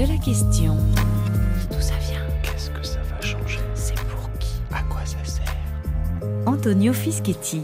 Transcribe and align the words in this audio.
de 0.00 0.06
la 0.06 0.18
question. 0.18 0.76
D'où 1.70 1.80
ça 1.80 1.94
vient 2.08 2.26
Qu'est-ce 2.42 2.70
que 2.70 2.82
ça 2.82 3.00
va 3.02 3.20
changer 3.20 3.58
C'est 3.74 3.94
pour 4.06 4.30
qui 4.38 4.54
À 4.72 4.82
quoi 4.84 5.04
ça 5.04 5.22
sert 5.24 5.44
Antonio 6.46 6.92
Fischetti. 6.94 7.60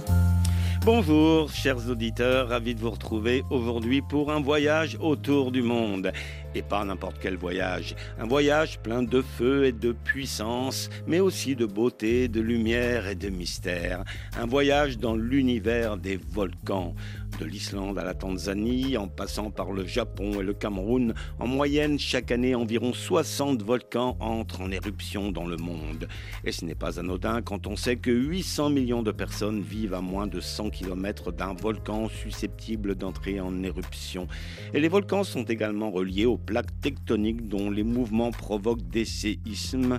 Bonjour, 0.84 1.50
chers 1.50 1.88
auditeurs, 1.88 2.50
ravi 2.50 2.74
de 2.74 2.80
vous 2.80 2.90
retrouver 2.90 3.42
aujourd'hui 3.50 4.02
pour 4.02 4.30
un 4.30 4.40
voyage 4.40 4.98
autour 5.00 5.50
du 5.50 5.62
monde. 5.62 6.12
Et 6.54 6.62
pas 6.62 6.84
n'importe 6.84 7.16
quel 7.20 7.36
voyage. 7.36 7.96
Un 8.18 8.26
voyage 8.26 8.78
plein 8.80 9.02
de 9.02 9.20
feu 9.22 9.64
et 9.64 9.72
de 9.72 9.92
puissance, 9.92 10.90
mais 11.06 11.20
aussi 11.20 11.56
de 11.56 11.66
beauté, 11.66 12.28
de 12.28 12.40
lumière 12.40 13.08
et 13.08 13.14
de 13.14 13.30
mystère. 13.30 14.04
Un 14.38 14.46
voyage 14.46 14.98
dans 14.98 15.16
l'univers 15.16 15.96
des 15.96 16.18
volcans. 16.18 16.94
De 17.38 17.44
l'Islande 17.44 17.98
à 17.98 18.04
la 18.04 18.14
Tanzanie, 18.14 18.96
en 18.96 19.08
passant 19.08 19.50
par 19.50 19.70
le 19.70 19.84
Japon 19.84 20.40
et 20.40 20.42
le 20.42 20.54
Cameroun, 20.54 21.12
en 21.38 21.46
moyenne, 21.46 21.98
chaque 21.98 22.30
année, 22.30 22.54
environ 22.54 22.94
60 22.94 23.62
volcans 23.62 24.16
entrent 24.20 24.62
en 24.62 24.70
éruption 24.70 25.32
dans 25.32 25.46
le 25.46 25.58
monde. 25.58 26.08
Et 26.44 26.52
ce 26.52 26.64
n'est 26.64 26.74
pas 26.74 26.98
anodin 26.98 27.42
quand 27.42 27.66
on 27.66 27.76
sait 27.76 27.96
que 27.96 28.10
800 28.10 28.70
millions 28.70 29.02
de 29.02 29.10
personnes 29.10 29.60
vivent 29.60 29.92
à 29.92 30.00
moins 30.00 30.26
de 30.26 30.40
100 30.40 30.70
km 30.70 31.30
d'un 31.30 31.52
volcan 31.52 32.08
susceptible 32.08 32.94
d'entrer 32.94 33.38
en 33.38 33.62
éruption. 33.62 34.28
Et 34.72 34.80
les 34.80 34.88
volcans 34.88 35.24
sont 35.24 35.44
également 35.44 35.90
reliés 35.90 36.26
aux 36.26 36.38
plaques 36.38 36.80
tectoniques 36.80 37.48
dont 37.48 37.70
les 37.70 37.84
mouvements 37.84 38.30
provoquent 38.30 38.88
des 38.88 39.04
séismes. 39.04 39.98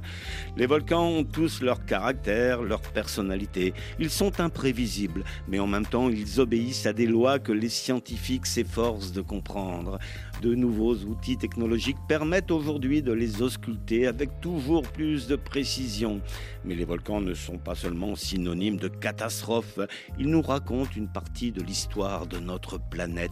Les 0.56 0.66
volcans 0.66 1.08
ont 1.08 1.24
tous 1.24 1.62
leur 1.62 1.86
caractère, 1.86 2.64
leur 2.64 2.82
personnalité. 2.82 3.74
Ils 4.00 4.10
sont 4.10 4.40
imprévisibles, 4.40 5.24
mais 5.48 5.60
en 5.60 5.68
même 5.68 5.86
temps, 5.86 6.10
ils 6.10 6.40
obéissent 6.40 6.88
à 6.88 6.94
des 6.94 7.06
lois 7.06 7.27
que 7.44 7.52
les 7.52 7.70
scientifiques 7.70 8.46
s'efforcent 8.46 9.12
de 9.12 9.22
comprendre. 9.22 10.00
De 10.42 10.54
nouveaux 10.54 10.94
outils 10.94 11.36
technologiques 11.36 11.98
permettent 12.08 12.52
aujourd'hui 12.52 13.02
de 13.02 13.12
les 13.12 13.42
ausculter 13.42 14.06
avec 14.06 14.40
toujours 14.40 14.84
plus 14.84 15.26
de 15.28 15.36
précision. 15.36 16.22
Mais 16.64 16.76
les 16.76 16.86
volcans 16.86 17.22
ne 17.22 17.34
sont 17.34 17.58
pas 17.58 17.74
seulement 17.74 18.16
synonymes 18.16 18.78
de 18.78 18.88
catastrophes, 18.88 19.80
ils 20.20 20.30
nous 20.30 20.44
racontent 20.44 20.92
une 20.96 21.08
partie 21.08 21.52
de 21.52 21.64
l'histoire 21.64 22.28
de 22.28 22.38
notre 22.38 22.80
planète. 22.80 23.32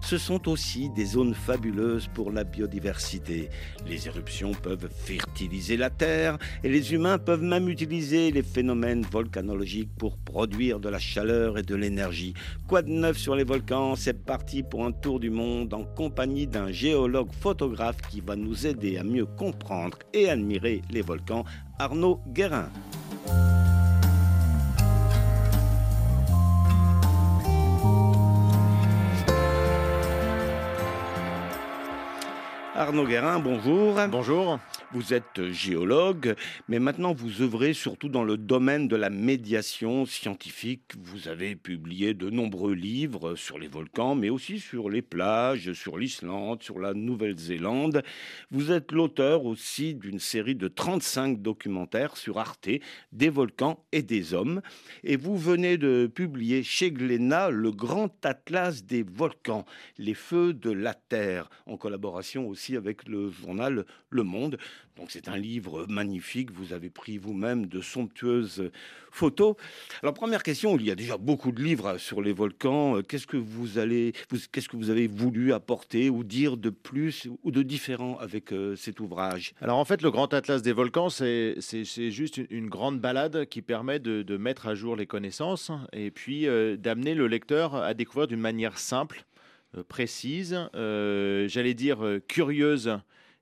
Ce 0.00 0.16
sont 0.16 0.48
aussi 0.48 0.88
des 0.90 1.04
zones 1.04 1.34
fabuleuses 1.34 2.08
pour 2.14 2.32
la 2.32 2.44
biodiversité. 2.44 3.50
Les 3.86 4.06
éruptions 4.06 4.52
peuvent 4.52 4.88
fertiliser 4.90 5.76
la 5.76 5.90
Terre 5.90 6.38
et 6.64 6.70
les 6.70 6.94
humains 6.94 7.18
peuvent 7.18 7.42
même 7.42 7.68
utiliser 7.68 8.30
les 8.30 8.42
phénomènes 8.42 9.02
volcanologiques 9.02 9.94
pour 9.98 10.16
produire 10.16 10.80
de 10.80 10.88
la 10.88 10.98
chaleur 10.98 11.58
et 11.58 11.62
de 11.62 11.74
l'énergie. 11.74 12.32
Quoi 12.66 12.80
de 12.80 12.90
neuf 12.90 13.18
sur 13.18 13.36
les 13.36 13.44
volcans? 13.44 13.94
C'est 13.94 14.24
parti 14.24 14.62
pour 14.62 14.86
un 14.86 14.92
tour 14.92 15.20
du 15.20 15.28
monde 15.28 15.74
en 15.74 15.84
compagnie 15.84 16.45
d'un 16.46 16.70
géologue 16.70 17.32
photographe 17.32 17.96
qui 18.10 18.20
va 18.20 18.36
nous 18.36 18.66
aider 18.66 18.98
à 18.98 19.04
mieux 19.04 19.26
comprendre 19.26 19.98
et 20.12 20.28
admirer 20.28 20.82
les 20.90 21.02
volcans, 21.02 21.44
Arnaud 21.78 22.20
Guérin. 22.28 22.70
Arnaud 32.74 33.06
Guérin, 33.06 33.38
bonjour. 33.38 33.96
Bonjour. 34.10 34.58
Vous 34.92 35.12
êtes 35.12 35.50
géologue, 35.50 36.36
mais 36.68 36.78
maintenant 36.78 37.12
vous 37.12 37.42
œuvrez 37.42 37.74
surtout 37.74 38.08
dans 38.08 38.22
le 38.22 38.36
domaine 38.36 38.86
de 38.86 38.94
la 38.94 39.10
médiation 39.10 40.06
scientifique. 40.06 40.92
Vous 41.02 41.26
avez 41.26 41.56
publié 41.56 42.14
de 42.14 42.30
nombreux 42.30 42.72
livres 42.72 43.34
sur 43.34 43.58
les 43.58 43.66
volcans, 43.66 44.14
mais 44.14 44.30
aussi 44.30 44.60
sur 44.60 44.88
les 44.88 45.02
plages, 45.02 45.72
sur 45.72 45.98
l'Islande, 45.98 46.62
sur 46.62 46.78
la 46.78 46.94
Nouvelle-Zélande. 46.94 48.04
Vous 48.52 48.70
êtes 48.70 48.92
l'auteur 48.92 49.44
aussi 49.44 49.96
d'une 49.96 50.20
série 50.20 50.54
de 50.54 50.68
35 50.68 51.42
documentaires 51.42 52.16
sur 52.16 52.38
Arte, 52.38 52.68
des 53.10 53.28
volcans 53.28 53.84
et 53.90 54.02
des 54.02 54.34
hommes. 54.34 54.62
Et 55.02 55.16
vous 55.16 55.36
venez 55.36 55.78
de 55.78 56.06
publier 56.06 56.62
chez 56.62 56.92
Glénat 56.92 57.50
le 57.50 57.72
grand 57.72 58.24
atlas 58.24 58.84
des 58.84 59.02
volcans, 59.02 59.66
les 59.98 60.14
feux 60.14 60.54
de 60.54 60.70
la 60.70 60.94
Terre, 60.94 61.50
en 61.66 61.76
collaboration 61.76 62.46
aussi 62.48 62.76
avec 62.76 63.08
le 63.08 63.30
journal 63.30 63.84
Le 64.10 64.22
Monde. 64.22 64.58
Donc 64.96 65.10
c'est 65.10 65.28
un 65.28 65.36
livre 65.36 65.84
magnifique, 65.88 66.50
vous 66.50 66.72
avez 66.72 66.88
pris 66.88 67.18
vous-même 67.18 67.66
de 67.66 67.82
somptueuses 67.82 68.70
photos. 69.10 69.54
Alors 70.02 70.14
première 70.14 70.42
question, 70.42 70.76
il 70.78 70.86
y 70.86 70.90
a 70.90 70.94
déjà 70.94 71.18
beaucoup 71.18 71.52
de 71.52 71.62
livres 71.62 71.98
sur 71.98 72.22
les 72.22 72.32
volcans. 72.32 73.02
Qu'est-ce 73.02 73.26
que 73.26 73.36
vous 73.36 73.78
allez, 73.78 74.14
qu'est-ce 74.52 74.68
que 74.68 74.76
vous 74.76 74.88
avez 74.88 75.06
voulu 75.06 75.52
apporter 75.52 76.08
ou 76.08 76.24
dire 76.24 76.56
de 76.56 76.70
plus 76.70 77.28
ou 77.42 77.50
de 77.50 77.62
différent 77.62 78.16
avec 78.18 78.52
euh, 78.52 78.74
cet 78.74 79.00
ouvrage? 79.00 79.52
Alors 79.60 79.78
en 79.78 79.84
fait, 79.84 80.00
le 80.00 80.10
Grand 80.10 80.32
Atlas 80.32 80.62
des 80.62 80.72
volcans, 80.72 81.10
c'est 81.10 81.56
juste 82.10 82.40
une, 82.50 82.68
grande 82.68 82.98
balade 82.98 83.46
qui 83.46 83.62
permet 83.62 83.98
de, 83.98 84.36
mettre 84.36 84.66
à 84.66 84.74
jour 84.74 84.96
les 84.96 85.06
connaissances 85.06 85.70
et 85.92 86.10
puis 86.10 86.46
euh, 86.46 86.76
d'amener 86.76 87.14
le 87.14 87.26
lecteur 87.26 87.74
à 87.74 87.94
découvrir 87.94 88.26
d'une 88.26 88.40
manière 88.40 88.78
simple, 88.78 89.24
euh, 89.76 89.82
précise, 89.82 90.58
euh, 90.74 91.48
j'allais 91.48 91.74
dire 91.74 92.04
euh, 92.04 92.20
curieuse 92.20 92.98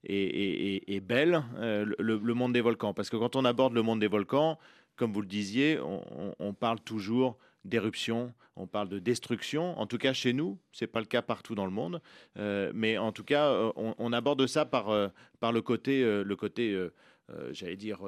et, 0.07 1.01
belle 1.01 1.43
euh, 1.59 1.87
le, 1.99 2.35
monde 2.35 2.53
des 2.53 2.61
volcans. 2.61 2.95
Parce 2.95 3.11
que 3.11 3.17
quand 3.17 3.37
on 3.37 3.45
aborde 3.45 3.75
le 3.75 3.83
monde 3.83 4.01
des 4.01 4.07
volcans, 4.07 4.59
comme 4.97 5.13
vous 5.13 5.21
le 5.21 5.27
disiez, 5.27 5.79
on, 5.81 6.53
parle 6.55 6.81
toujours 6.81 7.37
d'éruption, 7.65 8.33
on 8.57 8.67
parle 8.67 8.89
de 8.89 8.99
destruction. 8.99 9.79
En 9.79 9.87
tout 9.87 9.99
cas, 9.99 10.13
chez 10.13 10.33
nous, 10.33 10.59
c'est 10.73 10.87
pas 10.87 11.01
le 11.01 11.07
cas 11.07 11.23
partout 11.23 11.55
dans 11.55 11.65
le 11.65 11.73
monde, 11.73 12.01
euh, 12.39 12.71
mais 12.75 12.99
en 12.99 13.13
tout 13.13 13.25
cas, 13.25 13.73
on, 13.77 13.95
on 13.99 14.13
aborde 14.13 14.47
ça 14.47 14.65
par, 14.65 14.91
euh, 14.91 15.09
par 15.41 15.53
le 15.53 15.63
côté, 15.63 16.03
euh, 16.03 16.23
le 16.23 16.37
côté 16.37 16.79
j'allais 17.53 17.77
dire, 17.77 18.01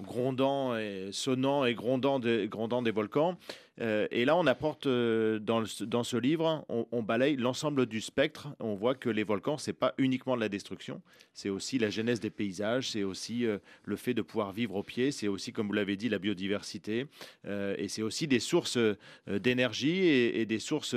grondant 0.00 0.76
et 0.76 1.10
sonnant 1.12 1.64
et 1.64 1.74
grondant, 1.74 2.18
de, 2.18 2.46
grondant 2.46 2.82
des 2.82 2.90
volcans. 2.90 3.36
Euh, 3.80 4.08
et 4.10 4.24
là, 4.24 4.36
on 4.36 4.46
apporte 4.46 4.86
euh, 4.86 5.38
dans, 5.38 5.62
dans, 5.82 6.02
ce 6.02 6.16
livre, 6.16 6.64
on, 6.68 7.02
balaye 7.02 7.36
l'ensemble 7.36 7.86
du 7.86 8.00
spectre. 8.00 8.48
On 8.58 8.74
voit 8.74 8.94
que 8.94 9.08
les 9.08 9.22
volcans, 9.22 9.56
c'est 9.56 9.72
pas 9.72 9.94
uniquement 9.98 10.34
de 10.34 10.40
la 10.40 10.48
destruction, 10.48 11.00
c'est 11.32 11.48
aussi 11.48 11.78
la 11.78 11.90
genèse 11.90 12.20
des 12.20 12.30
paysages, 12.30 12.90
c'est 12.90 13.04
aussi 13.04 13.46
euh, 13.46 13.58
le 13.84 13.96
fait 13.96 14.14
de 14.14 14.22
pouvoir 14.22 14.52
vivre 14.52 14.74
au 14.74 14.82
pied, 14.82 15.12
c'est 15.12 15.28
aussi, 15.28 15.52
comme 15.52 15.68
vous 15.68 15.72
l'avez 15.72 15.96
dit, 15.96 16.08
la 16.08 16.18
biodiversité, 16.18 17.06
et 17.46 17.88
c'est 17.88 18.02
aussi 18.02 18.26
des 18.26 18.40
sources 18.40 18.78
d'énergie 19.26 19.98
et, 19.98 20.40
et, 20.40 20.46
des 20.46 20.58
sources. 20.58 20.94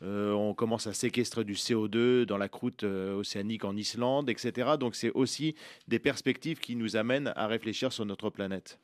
on 0.00 0.54
commence 0.54 0.86
à 0.86 0.92
séquestrer 0.92 1.44
du 1.44 1.54
CO2 1.54 2.24
dans 2.24 2.36
la 2.36 2.48
croûte 2.48 2.84
océanique 2.84 3.64
en 3.64 3.76
Islande, 3.76 4.28
etc. 4.28 4.72
Donc, 4.78 4.94
c'est 4.94 5.10
aussi 5.12 5.54
des 5.88 5.98
perspectives 5.98 6.58
qui 6.58 6.76
nous 6.76 6.96
amènent 6.96 7.13
à 7.34 7.46
réfléchir 7.46 7.92
sur 7.92 8.04
notre 8.04 8.30
planète. 8.30 8.78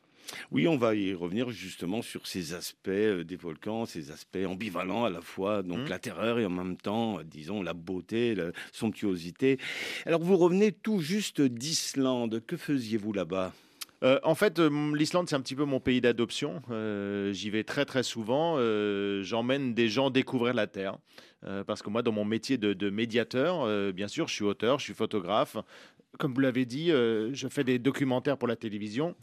Oui, 0.51 0.69
on 0.69 0.77
va 0.77 0.95
y 0.95 1.13
revenir 1.15 1.51
justement 1.51 2.03
sur 2.03 2.27
ces 2.27 2.55
aspects 2.55 2.89
des 2.91 3.37
volcans, 3.37 3.87
ces 3.87 4.11
aspects 4.11 4.39
ambivalents 4.47 5.05
à 5.05 5.11
la 5.11 5.21
fois, 5.21 5.63
donc 5.63 5.81
mmh. 5.81 5.89
la 5.89 5.99
terreur 5.99 6.39
et 6.39 6.47
en 6.47 6.51
même 6.51 6.77
temps, 6.77 7.21
disons, 7.25 7.63
la 7.63 7.75
beauté, 7.75 8.35
la 8.35 8.53
somptuosité. 8.73 9.59
Alors, 10.07 10.21
vous 10.21 10.37
revenez 10.37 10.73
tout 10.73 11.01
juste 11.01 11.41
d'Islande. 11.41 12.43
Que 12.47 12.57
faisiez-vous 12.57 13.13
là-bas? 13.13 13.53
Euh, 14.03 14.19
en 14.23 14.35
fait, 14.35 14.59
euh, 14.59 14.97
l'Islande, 14.97 15.29
c'est 15.29 15.37
un 15.37 15.41
petit 15.41 15.55
peu 15.55 15.65
mon 15.65 15.81
pays 15.81 16.01
d'adoption. 16.01 16.63
Euh, 16.71 17.33
J'y 17.33 17.51
vais 17.51 17.65
très 17.65 17.85
très 17.85 18.03
souvent. 18.03 18.55
Euh, 18.57 19.23
J'emmène 19.23 19.75
des 19.75 19.89
gens 19.89 20.11
découvrir 20.11 20.55
la 20.55 20.67
Terre. 20.67 20.99
parce 21.67 21.83
que 21.83 21.91
moi, 21.91 22.03
dans 22.03 22.13
mon 22.13 22.25
métier 22.25 22.59
de, 22.59 22.73
de 22.73 22.91
médiateur, 22.91 23.93
bien 23.93 24.09
sûr, 24.09 24.29
je 24.29 24.35
suis 24.35 24.45
auteur, 24.45 24.79
je 24.79 24.85
suis 24.85 24.95
photographe. 24.95 25.57
Comme 26.19 26.35
vous 26.35 26.41
l'avez 26.41 26.67
dit, 26.67 26.89
je 26.89 27.49
fais 27.49 27.65
des 27.65 27.79
documentaires 27.79 28.37
pour 28.37 28.49
la 28.49 28.57
télévision. 28.57 29.15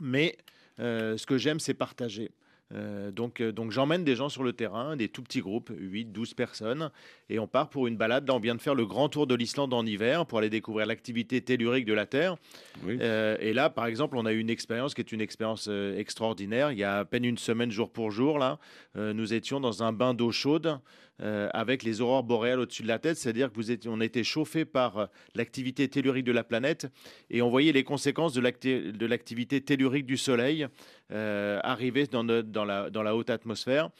Mais 0.00 0.36
euh, 0.80 1.16
ce 1.16 1.26
que 1.26 1.38
j'aime, 1.38 1.60
c'est 1.60 1.74
partager. 1.74 2.30
Euh, 2.74 3.10
donc, 3.10 3.40
euh, 3.40 3.50
donc 3.50 3.70
j'emmène 3.70 4.04
des 4.04 4.14
gens 4.14 4.28
sur 4.28 4.42
le 4.42 4.52
terrain, 4.52 4.94
des 4.94 5.08
tout 5.08 5.22
petits 5.22 5.40
groupes, 5.40 5.72
8, 5.74 6.12
12 6.12 6.34
personnes, 6.34 6.90
et 7.30 7.38
on 7.38 7.46
part 7.46 7.70
pour 7.70 7.86
une 7.86 7.96
balade. 7.96 8.28
Là, 8.28 8.34
on 8.34 8.38
vient 8.38 8.54
de 8.54 8.60
faire 8.60 8.74
le 8.74 8.84
grand 8.84 9.08
tour 9.08 9.26
de 9.26 9.34
l'Islande 9.34 9.72
en 9.72 9.86
hiver 9.86 10.26
pour 10.26 10.38
aller 10.38 10.50
découvrir 10.50 10.86
l'activité 10.86 11.40
tellurique 11.40 11.86
de 11.86 11.94
la 11.94 12.04
Terre. 12.04 12.36
Oui. 12.84 12.98
Euh, 13.00 13.38
et 13.40 13.54
là, 13.54 13.70
par 13.70 13.86
exemple, 13.86 14.18
on 14.18 14.26
a 14.26 14.32
eu 14.32 14.38
une 14.38 14.50
expérience 14.50 14.92
qui 14.92 15.00
est 15.00 15.12
une 15.12 15.22
expérience 15.22 15.66
euh, 15.70 15.98
extraordinaire. 15.98 16.70
Il 16.70 16.78
y 16.78 16.84
a 16.84 16.98
à 16.98 17.04
peine 17.06 17.24
une 17.24 17.38
semaine, 17.38 17.70
jour 17.70 17.90
pour 17.90 18.10
jour, 18.10 18.38
là, 18.38 18.58
euh, 18.96 19.14
nous 19.14 19.32
étions 19.32 19.60
dans 19.60 19.82
un 19.82 19.92
bain 19.92 20.12
d'eau 20.12 20.30
chaude 20.30 20.78
euh, 21.20 21.48
avec 21.52 21.82
les 21.82 22.00
aurores 22.00 22.22
boréales 22.22 22.60
au-dessus 22.60 22.82
de 22.82 22.88
la 22.88 22.98
tête, 22.98 23.16
c'est-à-dire 23.16 23.50
que 23.50 23.56
vous 23.56 23.70
étiez, 23.70 23.90
on 23.90 24.00
était 24.00 24.24
chauffé 24.24 24.64
par 24.64 25.08
l'activité 25.34 25.88
tellurique 25.88 26.24
de 26.24 26.32
la 26.32 26.44
planète 26.44 26.86
et 27.30 27.42
on 27.42 27.50
voyait 27.50 27.72
les 27.72 27.84
conséquences 27.84 28.32
de 28.32 29.06
l'activité 29.06 29.60
tellurique 29.60 30.06
du 30.06 30.16
Soleil 30.16 30.66
arriver 31.10 32.06
dans, 32.06 32.22
la, 32.24 32.90
dans 32.90 33.02
la 33.02 33.16
haute 33.16 33.30
atmosphère. 33.30 33.90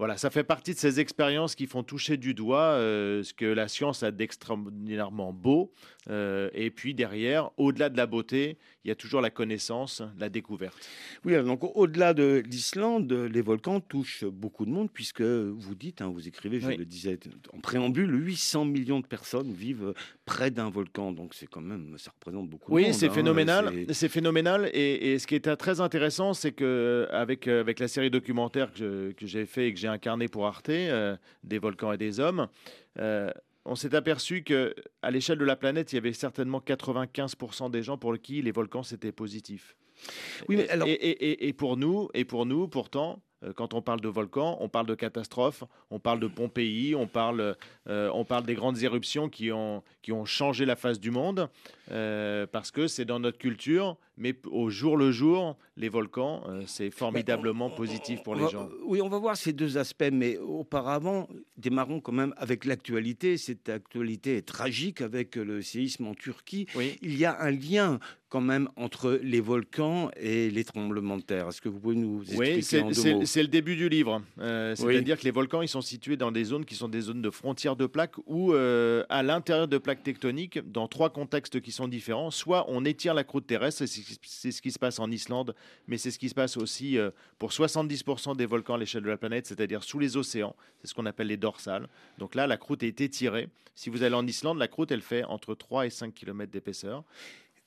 Voilà, 0.00 0.16
ça 0.16 0.30
fait 0.30 0.44
partie 0.44 0.72
de 0.72 0.78
ces 0.78 0.98
expériences 0.98 1.54
qui 1.54 1.66
font 1.66 1.82
toucher 1.82 2.16
du 2.16 2.32
doigt 2.32 2.62
euh, 2.72 3.22
ce 3.22 3.34
que 3.34 3.44
la 3.44 3.68
science 3.68 4.02
a 4.02 4.10
d'extraordinairement 4.10 5.32
beau. 5.34 5.72
Euh, 6.08 6.48
et 6.54 6.70
puis 6.70 6.94
derrière, 6.94 7.50
au-delà 7.58 7.90
de 7.90 7.98
la 7.98 8.06
beauté, 8.06 8.56
il 8.82 8.88
y 8.88 8.90
a 8.90 8.94
toujours 8.94 9.20
la 9.20 9.28
connaissance, 9.28 10.02
la 10.18 10.30
découverte. 10.30 10.88
Oui, 11.26 11.34
donc 11.44 11.60
au-delà 11.76 12.14
de 12.14 12.42
l'Islande, 12.50 13.12
les 13.12 13.42
volcans 13.42 13.78
touchent 13.80 14.24
beaucoup 14.24 14.64
de 14.64 14.70
monde, 14.70 14.88
puisque 14.90 15.20
vous 15.20 15.74
dites, 15.74 16.00
hein, 16.00 16.08
vous 16.08 16.26
écrivez, 16.26 16.60
je 16.60 16.68
Oui. 16.68 16.76
le 16.78 16.86
disais 16.86 17.18
en 17.52 17.60
préambule, 17.60 18.10
800 18.26 18.64
millions 18.64 19.00
de 19.00 19.06
personnes 19.06 19.52
vivent 19.52 19.92
près 20.24 20.50
d'un 20.50 20.70
volcan. 20.70 21.12
Donc 21.12 21.34
c'est 21.34 21.46
quand 21.46 21.60
même, 21.60 21.96
ça 21.98 22.10
représente 22.10 22.48
beaucoup 22.48 22.70
de 22.70 22.76
Oui, 22.76 22.84
monde. 22.84 22.94
c'est 22.94 23.08
hein, 23.08 23.12
phénoménal. 23.12 23.70
c'est- 23.88 23.92
C'est 23.92 24.08
phénoménal. 24.08 24.70
Et, 24.72 25.12
et 25.12 25.18
ce 25.18 25.26
qui 25.26 25.34
est 25.34 25.56
très 25.56 25.80
intéressant, 25.82 26.32
c'est 26.32 26.52
que 26.52 27.06
avec, 27.10 27.46
euh, 27.48 27.60
avec 27.60 27.78
la 27.80 27.88
série 27.88 28.10
documentaire 28.10 28.72
que 28.72 29.12
j'ai 29.20 29.44
fait 29.44 29.68
et 29.68 29.74
que 29.74 29.78
j'ai 29.78 29.89
incarné 29.90 30.28
pour 30.28 30.46
Arte, 30.46 30.68
euh, 30.70 31.16
des 31.44 31.58
volcans 31.58 31.92
et 31.92 31.98
des 31.98 32.20
hommes, 32.20 32.48
euh, 32.98 33.30
on 33.64 33.74
s'est 33.74 33.94
aperçu 33.94 34.42
que 34.42 34.74
à 35.02 35.10
l'échelle 35.10 35.38
de 35.38 35.44
la 35.44 35.56
planète, 35.56 35.92
il 35.92 35.96
y 35.96 35.98
avait 35.98 36.12
certainement 36.12 36.60
95% 36.60 37.70
des 37.70 37.82
gens 37.82 37.98
pour 37.98 38.16
qui 38.18 38.40
les 38.42 38.52
volcans 38.52 38.82
c'était 38.82 39.12
positif. 39.12 39.76
Oui, 40.48 40.56
mais 40.56 40.64
Et- 40.64 40.70
alors- 40.70 40.88
et, 40.88 40.92
et- 40.92 41.30
et- 41.30 41.48
et 41.48 41.52
pour 41.52 41.76
nous, 41.76 42.08
et 42.14 42.24
pour 42.24 42.46
nous, 42.46 42.68
pourtant. 42.68 43.20
euh, 43.42 43.52
Quand 43.54 43.72
on 43.72 43.80
parle 43.80 44.02
de 44.02 44.08
volcans, 44.08 44.58
on 44.60 44.68
parle 44.68 44.86
de 44.86 44.94
catastrophes, 44.94 45.64
on 45.90 45.98
parle 45.98 46.20
de 46.20 46.26
Pompéi, 46.26 46.94
on 46.94 47.06
parle, 47.06 47.56
euh, 47.88 48.10
on 48.12 48.24
parle 48.26 48.44
des 48.44 48.54
grandes 48.54 48.82
éruptions 48.82 49.30
qui 49.30 49.50
ont, 49.50 49.82
qui 50.02 50.12
ont 50.12 50.26
changé 50.26 50.66
la 50.66 50.76
face 50.76 51.00
du 51.00 51.10
monde, 51.10 51.48
euh, 51.90 52.46
parce 52.46 52.70
que 52.70 52.86
c'est 52.86 53.06
dans 53.06 53.18
notre 53.18 53.38
culture, 53.38 53.96
mais 54.20 54.34
au 54.50 54.70
jour 54.70 54.96
le 54.96 55.10
jour, 55.10 55.56
les 55.76 55.88
volcans, 55.88 56.42
euh, 56.48 56.62
c'est 56.66 56.90
formidablement 56.90 57.70
positif 57.70 58.22
pour 58.22 58.34
les 58.36 58.48
gens. 58.48 58.68
Oui, 58.84 59.00
on 59.02 59.08
va 59.08 59.18
voir 59.18 59.36
ces 59.36 59.52
deux 59.52 59.78
aspects, 59.78 60.10
mais 60.12 60.36
auparavant, 60.38 61.26
démarrons 61.56 62.00
quand 62.00 62.12
même 62.12 62.34
avec 62.36 62.64
l'actualité. 62.66 63.36
Cette 63.38 63.68
actualité 63.68 64.36
est 64.36 64.42
tragique 64.46 65.00
avec 65.00 65.36
le 65.36 65.62
séisme 65.62 66.06
en 66.06 66.14
Turquie. 66.14 66.66
Oui. 66.76 66.96
Il 67.02 67.16
y 67.16 67.24
a 67.24 67.40
un 67.40 67.50
lien 67.50 67.98
quand 68.28 68.40
même 68.40 68.68
entre 68.76 69.18
les 69.24 69.40
volcans 69.40 70.08
et 70.16 70.50
les 70.50 70.62
tremblements 70.62 71.16
de 71.16 71.22
terre. 71.22 71.48
Est-ce 71.48 71.60
que 71.60 71.68
vous 71.68 71.80
pouvez 71.80 71.96
nous 71.96 72.20
expliquer 72.22 72.54
Oui, 72.56 72.62
c'est 72.62 72.80
en 72.82 72.86
deux 72.88 72.94
c'est- 72.94 73.14
mots? 73.14 73.24
c'est 73.24 73.42
le 73.42 73.48
début 73.48 73.74
du 73.74 73.88
livre. 73.88 74.22
Euh, 74.38 74.76
Oui. 74.78 74.92
C'est-à-dire 74.94 75.18
que 75.18 75.24
les 75.24 75.32
volcans, 75.32 75.62
ils 75.62 75.68
sont 75.68 75.80
situés 75.80 76.16
dans 76.16 76.30
des 76.30 76.44
zones 76.44 76.64
qui 76.64 76.76
sont 76.76 76.86
des 76.88 77.00
zones 77.00 77.22
de 77.22 77.30
frontières 77.30 77.74
de 77.74 77.86
plaques 77.86 78.14
ou 78.26 78.52
euh, 78.52 79.02
à 79.08 79.24
l'intérieur 79.24 79.66
de 79.66 79.78
plaques 79.78 80.04
tectoniques, 80.04 80.60
dans 80.70 80.86
trois 80.86 81.10
contextes 81.10 81.60
qui 81.60 81.72
sont 81.72 81.88
différents. 81.88 82.30
Soit 82.30 82.66
on 82.68 82.84
étire 82.84 83.14
la 83.14 83.24
croûte 83.24 83.48
terrestre, 83.48 83.84
c'est 83.86 84.00
c'est 84.22 84.52
ce 84.52 84.62
qui 84.62 84.70
se 84.70 84.78
passe 84.78 84.98
en 84.98 85.10
Islande, 85.10 85.54
mais 85.86 85.98
c'est 85.98 86.10
ce 86.10 86.18
qui 86.18 86.28
se 86.28 86.34
passe 86.34 86.56
aussi 86.56 86.98
euh, 86.98 87.10
pour 87.38 87.50
70% 87.50 88.36
des 88.36 88.46
volcans 88.46 88.74
à 88.74 88.78
l'échelle 88.78 89.02
de 89.02 89.08
la 89.08 89.16
planète, 89.16 89.46
c'est-à-dire 89.46 89.82
sous 89.82 89.98
les 89.98 90.16
océans. 90.16 90.54
C'est 90.80 90.88
ce 90.88 90.94
qu'on 90.94 91.06
appelle 91.06 91.28
les 91.28 91.36
dorsales. 91.36 91.88
Donc 92.18 92.34
là, 92.34 92.46
la 92.46 92.56
croûte 92.56 92.82
est 92.82 93.00
étirée. 93.00 93.48
Si 93.74 93.90
vous 93.90 94.02
allez 94.02 94.14
en 94.14 94.26
Islande, 94.26 94.58
la 94.58 94.68
croûte, 94.68 94.90
elle 94.90 95.02
fait 95.02 95.24
entre 95.24 95.54
3 95.54 95.86
et 95.86 95.90
5 95.90 96.14
km 96.14 96.50
d'épaisseur. 96.50 97.04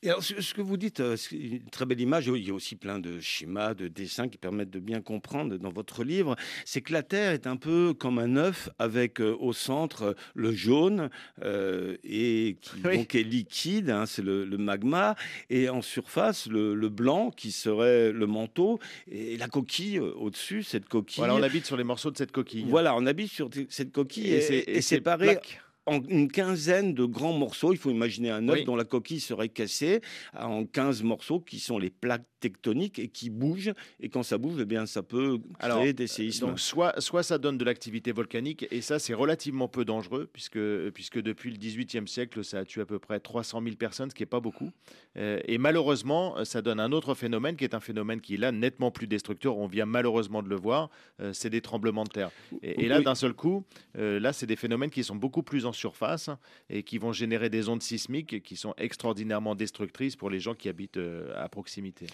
Et 0.06 0.10
alors, 0.10 0.22
ce 0.22 0.54
que 0.54 0.62
vous 0.62 0.76
dites, 0.76 1.00
euh, 1.00 1.16
c'est 1.16 1.36
une 1.38 1.70
très 1.70 1.86
belle 1.86 2.02
image. 2.02 2.28
Il 2.28 2.46
y 2.46 2.50
a 2.52 2.54
aussi 2.54 2.76
plein 2.76 3.00
de 3.00 3.22
schémas, 3.22 3.74
de 3.74 3.88
dessins 3.88 4.28
qui 4.28 4.38
permettent 4.38 4.70
de 4.70 4.80
bien 4.80 5.02
comprendre 5.02 5.56
dans 5.58 5.72
votre 5.72 6.04
livre. 6.04 6.36
C'est 6.66 6.82
que 6.82 6.92
la 6.92 7.04
Terre 7.04 7.32
est 7.32 7.48
un 7.48 7.56
peu 7.56 7.94
comme 7.94 8.20
un 8.20 8.36
œuf 8.36 8.70
avec 8.80 9.22
euh, 9.22 9.34
au 9.40 9.54
centre 9.54 10.04
euh, 10.04 10.14
le 10.36 10.52
jaune 10.52 11.10
euh, 11.42 11.96
et 12.04 12.58
qui 12.62 12.72
Oui. 12.84 12.98
donc 12.98 13.16
est 13.16 13.24
liquide, 13.24 13.90
hein, 13.90 14.06
c'est 14.06 14.22
le, 14.22 14.44
le 14.44 14.58
magma, 14.58 15.16
et 15.50 15.70
en 15.70 15.82
surface 15.82 16.48
le, 16.48 16.76
le 16.76 16.90
blanc 16.90 17.32
qui 17.32 17.52
serait 17.54 18.12
le 18.12 18.28
manteau 18.28 18.80
et 19.10 19.38
la 19.38 19.48
coquille 19.48 20.00
au-dessus. 20.00 20.64
Cette 20.64 20.90
coquille. 20.90 21.20
Voilà, 21.20 21.36
on 21.36 21.42
habite 21.44 21.66
sur 21.66 21.78
les 21.78 21.86
morceaux 21.86 22.12
de 22.12 22.18
cette 22.18 22.34
coquille. 22.34 22.66
Voilà, 22.68 22.94
on 22.96 23.06
habite 23.06 23.32
sur 23.32 23.50
cette 23.70 23.94
coquille 23.94 24.34
et, 24.34 24.42
c'est- 24.42 24.58
est 24.68 24.82
ces 24.82 24.96
séparée 24.98 25.28
plaques- 25.38 25.62
en 25.86 26.02
une 26.04 26.32
quinzaine 26.32 26.94
de 26.94 27.06
grands 27.06 27.34
morceaux. 27.34 27.74
Il 27.74 27.78
faut 27.78 27.90
imaginer 27.92 28.30
un 28.30 28.48
œuf 28.50 28.56
Oui. 28.60 28.64
dont 28.66 28.76
la 28.76 28.86
coquille 28.86 29.20
serait 29.20 29.50
cassée 29.50 30.02
en 30.38 30.66
15 30.66 31.04
morceaux 31.04 31.40
qui 31.40 31.60
sont 31.60 31.78
les 31.78 31.90
plaques 31.90 32.26
tectoniques 32.40 33.00
et 33.00 33.08
qui 33.08 33.30
bougent. 33.30 33.74
Et 34.02 34.10
quand 34.10 34.24
ça 34.24 34.38
bouge, 34.38 34.56
eh 34.60 34.66
bien, 34.66 34.86
ça 34.86 35.02
peut 35.02 35.38
créer 35.60 35.72
Alors, 35.72 35.94
des 35.94 36.08
séismes. 36.08 36.48
Donc 36.48 36.60
soit, 36.60 37.00
soit 37.00 37.24
ça 37.24 37.38
donne 37.38 37.58
de 37.58 37.64
l'activité 37.66 38.12
volcanique, 38.12 38.68
et 38.70 38.82
ça 38.82 39.00
c'est 39.00 39.14
relativement 39.14 39.68
peu 39.70 39.86
dangereux, 39.86 40.30
puisque, 40.32 40.60
puisque 40.92 41.22
depuis 41.22 41.52
le 41.52 41.58
XVIIIe 41.58 42.08
siècle, 42.08 42.44
ça 42.44 42.60
a 42.60 42.66
tué 42.66 42.82
à 42.82 42.86
peu 42.86 43.00
près 43.00 43.20
300 43.22 43.62
000 43.64 43.76
personnes, 43.78 44.10
ce 44.10 44.16
qui 44.16 44.24
n'est 44.24 44.28
pas 44.28 44.42
beaucoup. 44.42 44.72
Euh, 45.18 45.40
et 45.46 45.58
malheureusement, 45.58 46.44
ça 46.44 46.62
donne 46.62 46.80
un 46.82 46.92
autre 46.92 47.14
phénomène, 47.16 47.56
qui 47.56 47.64
est 47.64 47.76
un 47.76 47.80
phénomène 47.80 48.20
qui 48.20 48.34
est 48.36 48.38
là 48.38 48.52
nettement 48.52 48.92
plus 48.92 49.08
destructeur, 49.08 49.58
on 49.58 49.68
vient 49.68 49.86
malheureusement 49.86 50.44
de 50.44 50.50
le 50.50 50.56
voir, 50.58 50.90
euh, 51.22 51.32
c'est 51.34 51.50
des 51.50 51.62
tremblements 51.62 52.04
de 52.04 52.10
terre. 52.10 52.32
Et, 52.62 52.84
et 52.86 52.88
là, 52.88 53.02
d'un 53.02 53.16
seul 53.16 53.34
coup, 53.34 53.64
euh, 53.98 54.20
là 54.20 54.34
c'est 54.34 54.48
des 54.48 54.56
phénomènes 54.58 54.90
qui 54.90 55.04
sont 55.04 55.16
beaucoup 55.16 55.44
plus 55.44 55.66
en 55.66 55.73
surface, 55.74 56.30
et 56.70 56.84
qui 56.84 56.98
vont 56.98 57.12
générer 57.12 57.50
des 57.50 57.70
ondes 57.70 57.84
sismiques 57.84 58.42
qui 58.44 58.56
sont 58.56 58.74
extraordinairement 58.78 59.56
destructrices 59.56 60.16
pour 60.16 60.30
les 60.30 60.40
gens 60.40 60.54
qui 60.54 60.70
habitent 60.70 60.98
euh, 60.98 61.34
à 61.36 61.50
proximité. 61.50 62.08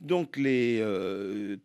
Donc 0.00 0.36
les, 0.36 0.80
euh, 0.80 1.56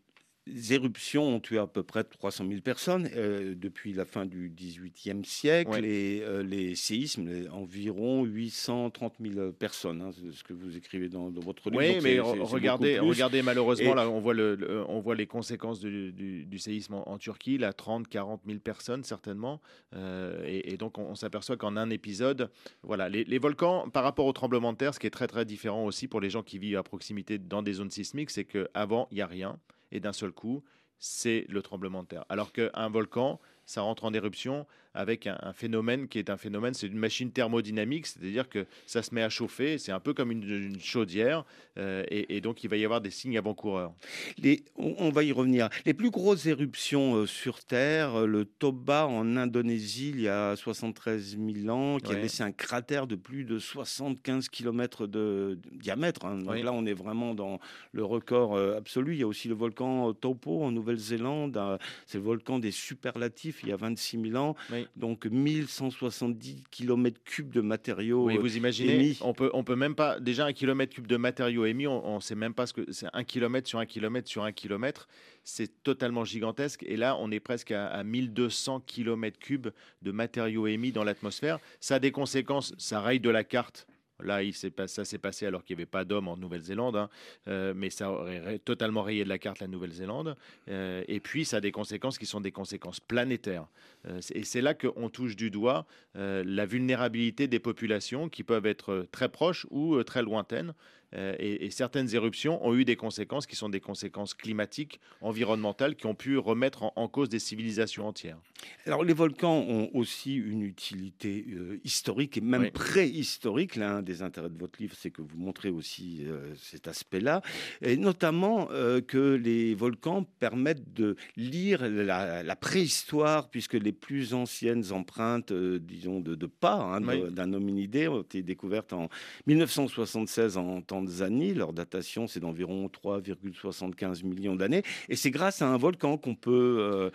les 0.54 0.74
éruptions 0.74 1.24
ont 1.36 1.40
tué 1.40 1.58
à 1.58 1.68
peu 1.68 1.84
près 1.84 2.04
300 2.04 2.46
000 2.48 2.62
personnes 2.62 3.10
euh, 3.16 3.54
depuis 3.56 3.94
la 3.94 4.06
fin 4.06 4.26
du 4.26 4.52
XVIIIe 4.56 5.24
siècle 5.26 5.72
Ouais. 5.72 5.84
et 5.88 6.22
euh, 6.24 6.44
les 6.44 6.76
séismes, 6.76 7.28
les- 7.28 7.48
environ 7.50 8.24
830 8.26 9.14
000 9.20 9.52
personnes, 9.52 10.02
hein, 10.02 10.12
c'est 10.12 10.32
ce 10.34 10.44
que 10.44 10.54
vous 10.54 10.76
écrivez 10.78 11.10
dans, 11.10 11.30
dans 11.30 11.42
votre 11.42 11.70
livre. 11.70 11.82
Oui, 11.82 11.94
Donc 11.96 12.04
mais 12.04 12.16
c'est- 12.18 12.24
c'est- 12.24 12.54
regardez, 12.54 13.00
regardez 13.00 13.42
malheureusement, 13.42 13.92
Et- 13.92 13.96
là, 13.96 14.10
on 14.10 14.20
voit, 14.20 14.34
le, 14.34 14.56
le- 14.56 14.84
on 14.90 15.00
voit 15.00 15.16
les 15.16 15.28
conséquences 15.28 15.80
du, 15.80 16.12
du- 16.12 16.46
du 16.46 16.58
séisme 16.60 16.96
en, 16.96 17.10
en 17.10 17.18
Turquie, 17.18 17.58
là, 17.58 17.74
30, 17.74 18.08
40 18.08 18.42
000 18.46 18.60
personnes 18.60 19.04
certainement. 19.04 19.62
Euh, 19.96 20.44
et, 20.46 20.74
et 20.74 20.78
donc, 20.78 20.98
on, 20.98 21.04
on 21.04 21.16
s'aperçoit 21.16 21.58
qu'en 21.58 21.78
un 21.78 21.90
épisode, 21.90 22.50
voilà, 22.84 23.10
les, 23.10 23.24
les 23.24 23.38
volcans, 23.38 23.90
par 23.90 24.04
rapport 24.04 24.26
au 24.26 24.34
tremblement 24.34 24.74
de 24.74 24.78
terre, 24.78 24.94
ce 24.94 25.00
qui 25.00 25.08
est 25.08 25.12
très, 25.12 25.28
très 25.28 25.46
différent 25.46 25.86
aussi 25.86 26.08
pour 26.08 26.22
les 26.22 26.30
gens 26.30 26.44
qui 26.44 26.58
vivent 26.60 26.78
à 26.78 26.84
proximité 26.84 27.38
dans 27.38 27.62
des 27.62 27.74
zones 27.74 27.92
sismiques, 27.92 28.30
c'est 28.32 28.46
qu'avant, 28.46 29.08
il 29.12 29.16
n'y 29.16 29.22
a 29.22 29.28
rien. 29.28 29.60
Et 29.92 30.00
d'un 30.00 30.14
seul 30.14 30.32
coup, 30.32 30.64
c'est 31.00 31.46
le 31.50 31.62
tremblement 31.62 32.04
de 32.04 32.08
terre. 32.08 32.26
Alors 32.30 32.52
qu'un 32.52 32.90
volcan, 32.90 33.40
ça 33.66 33.82
rentre 33.82 34.04
en 34.04 34.14
éruption 34.14 34.66
avec 35.00 35.28
un, 35.28 35.38
un 35.42 35.54
phénomène 35.54 36.08
qui 36.10 36.20
est 36.20 36.30
un 36.30 36.36
phénomène, 36.38 36.74
c'est 36.74 36.88
une 36.88 36.98
machine 36.98 37.32
thermodynamique, 37.32 38.06
c'est-à-dire 38.08 38.50
que 38.50 38.66
ça 38.86 39.02
se 39.02 39.16
met 39.16 39.24
à 39.24 39.30
chauffer, 39.30 39.78
c'est 39.78 39.92
un 39.94 40.00
peu 40.02 40.14
comme 40.14 40.32
une, 40.32 40.44
une 40.44 40.80
chaudière, 40.82 41.46
euh, 41.78 42.04
et, 42.10 42.36
et 42.36 42.42
donc 42.42 42.64
il 42.64 42.70
va 42.70 42.76
y 42.78 42.84
avoir 42.84 43.00
des 43.00 43.10
signes 43.10 43.38
avant-coureurs. 43.38 43.94
Les- 44.38 44.64
on, 44.76 44.96
on 45.00 45.10
va 45.10 45.24
y 45.24 45.32
revenir. 45.32 45.70
Les 45.86 45.94
plus 45.94 46.10
grosses 46.12 46.46
éruptions 46.46 47.16
euh, 47.16 47.26
sur 47.26 47.64
Terre, 47.64 48.16
euh, 48.22 48.26
le 48.28 48.44
Toba 48.46 49.08
en 49.08 49.38
Indonésie, 49.38 50.10
il 50.10 50.22
y 50.22 50.28
a 50.28 50.56
73 50.58 51.38
000 51.38 51.70
ans, 51.70 51.98
qui 51.98 52.12
a 52.12 52.16
Ouais. 52.16 52.22
laissé 52.24 52.44
un 52.44 52.52
cratère 52.52 53.08
de 53.08 53.16
plus 53.16 53.46
de 53.46 53.58
75 53.60 54.50
km 54.50 55.08
de 55.08 55.58
diamètre. 55.72 56.26
hein. 56.26 56.38
Donc 56.40 56.48
là, 56.64 56.74
on 56.74 56.86
est 56.86 56.94
vraiment 56.94 57.34
dans 57.36 57.60
le 57.94 58.04
record 58.04 58.56
euh, 58.56 58.78
absolu. 58.78 59.14
Il 59.14 59.20
y 59.20 59.24
a 59.24 59.28
aussi 59.28 59.48
le 59.48 59.56
volcan 59.56 60.14
Taupo 60.14 60.62
en 60.64 60.72
Nouvelle-Zélande. 60.72 61.58
C'est 62.06 62.18
le 62.18 62.24
volcan 62.24 62.60
des 62.60 62.72
superlatifs, 62.72 63.62
il 63.64 63.70
y 63.70 63.72
a 63.72 63.78
26 63.78 64.20
000 64.32 64.36
ans. 64.36 64.56
Oui. 64.72 64.88
Donc 64.96 65.26
1170 65.26 66.64
km 66.72 67.20
cubes 67.24 67.52
de 67.52 67.62
matériaux. 67.62 68.26
Oui, 68.26 68.38
euh, 68.38 68.40
vous 68.40 68.58
imaginez, 68.58 68.96
émis. 68.96 69.18
on 69.22 69.34
peut, 69.34 69.50
on 69.54 69.64
peut 69.64 69.76
même 69.76 69.96
pas, 69.96 70.20
déjà 70.20 70.46
un 70.46 70.54
kilomètre 70.54 70.94
cube 70.94 71.08
de 71.08 71.18
matériaux 71.18 71.66
émis, 71.66 71.88
on 71.88 72.16
ne 72.16 72.22
sait 72.22 72.36
même 72.36 72.54
pas 72.54 72.66
ce 72.66 72.74
que 72.74 72.92
c'est 72.92 73.08
un 73.14 73.24
kilomètre 73.24 73.68
sur 73.68 73.80
un 73.80 73.86
kilomètre 73.86 74.28
sur 74.28 74.44
un 74.44 74.52
kilomètre, 74.52 75.08
c'est 75.44 75.84
totalement 75.84 76.26
gigantesque. 76.26 76.84
Et 76.84 76.98
là, 76.98 77.18
on 77.20 77.32
est 77.32 77.40
presque 77.40 77.72
à, 77.72 77.88
à 77.88 78.04
1200 78.04 78.82
kilomètres 78.82 79.40
cubes 79.40 79.70
de 80.02 80.12
matériaux 80.12 80.68
émis 80.68 80.92
dans 80.92 81.04
l'atmosphère. 81.04 81.60
Ça 81.80 81.96
a 81.96 82.00
des 82.00 82.12
conséquences, 82.12 82.74
ça 82.78 83.02
raye 83.02 83.20
de 83.20 83.30
la 83.30 83.44
carte. 83.44 83.88
Là, 84.24 84.40
ça 84.88 85.06
s'est 85.06 85.18
passé 85.18 85.46
alors 85.46 85.64
qu'il 85.64 85.76
n'y 85.76 85.82
avait 85.82 85.90
pas 85.90 86.06
d'hommes 86.06 86.28
en 86.28 86.38
Nouvelle-Zélande, 86.38 86.96
hein. 86.96 87.10
Euh, 87.48 87.74
mais 87.76 87.90
ça 87.90 88.12
aurait 88.12 88.40
ra- 88.40 88.60
totalement 88.60 89.04
rayé 89.04 89.24
de 89.24 89.30
la 89.30 89.38
carte 89.38 89.60
la 89.60 89.68
Nouvelle-Zélande. 89.68 90.36
Euh, 90.68 91.04
et 91.08 91.20
puis, 91.20 91.46
ça 91.46 91.58
a 91.58 91.62
des 91.62 91.72
conséquences 91.72 92.18
qui 92.18 92.26
sont 92.26 92.42
des 92.42 92.52
conséquences 92.52 93.00
planétaires. 93.00 93.68
Euh, 94.08 94.20
et 94.34 94.44
c'est 94.44 94.62
là 94.62 94.74
qu'on 94.74 95.10
touche 95.10 95.36
du 95.36 95.50
doigt 95.52 95.86
la 96.16 96.66
vulnérabilité 96.66 97.48
des 97.48 97.60
populations 97.60 98.30
qui 98.30 98.44
peuvent 98.44 98.66
être 98.66 99.08
très 99.12 99.30
proches 99.30 99.66
ou 99.70 100.02
très 100.04 100.22
lointaines. 100.22 100.74
Euh, 101.16 101.36
et, 101.40 101.66
et 101.66 101.70
certaines 101.72 102.14
éruptions 102.14 102.66
ont 102.66 102.76
eu 102.76 102.86
des 102.86 102.96
conséquences 102.96 103.48
qui 103.48 103.56
sont 103.56 103.70
des 103.70 103.80
conséquences 103.80 104.34
climatiques, 104.34 105.00
environnementales, 105.22 105.96
qui 105.96 106.06
ont 106.06 106.14
pu 106.16 106.38
remettre 106.38 106.84
en, 106.84 106.94
en 106.96 107.08
cause 107.08 107.30
des 107.30 107.40
civilisations 107.40 108.08
entières. 108.08 108.38
Alors 108.86 109.04
les 109.04 109.14
volcans 109.14 109.58
ont 109.68 109.90
aussi 109.94 110.36
une 110.36 110.62
utilité 110.62 111.46
euh, 111.52 111.80
historique 111.84 112.38
et 112.38 112.42
même 112.42 112.62
Oui. 112.64 112.72
préhistorique. 112.72 113.76
L'un 113.76 114.02
des 114.02 114.22
intérêts 114.22 114.50
de 114.50 114.58
votre 114.58 114.80
livre, 114.82 114.96
c'est 114.98 115.10
que 115.12 115.22
vous 115.22 115.38
montrez 115.38 115.70
aussi 115.70 116.24
euh, 116.26 116.54
cet 116.56 116.88
aspect-là, 116.88 117.42
et 117.82 117.98
notamment 117.98 118.68
que 119.08 119.36
les 119.36 119.74
volcans 119.74 120.24
permettent 120.40 120.94
de 120.94 121.16
lire 121.38 121.88
la, 121.90 122.44
la 122.44 122.56
préhistoire, 122.56 123.50
puisque 123.50 123.74
les 123.74 123.92
plus 123.92 124.34
anciennes 124.34 124.92
empreintes, 124.92 125.52
disons, 125.54 126.20
de, 126.20 126.36
de 126.36 126.46
pas 126.46 126.76
hein, 126.76 127.02
Oui. 127.08 127.32
d'un 127.32 127.54
hominidé 127.54 128.08
ont 128.08 128.22
été 128.22 128.42
découvertes 128.44 128.94
en 128.94 129.10
1976 129.48 130.58
en 130.58 130.82
Tanzanie. 131.00 131.10
Tanzanie. 131.10 131.54
Leur 131.54 131.74
datation, 131.74 132.28
c'est 132.28 132.40
d'environ 132.40 132.88
3,75 132.88 134.24
millions 134.26 134.56
d'années. 134.56 134.84
Et 135.08 135.16
c'est 135.16 135.32
grâce 135.32 135.62
à 135.62 135.68
un 135.68 135.78
volcan 135.78 136.18
qu'on 136.18 136.36
peut 136.36 136.78
euh, 136.80 137.10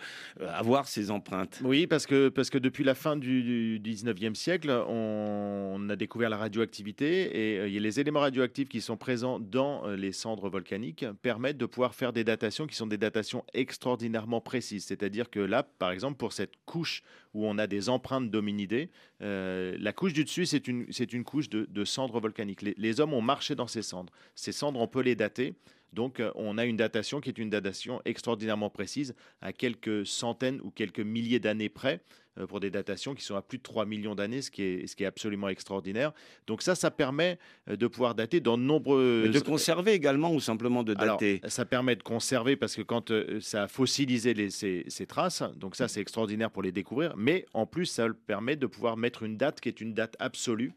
avoir 0.53 0.87
ces 0.87 1.11
empreintes. 1.11 1.61
Oui, 1.63 1.87
parce 1.87 2.05
que, 2.05 2.29
parce 2.29 2.49
que 2.49 2.57
depuis 2.57 2.83
la 2.83 2.95
fin 2.95 3.15
du, 3.15 3.79
19e 3.83 4.35
siècle, 4.35 4.69
on, 4.87 5.89
a 5.89 5.95
découvert 5.95 6.29
la 6.29 6.37
radioactivité 6.37 7.55
et 7.55 7.59
euh, 7.59 7.79
les 7.79 7.99
éléments 7.99 8.21
radioactifs 8.21 8.69
qui 8.69 8.81
sont 8.81 8.97
présents 8.97 9.39
dans 9.39 9.85
euh, 9.85 9.95
les 9.95 10.11
cendres 10.11 10.49
volcaniques 10.49 11.05
permettent 11.21 11.57
de 11.57 11.65
pouvoir 11.65 11.95
faire 11.95 12.11
des 12.11 12.23
datations 12.23 12.67
qui 12.67 12.75
sont 12.75 12.87
des 12.87 12.97
datations 12.97 13.43
extraordinairement 13.53 14.41
précises. 14.41 14.85
C'est-à-dire 14.85 15.29
que 15.29 15.39
là, 15.39 15.63
par 15.63 15.91
exemple, 15.91 16.17
pour 16.17 16.33
cette 16.33 16.53
couche 16.65 17.03
où 17.35 17.45
on 17.45 17.57
a 17.59 17.67
des 17.67 17.89
empreintes 17.89 18.31
d'hominidés, 18.31 18.89
la 19.19 19.93
couche 19.93 20.13
du 20.13 20.23
dessus, 20.23 20.45
c'est 20.45 20.67
une, 20.67 20.87
une 21.11 21.23
couche 21.23 21.49
de, 21.49 21.85
cendres 21.85 22.19
volcaniques. 22.19 22.61
Les 22.61 22.99
hommes 22.99 23.13
ont 23.13 23.21
marché 23.21 23.53
dans 23.53 23.67
ces 23.67 23.81
cendres. 23.81 24.11
Ces 24.33 24.51
cendres, 24.51 24.79
on 24.79 24.87
peut 24.87 25.01
les 25.01 25.15
dater. 25.15 25.53
Donc, 25.93 26.19
euh, 26.19 26.31
on 26.35 26.57
a 26.57 26.65
une 26.65 26.77
datation 26.77 27.21
qui 27.21 27.29
est 27.29 27.37
une 27.37 27.49
datation 27.49 28.01
extraordinairement 28.05 28.69
précise, 28.69 29.15
à 29.41 29.53
quelques 29.53 30.05
centaines 30.05 30.59
ou 30.61 30.71
quelques 30.71 30.99
milliers 30.99 31.39
d'années 31.39 31.69
près, 31.69 32.01
euh, 32.37 32.45
pour 32.45 32.59
des 32.59 32.69
datations 32.69 33.15
qui 33.15 33.23
sont 33.23 33.35
à 33.35 33.41
plus 33.41 33.59
de 33.59 33.63
3 33.63 33.85
millions 33.85 34.13
d'années, 34.13 34.41
ce, 34.41 34.51
qui 34.51 34.63
est, 34.63 34.87
ce 34.87 34.95
qui 34.95 35.03
est 35.03 35.07
absolument 35.07 35.47
extraordinaire. 35.47 36.11
Donc 36.47 36.61
ça, 36.61 36.75
ça 36.75 36.91
permet 36.91 37.39
euh, 37.69 37.77
de 37.77 37.87
pouvoir 37.87 38.13
dater 38.13 38.41
dans 38.41 38.57
de 38.57 38.63
nombreux... 38.63 39.29
de 39.29 39.39
conserver 39.39 39.93
également 39.93 40.33
ou 40.33 40.41
simplement 40.41 40.83
de 40.83 40.93
dater? 40.93 41.39
Ça 41.47 41.63
permet 41.63 41.95
de 41.95 42.03
conserver 42.03 42.57
parce 42.57 42.75
que 42.75 42.81
quand 42.81 43.13
ça 43.39 43.63
a 43.63 43.67
fossilisé 43.69 44.33
les, 44.33 44.49
ces, 44.49 44.83
ces, 44.89 45.05
traces, 45.05 45.43
donc 45.55 45.77
ça 45.77 45.87
c'est 45.87 46.01
extraordinaire 46.01 46.51
pour 46.51 46.61
les 46.61 46.73
découvrir, 46.73 47.15
mais 47.15 47.45
en 47.53 47.65
plus 47.65 47.85
ça 47.85 48.07
permet 48.27 48.57
de 48.57 48.67
pouvoir 48.67 48.97
mettre 48.97 49.23
une 49.23 49.37
date 49.37 49.61
qui 49.61 49.69
est 49.69 49.79
une 49.79 49.93
date 49.93 50.15
absolue, 50.19 50.73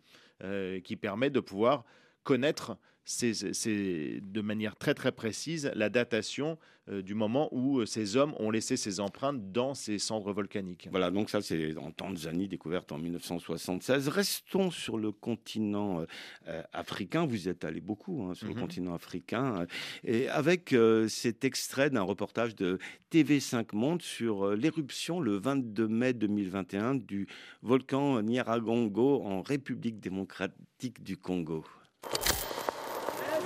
qui 0.85 0.95
permet 0.95 1.31
de 1.31 1.41
pouvoir 1.41 1.85
connaître 2.23 2.77
c'est 3.09 4.21
de 4.21 4.41
manière 4.43 4.77
très 4.77 4.93
très 4.93 5.13
précise 5.13 5.71
la 5.75 5.89
datation 5.89 6.59
euh, 6.91 7.01
du 7.03 7.15
moment 7.15 7.49
où 7.53 7.79
euh, 7.79 7.87
ces 7.87 8.17
hommes 8.17 8.35
ont 8.39 8.51
laissé 8.51 8.77
ces 8.77 9.01
empreintes 9.01 9.51
dans 9.51 9.73
ces 9.75 9.99
cendres 9.99 10.33
volcaniques. 10.33 10.89
Voilà, 10.91 11.11
donc 11.11 11.31
ça 11.31 11.41
c'est 11.41 11.77
en 11.79 11.91
Tanzanie, 11.91 12.49
découverte 12.49 12.93
en 12.93 12.99
1976. 12.99 14.09
Restons 14.09 14.71
sur 14.71 14.99
le 14.99 15.11
continent 15.11 16.05
euh, 16.49 16.63
africain. 16.75 17.27
Vous 17.27 17.49
êtes 17.49 17.65
allé 17.65 17.81
beaucoup 17.81 18.25
hein, 18.25 18.35
sur 18.35 18.47
le 18.47 18.55
mhm. 18.55 18.61
continent 18.61 18.95
africain. 18.95 19.67
et 20.05 20.29
avec 20.29 20.75
cet 21.09 21.45
extrait 21.45 21.89
d'un 21.89 22.03
reportage 22.03 22.55
de 22.57 22.79
TV5 23.11 23.75
Monde 23.75 24.03
sur 24.03 24.51
l'éruption 24.55 25.21
le 25.21 25.39
22 25.39 25.89
mai 25.89 26.13
2021 26.13 26.97
du 26.97 27.27
volcan 27.63 28.21
Nyiragongo 28.23 29.23
en 29.25 29.41
République 29.41 29.99
démocratique 29.99 31.03
du 31.03 31.17
Congo. 31.17 31.65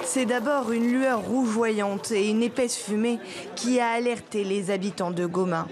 C'est 0.04 0.26
d'abord 0.26 0.72
une 0.72 0.92
lueur 0.92 1.20
rougeoyante 1.20 2.10
et 2.10 2.28
une 2.28 2.42
épaisse 2.42 2.76
fumée 2.76 3.18
qui 3.56 3.80
a 3.80 3.90
alerté 3.90 4.44
les 4.44 4.70
habitants 4.70 5.10
de 5.10 5.26
Goma. 5.26 5.68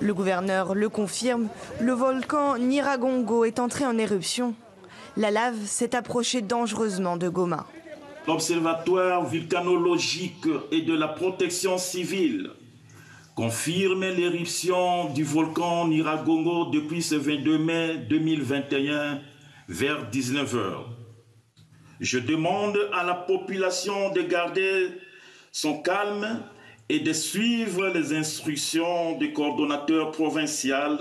Le 0.00 0.14
gouverneur 0.14 0.74
le 0.74 0.88
confirme, 0.88 1.48
le 1.80 1.92
volcan 1.92 2.58
Niragongo 2.58 3.44
est 3.44 3.58
entré 3.58 3.84
en 3.84 3.98
éruption. 3.98 4.54
La 5.16 5.30
lave 5.30 5.64
s'est 5.64 5.94
approchée 5.94 6.42
dangereusement 6.42 7.16
de 7.16 7.28
Goma. 7.28 7.66
L'Observatoire 8.26 9.24
volcanologique 9.24 10.46
et 10.70 10.82
de 10.82 10.94
la 10.94 11.08
protection 11.08 11.78
civile 11.78 12.50
confirme 13.34 14.04
l'éruption 14.04 15.10
du 15.10 15.24
volcan 15.24 15.88
Niragongo 15.88 16.66
depuis 16.66 17.02
ce 17.02 17.14
22 17.14 17.58
mai 17.58 17.96
2021 18.08 19.20
vers 19.68 20.10
19h. 20.10 21.01
Je 22.02 22.18
demande 22.18 22.76
à 22.92 23.04
la 23.04 23.14
population 23.14 24.10
de 24.10 24.22
garder 24.22 24.88
son 25.52 25.80
calme 25.82 26.42
et 26.88 26.98
de 26.98 27.12
suivre 27.12 27.86
les 27.90 28.12
instructions 28.12 29.16
du 29.18 29.32
coordonnateur 29.32 30.10
provincial. 30.10 30.98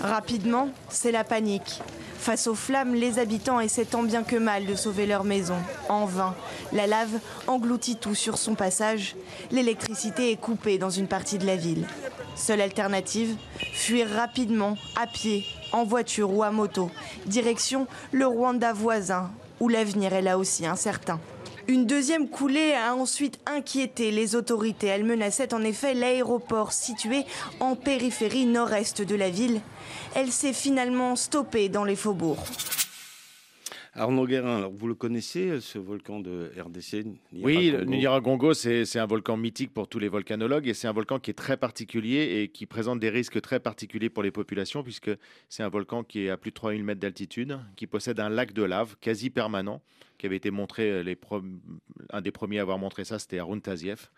Rapidement, 0.00 0.70
c'est 0.88 1.12
la 1.12 1.22
panique. 1.22 1.80
Face 2.18 2.48
aux 2.48 2.56
flammes, 2.56 2.96
les 2.96 3.20
habitants 3.20 3.60
essaient 3.60 3.84
tant 3.84 4.02
bien 4.02 4.24
que 4.24 4.34
mal 4.34 4.66
de 4.66 4.74
sauver 4.74 5.06
leur 5.06 5.22
maison. 5.22 5.54
En 5.88 6.06
vain, 6.06 6.34
la 6.72 6.88
lave 6.88 7.20
engloutit 7.46 7.94
tout 7.94 8.16
sur 8.16 8.36
son 8.36 8.56
passage. 8.56 9.14
L'électricité 9.52 10.32
est 10.32 10.40
coupée 10.40 10.78
dans 10.78 10.90
une 10.90 11.06
partie 11.06 11.38
de 11.38 11.46
la 11.46 11.54
ville. 11.54 11.86
Seule 12.34 12.62
alternative, 12.62 13.36
fuir 13.72 14.08
rapidement, 14.10 14.76
à 15.00 15.06
pied, 15.06 15.44
en 15.70 15.84
voiture 15.84 16.32
ou 16.32 16.42
à 16.42 16.50
moto, 16.50 16.90
direction 17.26 17.86
le 18.10 18.26
Rwanda 18.26 18.72
voisin, 18.72 19.30
où 19.60 19.68
l'avenir 19.68 20.12
est 20.12 20.22
là 20.22 20.38
aussi 20.38 20.66
incertain. 20.66 21.20
Une 21.68 21.86
deuxième 21.86 22.28
coulée 22.28 22.72
a 22.72 22.96
ensuite 22.96 23.38
inquiété 23.46 24.10
les 24.10 24.34
autorités. 24.34 24.88
Elle 24.88 25.04
menaçait 25.04 25.54
en 25.54 25.62
effet 25.62 25.94
l'aéroport 25.94 26.72
situé 26.72 27.24
en 27.60 27.76
périphérie 27.76 28.46
nord-est 28.46 29.02
de 29.02 29.14
la 29.14 29.30
ville. 29.30 29.60
Elle 30.16 30.32
s'est 30.32 30.52
finalement 30.52 31.14
stoppée 31.14 31.68
dans 31.68 31.84
les 31.84 31.96
faubourgs. 31.96 32.42
Arnaud 33.92 34.26
Guérin, 34.26 34.58
alors 34.58 34.72
vous 34.72 34.86
le 34.86 34.94
connaissez, 34.94 35.60
ce 35.60 35.78
volcan 35.78 36.20
de 36.20 36.52
RDC 36.56 37.06
Oui, 37.32 37.70
le 37.70 37.84
Niragongo, 37.84 38.54
c'est 38.54 38.98
un 38.98 39.06
volcan 39.06 39.36
mythique 39.36 39.74
pour 39.74 39.88
tous 39.88 39.98
les 39.98 40.08
volcanologues 40.08 40.68
et 40.68 40.74
c'est 40.74 40.86
un 40.86 40.92
volcan 40.92 41.18
qui 41.18 41.30
est 41.30 41.34
très 41.34 41.56
particulier 41.56 42.40
et 42.40 42.48
qui 42.48 42.66
présente 42.66 43.00
des 43.00 43.10
risques 43.10 43.40
très 43.40 43.58
particuliers 43.58 44.08
pour 44.08 44.22
les 44.22 44.30
populations 44.30 44.82
puisque 44.82 45.10
c'est 45.48 45.62
un 45.62 45.68
volcan 45.68 46.04
qui 46.04 46.26
est 46.26 46.30
à 46.30 46.36
plus 46.36 46.50
de 46.50 46.54
3000 46.54 46.84
mètres 46.84 47.00
d'altitude, 47.00 47.58
qui 47.76 47.86
possède 47.86 48.20
un 48.20 48.28
lac 48.28 48.52
de 48.52 48.62
lave 48.62 48.96
quasi 49.00 49.28
permanent 49.28 49.82
qui 50.20 50.26
avait 50.26 50.36
été 50.36 50.50
montré, 50.50 50.90
euh, 50.90 51.02
les 51.02 51.18
un 52.12 52.20
des 52.20 52.30
premiers 52.30 52.58
à 52.58 52.62
avoir 52.62 52.78
montré 52.78 53.04
ça, 53.04 53.18
c'était 53.18 53.38
Arun 53.38 53.58
Taziev. 53.58 54.10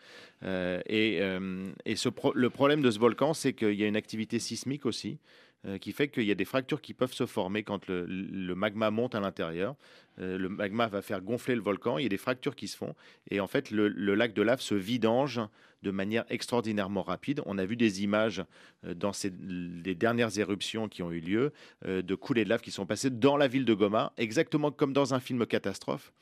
Euh, 0.43 0.81
et, 0.87 1.19
euh, 1.21 1.71
et 1.85 1.95
ce 1.95 2.09
le 2.35 2.50
problème 2.50 2.83
de 2.83 2.91
ce 2.91 2.99
volcan, 2.99 3.35
c'est 3.35 3.52
qu'il 3.52 3.75
y 3.75 3.85
a 3.85 3.87
une 3.87 3.97
activité 3.97 4.41
sismique 4.41 4.85
aussi. 4.85 5.19
Euh, 5.64 5.78
qui 5.78 5.92
fait 5.92 6.09
qu'il 6.09 6.25
y 6.25 6.33
a 6.33 6.35
des 6.35 6.45
fractures 6.45 6.81
qui 6.81 6.92
peuvent 6.92 7.12
se 7.12 7.25
former 7.25 7.62
quand 7.62 7.87
le, 7.87 8.54
magma 8.57 8.90
monte 8.90 9.14
à 9.14 9.21
l'intérieur. 9.21 9.76
Euh, 10.19 10.37
le 10.37 10.49
magma 10.49 10.88
va 10.88 11.02
faire 11.02 11.21
gonfler 11.21 11.54
le 11.54 11.61
volcan, 11.61 11.99
il 11.99 12.02
y 12.02 12.07
a 12.07 12.09
des 12.09 12.16
fractures 12.16 12.57
qui 12.57 12.66
se 12.66 12.76
font, 12.76 12.97
et 13.31 13.38
en 13.38 13.47
fait 13.47 13.71
le, 13.71 13.87
lac 13.88 14.35
de 14.35 14.42
lave 14.42 14.61
se 14.61 14.75
vidange 14.75 15.40
de 15.85 15.92
manière 15.92 16.25
extraordinairement 16.31 17.04
rapide. 17.04 17.42
On 17.47 17.59
a 17.59 17.64
vu 17.64 17.76
des 17.76 18.02
images 18.02 18.42
euh, 18.85 18.95
dans 18.95 19.12
ces, 19.12 19.31
les 19.31 19.95
dernières 19.95 20.37
éruptions 20.37 20.88
qui 20.88 21.00
ont 21.04 21.12
eu 21.12 21.21
lieu 21.21 21.52
de 21.87 22.14
coulées 22.16 22.42
de 22.42 22.49
lave 22.49 22.61
qui 22.61 22.73
sont 22.73 22.87
passées 22.87 23.11
dans 23.11 23.37
la 23.37 23.47
ville 23.47 23.64
de 23.64 23.75
Goma, 23.75 24.12
exactement 24.16 24.73
comme 24.73 24.92
dans 24.92 25.14
un 25.14 25.21
film 25.21 25.47
catastrophe. 25.47 26.12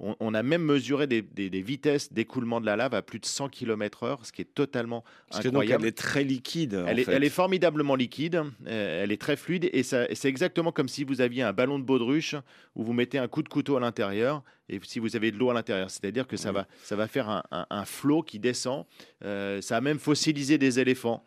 On, 0.00 0.32
a 0.32 0.44
même 0.44 0.62
mesuré 0.62 1.08
des, 1.08 1.22
vitesses 1.60 2.12
d'écoulement 2.12 2.60
de 2.60 2.66
la 2.66 2.76
lave 2.76 2.94
à 2.94 3.02
plus 3.02 3.18
de 3.18 3.26
100 3.26 3.48
km/h, 3.48 4.18
ce 4.22 4.30
qui 4.30 4.42
est 4.42 4.54
totalement 4.54 5.02
incroyable. 5.32 5.82
elle 5.82 5.88
est 5.88 5.96
très 5.96 6.22
liquide. 6.22 6.84
Elle, 6.86 7.00
est, 7.00 7.28
formidablement 7.28 7.96
liquide, 7.96 8.44
euh, 8.66 9.02
elle 9.02 9.10
est 9.10 9.20
très 9.20 9.36
fluide, 9.36 9.68
et 9.72 9.82
c'est 9.82 10.24
exactement 10.24 10.70
comme 10.70 10.88
si 10.88 11.02
vous 11.02 11.20
aviez 11.20 11.42
un 11.42 11.52
ballon 11.52 11.80
de 11.80 11.84
baudruche 11.84 12.36
où 12.76 12.84
vous 12.84 12.92
mettez 12.92 13.18
un 13.18 13.26
coup 13.26 13.42
de 13.42 13.48
couteau 13.48 13.76
à 13.76 13.80
l'intérieur 13.80 14.44
et 14.68 14.80
si 14.84 15.00
vous 15.00 15.16
avez 15.16 15.32
de 15.32 15.36
l'eau 15.36 15.50
à 15.50 15.54
l'intérieur. 15.54 15.90
C'est-à-dire 15.90 16.28
que 16.28 16.36
ça, 16.36 16.52
va, 16.52 16.66
ça 16.84 16.94
va 16.94 17.08
faire 17.08 17.42
un, 17.50 17.84
flot 17.84 18.22
qui 18.22 18.38
descend. 18.38 18.84
Euh, 19.24 19.60
ça 19.60 19.78
a 19.78 19.80
même 19.80 19.98
fossilisé 19.98 20.58
des 20.58 20.78
éléphants. 20.78 21.24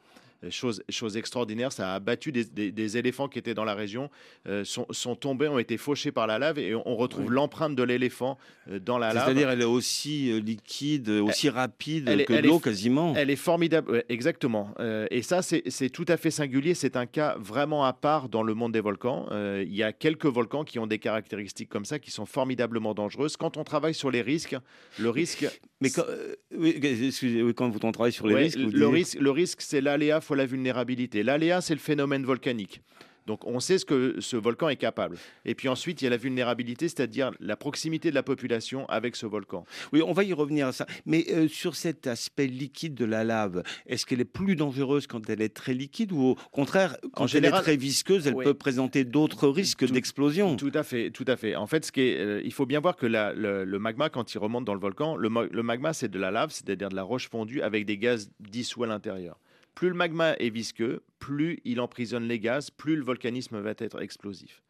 Chose, 0.49 0.83
chose 0.89 1.17
extraordinaire, 1.17 1.71
ça 1.71 1.91
a 1.91 1.95
abattu 1.95 2.31
des, 2.31 2.97
éléphants 2.97 3.27
qui 3.27 3.37
étaient 3.37 3.53
dans 3.53 3.63
la 3.63 3.75
région, 3.75 4.09
euh, 4.47 4.63
sont, 4.65 5.15
tombés, 5.15 5.47
ont 5.47 5.59
été 5.59 5.77
fauchés 5.77 6.11
par 6.11 6.25
la 6.25 6.39
lave 6.39 6.57
et 6.57 6.73
on 6.73 6.95
retrouve 6.95 7.31
l'empreinte 7.31 7.75
de 7.75 7.83
l'éléphant 7.83 8.39
euh, 8.69 8.79
dans 8.79 8.97
la 8.97 9.13
lave. 9.13 9.25
C'est-à-dire 9.25 9.51
elle 9.51 9.61
est 9.61 9.65
aussi 9.65 10.31
euh, 10.31 10.39
liquide, 10.39 11.09
aussi 11.09 11.49
rapide 11.49 12.25
que 12.25 12.33
l'eau 12.33 12.57
quasiment. 12.57 13.13
Elle 13.15 13.29
est 13.29 13.35
formidable, 13.35 14.03
exactement. 14.09 14.73
et 15.11 15.21
ça, 15.21 15.41
c'est 15.43 15.89
tout 15.89 16.05
à 16.07 16.17
fait 16.17 16.31
singulier. 16.31 16.73
C'est 16.73 16.95
un 16.95 17.05
cas 17.05 17.35
vraiment 17.37 17.85
à 17.85 17.93
part 17.93 18.27
dans 18.27 18.41
le 18.41 18.55
monde 18.55 18.71
des 18.71 18.81
volcans. 18.81 19.27
il 19.31 19.75
y 19.75 19.83
a 19.83 19.93
quelques 19.93 20.25
volcans 20.25 20.63
qui 20.63 20.79
ont 20.79 20.87
des 20.87 20.99
caractéristiques 20.99 21.69
comme 21.69 21.85
ça, 21.85 21.99
qui 21.99 22.09
sont 22.09 22.25
formidablement 22.25 22.95
dangereuses. 22.95 23.37
Quand 23.37 23.57
on 23.57 23.63
travaille 23.63 23.93
sur 23.93 24.09
les 24.09 24.21
risques, 24.21 24.55
le 24.97 25.09
risque... 25.09 25.47
Mais 25.81 25.89
quand, 25.89 26.05
excusez, 26.51 27.43
quand 27.55 27.69
vous 27.69 27.79
travaillez 27.79 28.11
sur 28.11 28.27
les 28.27 28.35
risques, 28.35 28.59
le, 28.59 28.87
risque, 28.87 29.19
le 29.19 29.31
risque, 29.31 29.61
c'est 29.61 29.81
l'aléa 29.81 30.21
la 30.35 30.45
vulnérabilité. 30.45 31.23
L'aléa, 31.23 31.59
c'est 31.59 31.73
le 31.73 31.79
phénomène 31.79 32.23
volcanique. 32.23 32.81
Donc 33.27 33.45
on 33.45 33.59
sait 33.59 33.77
ce 33.77 33.85
que 33.85 34.19
ce 34.19 34.35
volcan 34.35 34.69
est 34.69 34.75
capable. 34.75 35.17
Et 35.45 35.55
puis 35.55 35.67
ensuite, 35.67 36.01
il 36.01 36.05
y 36.05 36.07
a 36.07 36.09
la 36.09 36.17
vulnérabilité, 36.17 36.87
c'est-à-dire 36.87 37.31
la 37.39 37.55
proximité 37.55 38.09
de 38.09 38.15
la 38.15 38.23
population 38.23 38.85
avec 38.87 39.15
ce 39.15 39.25
volcan. 39.25 39.65
Oui, 39.93 40.01
on 40.05 40.13
va 40.13 40.23
y 40.23 40.33
revenir 40.33 40.67
à 40.67 40.71
ça. 40.71 40.85
Mais 41.05 41.25
euh, 41.31 41.47
sur 41.47 41.75
cet 41.75 42.07
aspect 42.07 42.47
liquide 42.47 42.95
de 42.95 43.05
la 43.05 43.23
lave, 43.23 43.63
est-ce 43.85 44.05
qu'elle 44.05 44.21
est 44.21 44.25
plus 44.25 44.55
dangereuse 44.55 45.07
quand 45.07 45.29
elle 45.29 45.41
est 45.41 45.53
très 45.53 45.73
liquide 45.73 46.11
ou 46.11 46.21
au 46.21 46.35
contraire, 46.51 46.97
quand 47.13 47.33
elle 47.33 47.45
est 47.45 47.51
très 47.51 47.77
visqueuse, 47.77 48.27
elle 48.27 48.35
peut 48.35 48.53
présenter 48.53 49.03
d'autres 49.03 49.47
risques 49.47 49.85
d'explosion? 49.85 50.55
Tout 50.55 50.71
à 50.73 50.83
fait, 50.83 51.11
tout 51.11 51.25
à 51.27 51.37
fait. 51.37 51.55
En 51.55 51.67
fait, 51.67 51.85
ce 51.85 51.91
qui 51.91 52.01
est, 52.01 52.17
euh, 52.19 52.41
il 52.43 52.53
faut 52.53 52.65
bien 52.65 52.79
voir 52.79 52.95
que 52.95 53.05
le, 53.05 53.79
magma, 53.79 54.09
quand 54.09 54.33
il 54.33 54.37
remonte 54.37 54.65
dans 54.65 54.73
le 54.73 54.79
volcan, 54.79 55.15
le, 55.15 55.29
le 55.51 55.63
magma, 55.63 55.93
c'est 55.93 56.09
de 56.09 56.19
la 56.19 56.31
lave, 56.31 56.51
c'est-à-dire 56.51 56.89
de 56.89 56.95
la 56.95 57.03
roche 57.03 57.29
fondue 57.29 57.61
avec 57.61 57.85
des 57.85 57.97
gaz 57.97 58.29
dissous 58.39 58.83
à 58.83 58.87
l'intérieur. 58.87 59.37
Plus 59.75 59.89
le 59.89 59.95
magma 59.95 60.33
est 60.33 60.49
visqueux, 60.49 61.03
plus 61.19 61.59
il 61.63 61.79
emprisonne 61.79 62.27
les 62.27 62.39
gaz, 62.39 62.69
plus 62.69 62.95
le 62.95 63.03
volcanisme 63.03 63.59
va 63.59 63.73
être 63.77 64.01
explosif. 64.01 64.61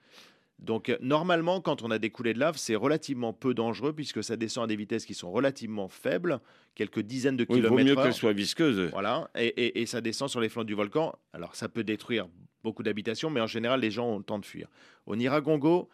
Donc 0.60 0.90
euh, 0.90 0.98
normalement, 1.02 1.60
quand 1.60 1.82
on 1.82 1.90
a 1.90 1.98
des 1.98 2.12
coulées 2.12 2.36
de 2.36 2.40
lave, 2.40 2.56
c'est 2.58 2.76
relativement 2.76 3.34
peu 3.34 3.56
dangereux 3.56 3.94
puisque 3.94 4.24
ça 4.24 4.38
descend 4.38 4.66
à 4.66 4.68
des 4.68 4.76
vitesses 4.76 5.06
qui 5.06 5.16
sont 5.16 5.32
relativement 5.32 5.88
faibles, 5.88 6.40
quelques 6.76 7.00
dizaines 7.00 7.36
de 7.36 7.48
Oui, 7.50 7.58
il 7.58 7.62
vaut 7.64 7.70
kilomètres 7.76 7.90
mieux 7.90 8.04
qu'elle 8.04 8.14
soit 8.14 8.34
visqueuse. 8.34 8.90
Voilà, 8.92 9.30
et, 9.36 9.48
et- 9.48 9.82
et 9.82 9.86
ça 9.88 10.02
descend 10.02 10.30
sur 10.30 10.40
les 10.40 10.50
flancs 10.50 10.64
du 10.64 10.76
volcan. 10.76 11.16
Alors 11.34 11.56
ça 11.56 11.68
peut 11.68 11.84
détruire 11.84 12.28
beaucoup 12.64 12.84
d'habitations, 12.84 13.32
mais 13.32 13.42
en 13.42 13.48
général, 13.48 13.80
les 13.80 13.90
gens 13.90 14.06
ont 14.08 14.20
le 14.20 14.24
temps 14.24 14.38
de 14.38 14.46
fuir. 14.46 14.68
Au 15.08 15.16
Niragongo, 15.16 15.90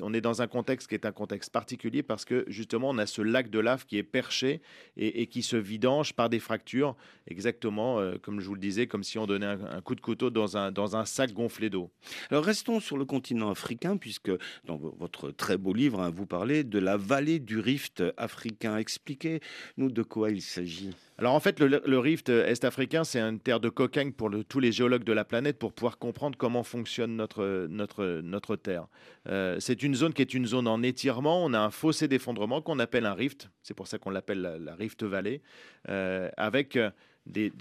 on 0.00 0.14
est 0.14 0.20
dans 0.20 0.40
un 0.40 0.46
contexte 0.46 0.88
qui 0.88 0.94
est 0.94 1.04
un 1.04 1.12
contexte 1.12 1.52
particulier 1.52 2.02
parce 2.02 2.24
que 2.24 2.44
justement, 2.48 2.90
on 2.90 2.98
a 2.98 3.06
ce 3.06 3.22
lac 3.22 3.50
de 3.50 3.58
lave 3.58 3.86
qui 3.86 3.98
est 3.98 4.02
perché 4.04 4.60
et, 4.96 5.22
et 5.22 5.26
qui 5.26 5.42
se 5.42 5.56
vidange 5.56 6.12
par 6.12 6.28
des 6.28 6.38
fractures, 6.38 6.96
exactement 7.26 7.98
euh, 7.98 8.16
comme 8.22 8.40
je 8.40 8.46
vous 8.46 8.54
le 8.54 8.60
disais, 8.60 8.86
comme 8.86 9.02
si 9.02 9.18
on 9.18 9.26
donnait 9.26 9.46
un, 9.46 9.64
un 9.64 9.80
coup 9.80 9.94
de 9.94 10.00
couteau 10.00 10.30
dans 10.30 10.56
un, 10.56 10.70
dans 10.70 10.96
un 10.96 11.04
sac 11.04 11.32
gonflé 11.32 11.70
d'eau. 11.70 11.90
Alors 12.30 12.44
restons 12.44 12.80
sur 12.80 12.96
le 12.96 13.04
continent 13.04 13.50
africain, 13.50 13.96
puisque 13.96 14.30
dans 14.64 14.76
vo- 14.76 14.94
votre 14.98 15.30
très 15.30 15.56
beau 15.56 15.72
livre, 15.72 16.00
hein, 16.00 16.10
vous 16.10 16.26
parlez 16.26 16.62
de 16.62 16.78
la 16.78 16.96
vallée 16.96 17.38
du 17.40 17.58
rift 17.58 18.02
africain. 18.16 18.76
Expliquez-nous 18.76 19.90
de 19.90 20.02
quoi 20.02 20.30
il 20.30 20.42
s'agit. 20.42 20.90
Alors 21.18 21.34
en 21.34 21.40
fait, 21.40 21.60
le, 21.60 21.82
le 21.84 21.98
rift 21.98 22.28
est-africain, 22.28 23.04
c'est 23.04 23.20
une 23.20 23.40
terre 23.40 23.60
de 23.60 23.68
cocagne 23.68 24.12
pour 24.12 24.28
le- 24.28 24.44
tous 24.44 24.60
les 24.60 24.72
géologues 24.72 25.04
de 25.04 25.12
la 25.12 25.24
planète 25.24 25.58
pour 25.58 25.72
pouvoir 25.72 25.98
comprendre 25.98 26.38
comment 26.38 26.62
fonctionne 26.62 27.16
notre, 27.16 27.66
notre, 27.68 28.20
notre 28.22 28.56
Terre. 28.56 28.86
Euh, 29.28 29.58
c'est 29.60 29.79
une 29.82 29.94
zone 29.94 30.12
qui 30.12 30.22
est 30.22 30.34
une 30.34 30.46
zone 30.46 30.66
en 30.66 30.82
étirement. 30.82 31.44
On 31.44 31.52
a 31.54 31.58
un 31.58 31.70
fossé 31.70 32.08
d'effondrement 32.08 32.62
qu'on 32.62 32.78
appelle 32.78 33.06
un 33.06 33.14
rift. 33.14 33.50
C'est 33.62 33.74
pour 33.74 33.86
ça 33.86 33.98
qu'on 33.98 34.10
l'appelle 34.10 34.40
la, 34.60 34.74
Rift 34.74 35.02
Valley, 35.02 35.42
euh, 35.88 36.28
avec 36.36 36.76
euh, 36.76 36.90
des, 37.26 37.52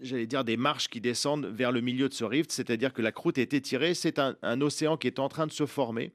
j'allais 0.00 0.26
dire 0.26 0.44
des 0.44 0.56
marches 0.56 0.88
qui 0.88 1.00
descendent 1.00 1.46
vers 1.46 1.72
le 1.72 1.80
milieu 1.80 2.08
de 2.08 2.14
ce 2.14 2.24
rift, 2.24 2.50
c'est-à-dire 2.52 2.92
que 2.92 3.02
la 3.02 3.12
croûte 3.12 3.38
est 3.38 3.54
étirée. 3.54 3.94
C'est 3.94 4.18
un, 4.18 4.60
océan 4.60 4.96
qui 4.96 5.06
est 5.06 5.18
en 5.18 5.28
train 5.28 5.46
de 5.46 5.52
se 5.52 5.66
former. 5.66 6.12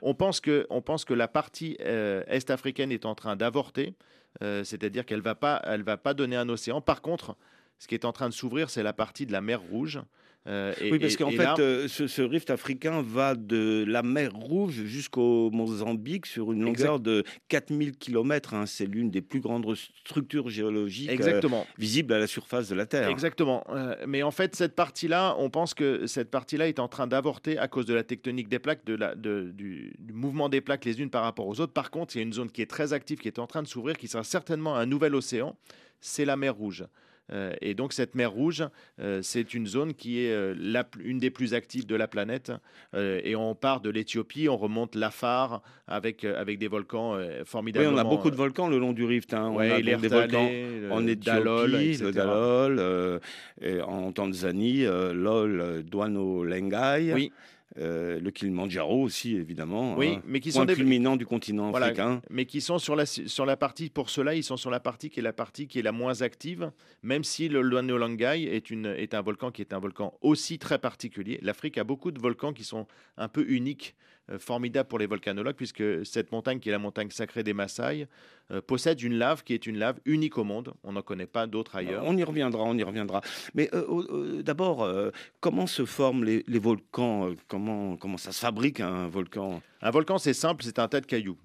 On 0.00 0.14
pense 0.14 0.40
que, 0.40 0.66
on 0.70 0.82
pense 0.82 1.04
que 1.04 1.14
la 1.14 1.28
partie 1.28 1.76
euh, 1.80 2.24
est-africaine 2.26 2.90
est 2.90 3.06
en 3.06 3.14
train 3.14 3.36
d'avorter. 3.36 3.94
C'est-à-dire 4.40 5.04
qu'elle 5.04 5.20
va 5.20 5.34
pas, 5.34 5.60
elle 5.64 5.82
va 5.82 5.98
pas 5.98 6.14
donner 6.14 6.36
un 6.36 6.48
océan. 6.48 6.80
Par 6.80 7.02
contre, 7.02 7.36
ce 7.78 7.86
qui 7.86 7.94
est 7.94 8.06
en 8.06 8.12
train 8.12 8.28
de 8.28 8.34
s'ouvrir, 8.34 8.70
c'est 8.70 8.82
la 8.82 8.94
partie 8.94 9.26
de 9.26 9.32
la 9.32 9.42
mer 9.42 9.60
Rouge. 9.60 10.00
Euh, 10.48 10.74
et- 10.80 10.90
oui, 10.90 10.98
parce 10.98 11.16
qu'en 11.16 11.30
fait, 11.30 11.36
là- 11.36 11.54
euh, 11.60 11.86
ce, 11.86 12.08
ce 12.08 12.20
rift 12.20 12.50
africain 12.50 13.00
va 13.00 13.36
de 13.36 13.84
la 13.86 14.02
mer 14.02 14.32
Rouge 14.34 14.82
jusqu'au 14.86 15.50
Mozambique 15.52 16.26
sur 16.26 16.52
une 16.52 16.64
longueur 16.64 16.98
de 16.98 17.22
4000 17.48 17.92
km. 17.96 18.54
C'est 18.66 18.86
l'une 18.86 19.08
des 19.10 19.22
plus 19.22 19.38
grandes 19.40 19.64
structures 20.04 20.48
géologiques 20.48 21.08
euh, 21.10 21.12
exactement, 21.12 21.64
visibles 21.78 22.12
à 22.12 22.18
la 22.18 22.26
surface 22.26 22.68
de 22.68 22.74
la 22.74 22.86
Terre. 22.86 23.08
exactement. 23.08 23.64
Mais 24.08 24.24
en 24.24 24.32
fait, 24.32 24.56
cette 24.56 24.74
partie-là, 24.74 25.36
on 25.38 25.48
pense 25.48 25.74
que 25.74 26.06
cette 26.08 26.30
partie-là 26.30 26.66
est 26.68 26.80
en 26.80 26.88
train 26.88 27.06
d'avorter 27.06 27.56
à 27.58 27.68
cause 27.68 27.86
de 27.86 27.94
la 27.94 28.02
tectonique 28.02 28.48
des 28.48 28.58
plaques, 28.58 28.84
de 28.84 28.94
la, 28.96 29.14
de- 29.14 29.52
du, 29.54 29.94
du 30.00 30.12
mouvement 30.12 30.48
des 30.48 30.60
plaques 30.60 30.84
les 30.84 31.00
unes 31.00 31.10
par 31.10 31.22
rapport 31.22 31.46
aux 31.46 31.60
autres. 31.60 31.72
Par 31.72 31.92
contre, 31.92 32.16
il 32.16 32.18
y 32.18 32.20
a 32.22 32.24
une 32.24 32.32
zone 32.32 32.50
qui 32.50 32.62
est 32.62 32.66
très 32.70 32.92
active, 32.92 33.18
qui 33.18 33.28
est 33.28 33.38
en 33.38 33.46
train 33.46 33.62
de 33.62 33.68
s'ouvrir, 33.68 33.96
qui 33.96 34.08
sera 34.08 34.24
certainement 34.24 34.74
un 34.74 34.86
nouvel 34.86 35.14
océan. 35.14 35.56
C'est 36.00 36.24
la 36.24 36.36
mer 36.36 36.56
Rouge. 36.56 36.84
Euh, 37.32 37.54
et 37.60 37.74
donc 37.74 37.92
cette 37.92 38.14
mer 38.14 38.30
Rouge, 38.30 38.64
euh, 39.00 39.20
c'est 39.22 39.54
une 39.54 39.66
zone 39.66 39.94
qui 39.94 40.24
est 40.24 40.32
euh, 40.32 40.54
la 40.58 40.86
une 41.02 41.18
des 41.18 41.30
plus 41.30 41.54
actives 41.54 41.86
de 41.86 41.94
la 41.96 42.06
planète. 42.08 42.52
Et 42.94 43.34
on 43.36 43.54
part 43.54 43.80
de 43.80 43.88
l'Éthiopie, 43.90 44.48
on 44.48 44.56
remonte 44.56 44.94
l'Afar 44.94 45.62
avec, 45.86 46.24
avec 46.24 46.58
des 46.58 46.68
volcans 46.68 47.14
euh, 47.14 47.42
Oui, 47.54 47.86
on 47.86 47.96
a 47.96 48.04
beaucoup 48.04 48.30
de 48.30 48.36
volcans 48.36 48.68
le 48.68 48.78
long 48.78 48.92
du 48.92 49.04
rift. 49.04 49.32
hein. 49.34 49.48
On 49.52 49.56
Ouais, 49.56 49.70
a 49.72 49.80
donc 49.82 50.00
des 50.02 50.08
volcans 50.08 50.50
en 50.90 51.06
Éthiopie, 51.06 51.22
Dalol, 51.24 51.70
le 51.70 52.12
Dalol, 52.12 53.20
et 53.60 53.80
en 53.80 54.12
Tanzanie, 54.12 54.84
Lol, 54.84 55.82
Douano 55.84 56.44
Lengai, 56.44 57.12
Oui. 57.14 57.32
Euh, 57.78 58.20
le 58.20 58.30
Kilimandjaro 58.30 59.02
aussi, 59.02 59.36
évidemment. 59.36 59.96
Oui, 59.96 60.14
hein. 60.16 60.22
mais 60.26 60.40
qui 60.40 60.50
Point 60.50 60.60
sont 60.62 60.64
des, 60.66 60.74
culminant 60.74 61.16
du 61.16 61.24
continent 61.26 61.70
Voilà. 61.70 61.86
africain. 61.86 62.20
mais 62.30 62.44
qui 62.44 62.60
sont 62.60 62.78
sur 62.78 62.96
la, 62.96 63.06
sur 63.06 63.46
la 63.46 63.56
partie, 63.56 63.88
pour 63.88 64.10
cela, 64.10 64.34
ils 64.34 64.42
sont 64.44 64.56
sur 64.56 64.70
la 64.70 64.80
partie 64.80 65.08
qui 65.10 65.20
est 65.20 65.22
la 65.22 65.32
partie 65.32 65.66
qui 65.66 65.78
est 65.78 65.82
la 65.82 65.92
moins 65.92 66.20
active, 66.22 66.70
même 67.02 67.24
si 67.24 67.48
le 67.48 67.62
Luanolangai 67.62 68.44
est, 68.44 68.70
une, 68.70 68.86
est 68.86 69.14
un 69.14 69.22
volcan 69.22 69.50
qui 69.50 69.62
est 69.62 69.72
un 69.72 69.78
volcan 69.78 70.14
aussi 70.20 70.58
très 70.58 70.78
particulier. 70.78 71.38
L'Afrique 71.42 71.78
a 71.78 71.84
beaucoup 71.84 72.10
de 72.10 72.20
volcans 72.20 72.52
qui 72.52 72.64
sont 72.64 72.86
un 73.16 73.28
peu 73.28 73.44
uniques, 73.48 73.94
euh, 74.30 74.38
formidables 74.38 74.88
pour 74.88 74.98
les 74.98 75.06
volcanologues, 75.06 75.56
puisque 75.56 75.82
cette 76.04 76.32
montagne, 76.32 76.58
qui 76.60 76.68
est 76.68 76.72
la 76.72 76.78
montagne 76.78 77.10
sacrée 77.10 77.42
des 77.42 77.52
Maasai, 77.52 78.06
euh, 78.50 78.60
possède 78.60 79.00
une 79.02 79.14
lave 79.14 79.42
qui 79.44 79.54
est 79.54 79.66
une 79.66 79.78
lave 79.78 80.00
unique 80.04 80.38
au 80.38 80.44
monde. 80.44 80.74
On 80.82 80.92
n'en 80.92 81.02
connaît 81.02 81.26
pas 81.26 81.46
d'autres 81.46 81.76
ailleurs. 81.76 82.02
On 82.04 82.16
y 82.16 82.24
reviendra, 82.24 82.62
on 82.64 82.76
y 82.76 82.82
reviendra. 82.82 83.20
Mais 83.54 83.68
euh, 83.74 83.84
euh, 83.88 84.42
d'abord, 84.42 84.82
euh, 84.82 85.10
comment 85.40 85.66
se 85.66 85.84
forment 85.84 86.24
les, 86.24 86.44
les 86.46 86.58
volcans? 86.58 87.28
Euh, 87.28 87.36
comment, 87.48 87.96
comment 87.96 88.18
ça 88.18 88.32
se 88.32 88.40
fabrique 88.40 88.80
un 88.80 89.08
volcan? 89.08 89.62
Un 89.80 89.90
volcan, 89.90 90.18
c'est 90.18 90.34
simple, 90.34 90.62
c'est 90.64 90.78
un 90.78 90.88
tas 90.88 91.00
de 91.00 91.06
cailloux. 91.06 91.38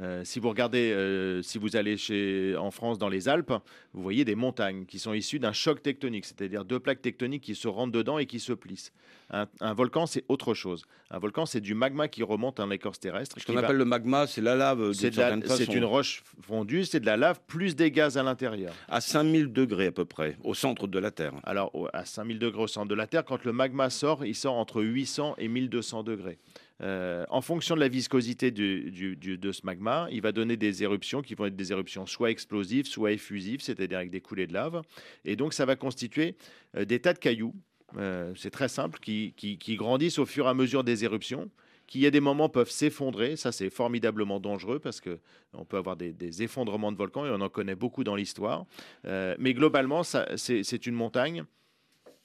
Euh, 0.00 0.24
si 0.24 0.40
vous 0.40 0.48
regardez, 0.48 0.90
euh, 0.92 1.42
si 1.42 1.58
vous 1.58 1.76
allez 1.76 1.98
chez, 1.98 2.56
en 2.56 2.70
France 2.70 2.98
dans 2.98 3.10
les 3.10 3.28
Alpes, 3.28 3.52
vous 3.92 4.02
voyez 4.02 4.24
des 4.24 4.34
montagnes 4.34 4.86
qui 4.86 4.98
sont 4.98 5.12
issues 5.12 5.38
d'un 5.38 5.52
choc 5.52 5.82
tectonique, 5.82 6.24
c'est-à-dire 6.24 6.64
deux 6.64 6.80
plaques 6.80 7.02
tectoniques 7.02 7.42
qui 7.42 7.54
se 7.54 7.68
rentrent 7.68 7.92
dedans 7.92 8.18
et 8.18 8.24
qui 8.24 8.40
se 8.40 8.54
plissent. 8.54 8.90
Un, 9.30 9.46
un 9.60 9.74
volcan, 9.74 10.06
c'est 10.06 10.24
autre 10.28 10.54
chose. 10.54 10.84
Un 11.10 11.18
volcan, 11.18 11.44
c'est 11.44 11.60
du 11.60 11.74
magma 11.74 12.08
qui 12.08 12.22
remonte 12.22 12.58
en 12.58 12.70
écorce 12.70 13.00
terrestre. 13.00 13.36
Ce 13.38 13.44
qu'on 13.44 13.52
va- 13.52 13.60
appelle 13.60 13.76
le 13.76 13.84
magma, 13.84 14.26
c'est 14.26 14.40
la 14.40 14.54
lave 14.56 14.92
c'est 14.94 15.14
la- 15.14 15.36
une 15.74 15.84
roche 15.84 16.22
fondue, 16.40 16.84
c'est 16.86 17.00
de 17.00 17.06
la 17.06 17.18
lave 17.18 17.40
plus 17.46 17.76
des 17.76 17.90
gaz 17.90 18.16
à 18.16 18.22
l'intérieur. 18.22 18.72
À 18.88 19.02
5000 19.02 19.52
degrés 19.52 19.86
à 19.88 19.92
peu 19.92 20.06
près, 20.06 20.38
au 20.42 20.54
centre 20.54 20.86
de 20.86 20.98
la 20.98 21.10
Terre. 21.10 21.34
Alors, 21.44 21.70
à 21.92 22.06
5000 22.06 22.38
degrés 22.38 22.62
au 22.62 22.66
centre 22.66 22.88
de 22.88 22.94
la 22.94 23.06
Terre, 23.06 23.24
quand 23.26 23.44
le 23.44 23.52
magma 23.52 23.90
sort, 23.90 24.24
il 24.24 24.34
sort 24.34 24.54
entre 24.54 24.82
800 24.82 25.34
et 25.36 25.48
1200 25.48 26.02
degrés. 26.02 26.38
Euh, 26.82 27.24
en 27.30 27.40
fonction 27.40 27.74
de 27.74 27.80
la 27.80 27.88
viscosité 27.88 28.50
du- 28.50 28.90
de 29.16 29.52
ce 29.52 29.64
magma, 29.64 30.08
il 30.10 30.20
va 30.20 30.32
donner 30.32 30.56
des 30.56 30.82
éruptions 30.82 31.22
qui 31.22 31.34
vont 31.34 31.46
être 31.46 31.56
des 31.56 31.72
éruptions 31.72 32.06
soit 32.06 32.30
explosives, 32.30 32.86
soit 32.86 33.12
effusives, 33.12 33.60
c'est-à-dire 33.60 33.98
avec 33.98 34.10
des 34.10 34.20
coulées 34.20 34.46
de 34.46 34.52
lave. 34.52 34.82
Et 35.24 35.36
donc, 35.36 35.52
ça 35.52 35.64
va 35.64 35.76
constituer 35.76 36.36
euh, 36.76 36.84
des 36.84 37.00
tas 37.00 37.12
de 37.12 37.18
cailloux. 37.18 37.54
euh, 37.98 38.32
c'est 38.36 38.50
très 38.50 38.68
simple, 38.68 38.98
qui, 39.00 39.34
grandissent 39.76 40.18
au 40.18 40.26
fur 40.26 40.46
et 40.46 40.48
à 40.48 40.54
mesure 40.54 40.82
des 40.82 41.04
éruptions 41.04 41.50
qui 41.86 42.06
à 42.06 42.10
des 42.10 42.20
moments 42.20 42.48
peuvent 42.48 42.70
s'effondrer. 42.70 43.36
Ça, 43.36 43.52
c'est 43.52 43.68
formidablement 43.68 44.40
dangereux 44.40 44.78
parce 44.78 45.00
que 45.00 45.18
on 45.52 45.66
peut 45.66 45.76
avoir 45.76 45.96
des, 45.96 46.42
effondrements 46.42 46.90
de 46.90 46.96
volcans 46.96 47.26
et 47.26 47.30
on 47.30 47.40
en 47.42 47.50
connaît 47.50 47.74
beaucoup 47.74 48.02
dans 48.02 48.16
l'histoire. 48.16 48.64
Mais 49.04 49.52
globalement, 49.52 50.02
c'est 50.02 50.86
une 50.86 50.94
montagne, 50.94 51.44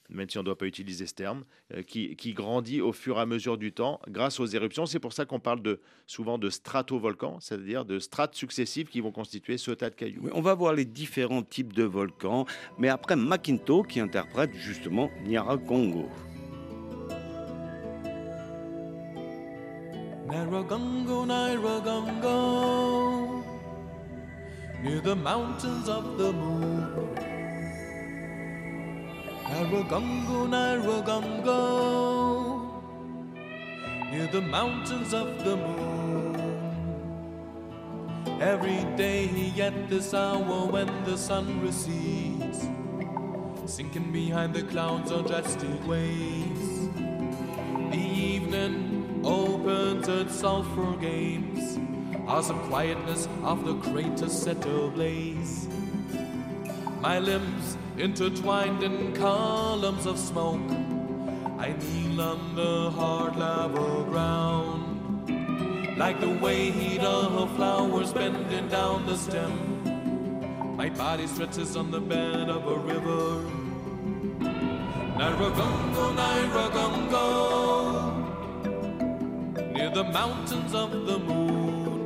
même 0.08 0.28
si 0.28 0.38
on 0.38 0.42
ne 0.42 0.46
doit 0.46 0.58
pas 0.58 0.66
utiliser 0.66 1.06
ce 1.06 1.14
terme, 1.14 1.44
euh, 1.74 1.82
qui, 1.82 2.16
qui 2.16 2.32
grandit 2.32 2.80
au 2.80 2.92
fur 2.92 3.18
et 3.18 3.20
à 3.20 3.26
mesure 3.26 3.58
du 3.58 3.72
temps 3.72 4.00
grâce 4.08 4.40
aux 4.40 4.46
éruptions. 4.46 4.86
C'est 4.86 5.00
pour 5.00 5.12
ça 5.12 5.24
qu'on 5.24 5.40
parle 5.40 5.62
de, 5.62 5.80
souvent 6.06 6.38
de 6.38 6.50
stratovolcans, 6.50 7.38
c'est-à-dire 7.40 7.84
de 7.84 7.98
strates 7.98 8.34
successives 8.34 8.88
qui 8.88 9.00
vont 9.00 9.12
constituer 9.12 9.58
ce 9.58 9.70
tas 9.70 9.90
de 9.90 9.94
cailloux. 9.94 10.22
Oui, 10.24 10.30
On 10.34 10.40
va 10.40 10.54
voir 10.54 10.72
les 10.72 10.84
différents 10.84 11.42
types 11.42 11.72
de 11.72 11.84
volcans, 11.84 12.46
mais 12.78 12.88
après 12.88 13.16
Makinto 13.16 13.82
qui 13.82 14.00
interprète 14.00 14.54
justement 14.54 15.10
Nyara 15.24 15.58
Congo. 15.58 16.08
Narragongo, 20.28 21.24
Narragongo, 21.24 22.36
near 24.82 25.00
the 25.00 25.16
mountains 25.16 25.88
of 25.88 26.18
the 26.18 26.32
moon. 26.34 27.37
Narragongo, 29.50 30.46
Narragongo, 30.46 31.60
near 34.10 34.26
the 34.26 34.42
mountains 34.42 35.14
of 35.14 35.42
the 35.42 35.56
moon. 35.56 36.36
Every 38.40 38.84
day 38.96 39.52
at 39.58 39.88
this 39.88 40.12
hour 40.12 40.66
when 40.66 40.86
the 41.04 41.16
sun 41.16 41.62
recedes, 41.62 42.68
sinking 43.64 44.12
behind 44.12 44.52
the 44.54 44.64
clouds 44.64 45.10
on 45.10 45.24
drastic 45.24 45.86
ways. 45.88 46.90
The 47.90 47.96
evening 47.96 49.22
opens 49.24 50.08
itself 50.08 50.66
for 50.74 50.94
games. 50.98 51.78
Awesome 52.26 52.60
quietness 52.68 53.26
of 53.42 53.64
the 53.64 53.76
crater 53.76 54.28
set 54.28 54.62
ablaze. 54.66 55.68
My 57.00 57.18
limbs 57.18 57.78
intertwined 58.00 58.82
in 58.82 59.12
columns 59.14 60.06
of 60.06 60.18
smoke. 60.18 60.70
I 61.58 61.72
kneel 61.72 62.20
on 62.20 62.54
the 62.54 62.90
hard 62.90 63.36
lava 63.36 64.04
ground. 64.04 65.98
Like 65.98 66.20
the 66.20 66.30
weight 66.30 67.00
of 67.00 67.56
flowers 67.56 68.12
bending 68.12 68.68
down 68.68 69.04
the 69.06 69.16
stem. 69.16 70.76
My 70.76 70.88
body 70.90 71.26
stretches 71.26 71.76
on 71.76 71.90
the 71.90 72.00
bed 72.00 72.48
of 72.48 72.68
a 72.68 72.76
river. 72.76 73.42
Narragongo, 75.18 76.14
Narragongo, 76.20 77.24
near 79.72 79.90
the 79.90 80.04
mountains 80.04 80.72
of 80.72 80.92
the 80.92 81.18
moon. 81.18 82.04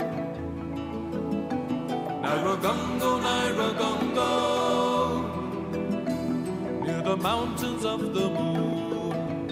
Narragongo, 2.22 3.20
near 3.20 4.51
the 7.04 7.16
mountains 7.16 7.84
of 7.84 8.14
the 8.14 8.28
moon. 8.30 9.48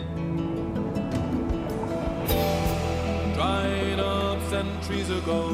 Dried 3.35 3.99
up 3.99 4.39
centuries 4.51 5.11
ago. 5.11 5.49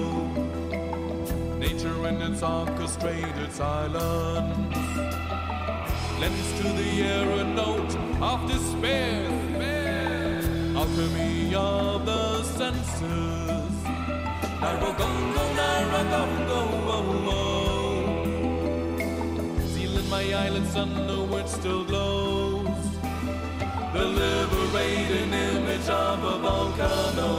Nature 1.59 2.09
in 2.09 2.21
its 2.21 2.43
orchestrated 2.43 3.51
silence 3.51 4.77
lends 6.21 6.61
to 6.61 6.69
the 6.81 7.03
air 7.03 7.31
a 7.31 7.45
note 7.45 7.97
of 8.21 8.47
despair. 8.51 9.31
Alchemy 10.77 11.55
of 11.55 12.05
the 12.05 12.43
senses. 12.43 13.77
Naragongo, 14.61 15.45
Naragongo, 15.59 16.61
oh, 16.77 16.91
oh. 16.91 17.31
oh. 17.31 17.56
My 20.11 20.23
eyelids 20.23 20.73
the 20.73 21.25
which 21.25 21.49
still 21.49 21.85
glows 21.85 22.67
the 23.93 24.05
liberating 24.05 25.33
image 25.33 25.89
of 25.89 26.23
a 26.23 26.39
volcano. 26.39 27.35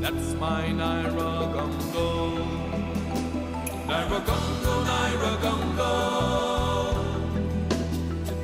That's 0.00 0.34
my 0.34 0.64
Naragongo. 0.80 2.08
Naragongo, 3.86 4.74
Naragongo. 4.88 5.92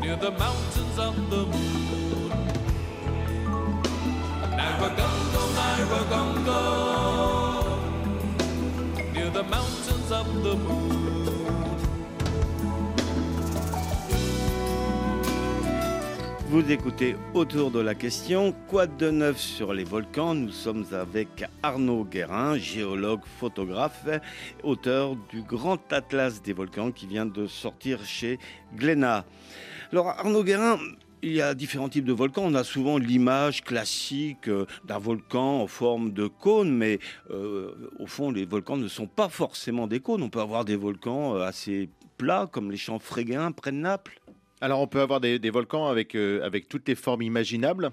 Near 0.00 0.16
the 0.16 0.30
mountains 0.32 0.98
of 0.98 1.14
the 1.30 1.42
moon. 1.46 2.30
Naragongo, 4.58 5.42
Naragongo. 5.58 6.60
Near 9.14 9.30
the 9.30 9.44
mountains 9.44 10.10
of 10.12 10.26
the 10.42 10.54
moon. 10.56 10.89
Vous 16.50 16.72
écoutez 16.72 17.14
autour 17.32 17.70
de 17.70 17.78
la 17.78 17.94
question 17.94 18.52
Quoi 18.66 18.88
de 18.88 19.08
neuf 19.08 19.38
sur 19.38 19.72
les 19.72 19.84
volcans? 19.84 20.34
Nous 20.34 20.50
sommes 20.50 20.84
avec 20.90 21.44
Arnaud 21.62 22.02
Guérin, 22.02 22.58
géologue, 22.58 23.20
photographe, 23.38 24.04
auteur 24.64 25.14
du 25.30 25.42
Grand 25.42 25.80
Atlas 25.92 26.42
des 26.42 26.52
volcans 26.52 26.90
qui 26.90 27.06
vient 27.06 27.24
de 27.24 27.46
sortir 27.46 28.04
chez 28.04 28.40
Glénat. 28.74 29.24
Alors 29.92 30.08
Arnaud 30.08 30.42
Guérin, 30.42 30.80
il 31.22 31.30
y 31.30 31.40
a 31.40 31.54
différents 31.54 31.88
types 31.88 32.04
de 32.04 32.12
volcans. 32.12 32.42
On 32.44 32.54
a 32.56 32.64
souvent 32.64 32.98
l'image 32.98 33.62
classique 33.62 34.48
euh, 34.48 34.66
d'un 34.84 34.98
volcan 34.98 35.62
en 35.62 35.68
forme 35.68 36.12
de 36.12 36.26
cône, 36.26 36.76
mais 36.76 36.98
euh, 37.30 37.70
au 38.00 38.06
fond, 38.06 38.32
les 38.32 38.44
volcans 38.44 38.76
ne 38.76 38.88
sont 38.88 39.06
pas 39.06 39.28
forcément 39.28 39.86
des 39.86 40.00
cônes. 40.00 40.24
On 40.24 40.30
peut 40.30 40.40
avoir 40.40 40.64
des 40.64 40.76
volcans 40.76 41.36
euh, 41.36 41.42
assez 41.42 41.90
plats, 42.20 42.48
comme 42.50 42.70
les 42.70 42.76
champs 42.76 42.98
fréguins 42.98 43.50
près 43.52 43.72
de 43.72 43.78
Naples. 43.78 44.19
Alors 44.60 44.80
on 44.80 44.86
peut 44.86 45.00
avoir 45.00 45.20
des, 45.20 45.38
des 45.38 45.50
volcans 45.50 45.86
avec, 45.86 46.14
euh, 46.14 46.44
avec 46.44 46.68
toutes 46.68 46.88
les 46.88 46.94
formes 46.94 47.22
imaginables. 47.22 47.92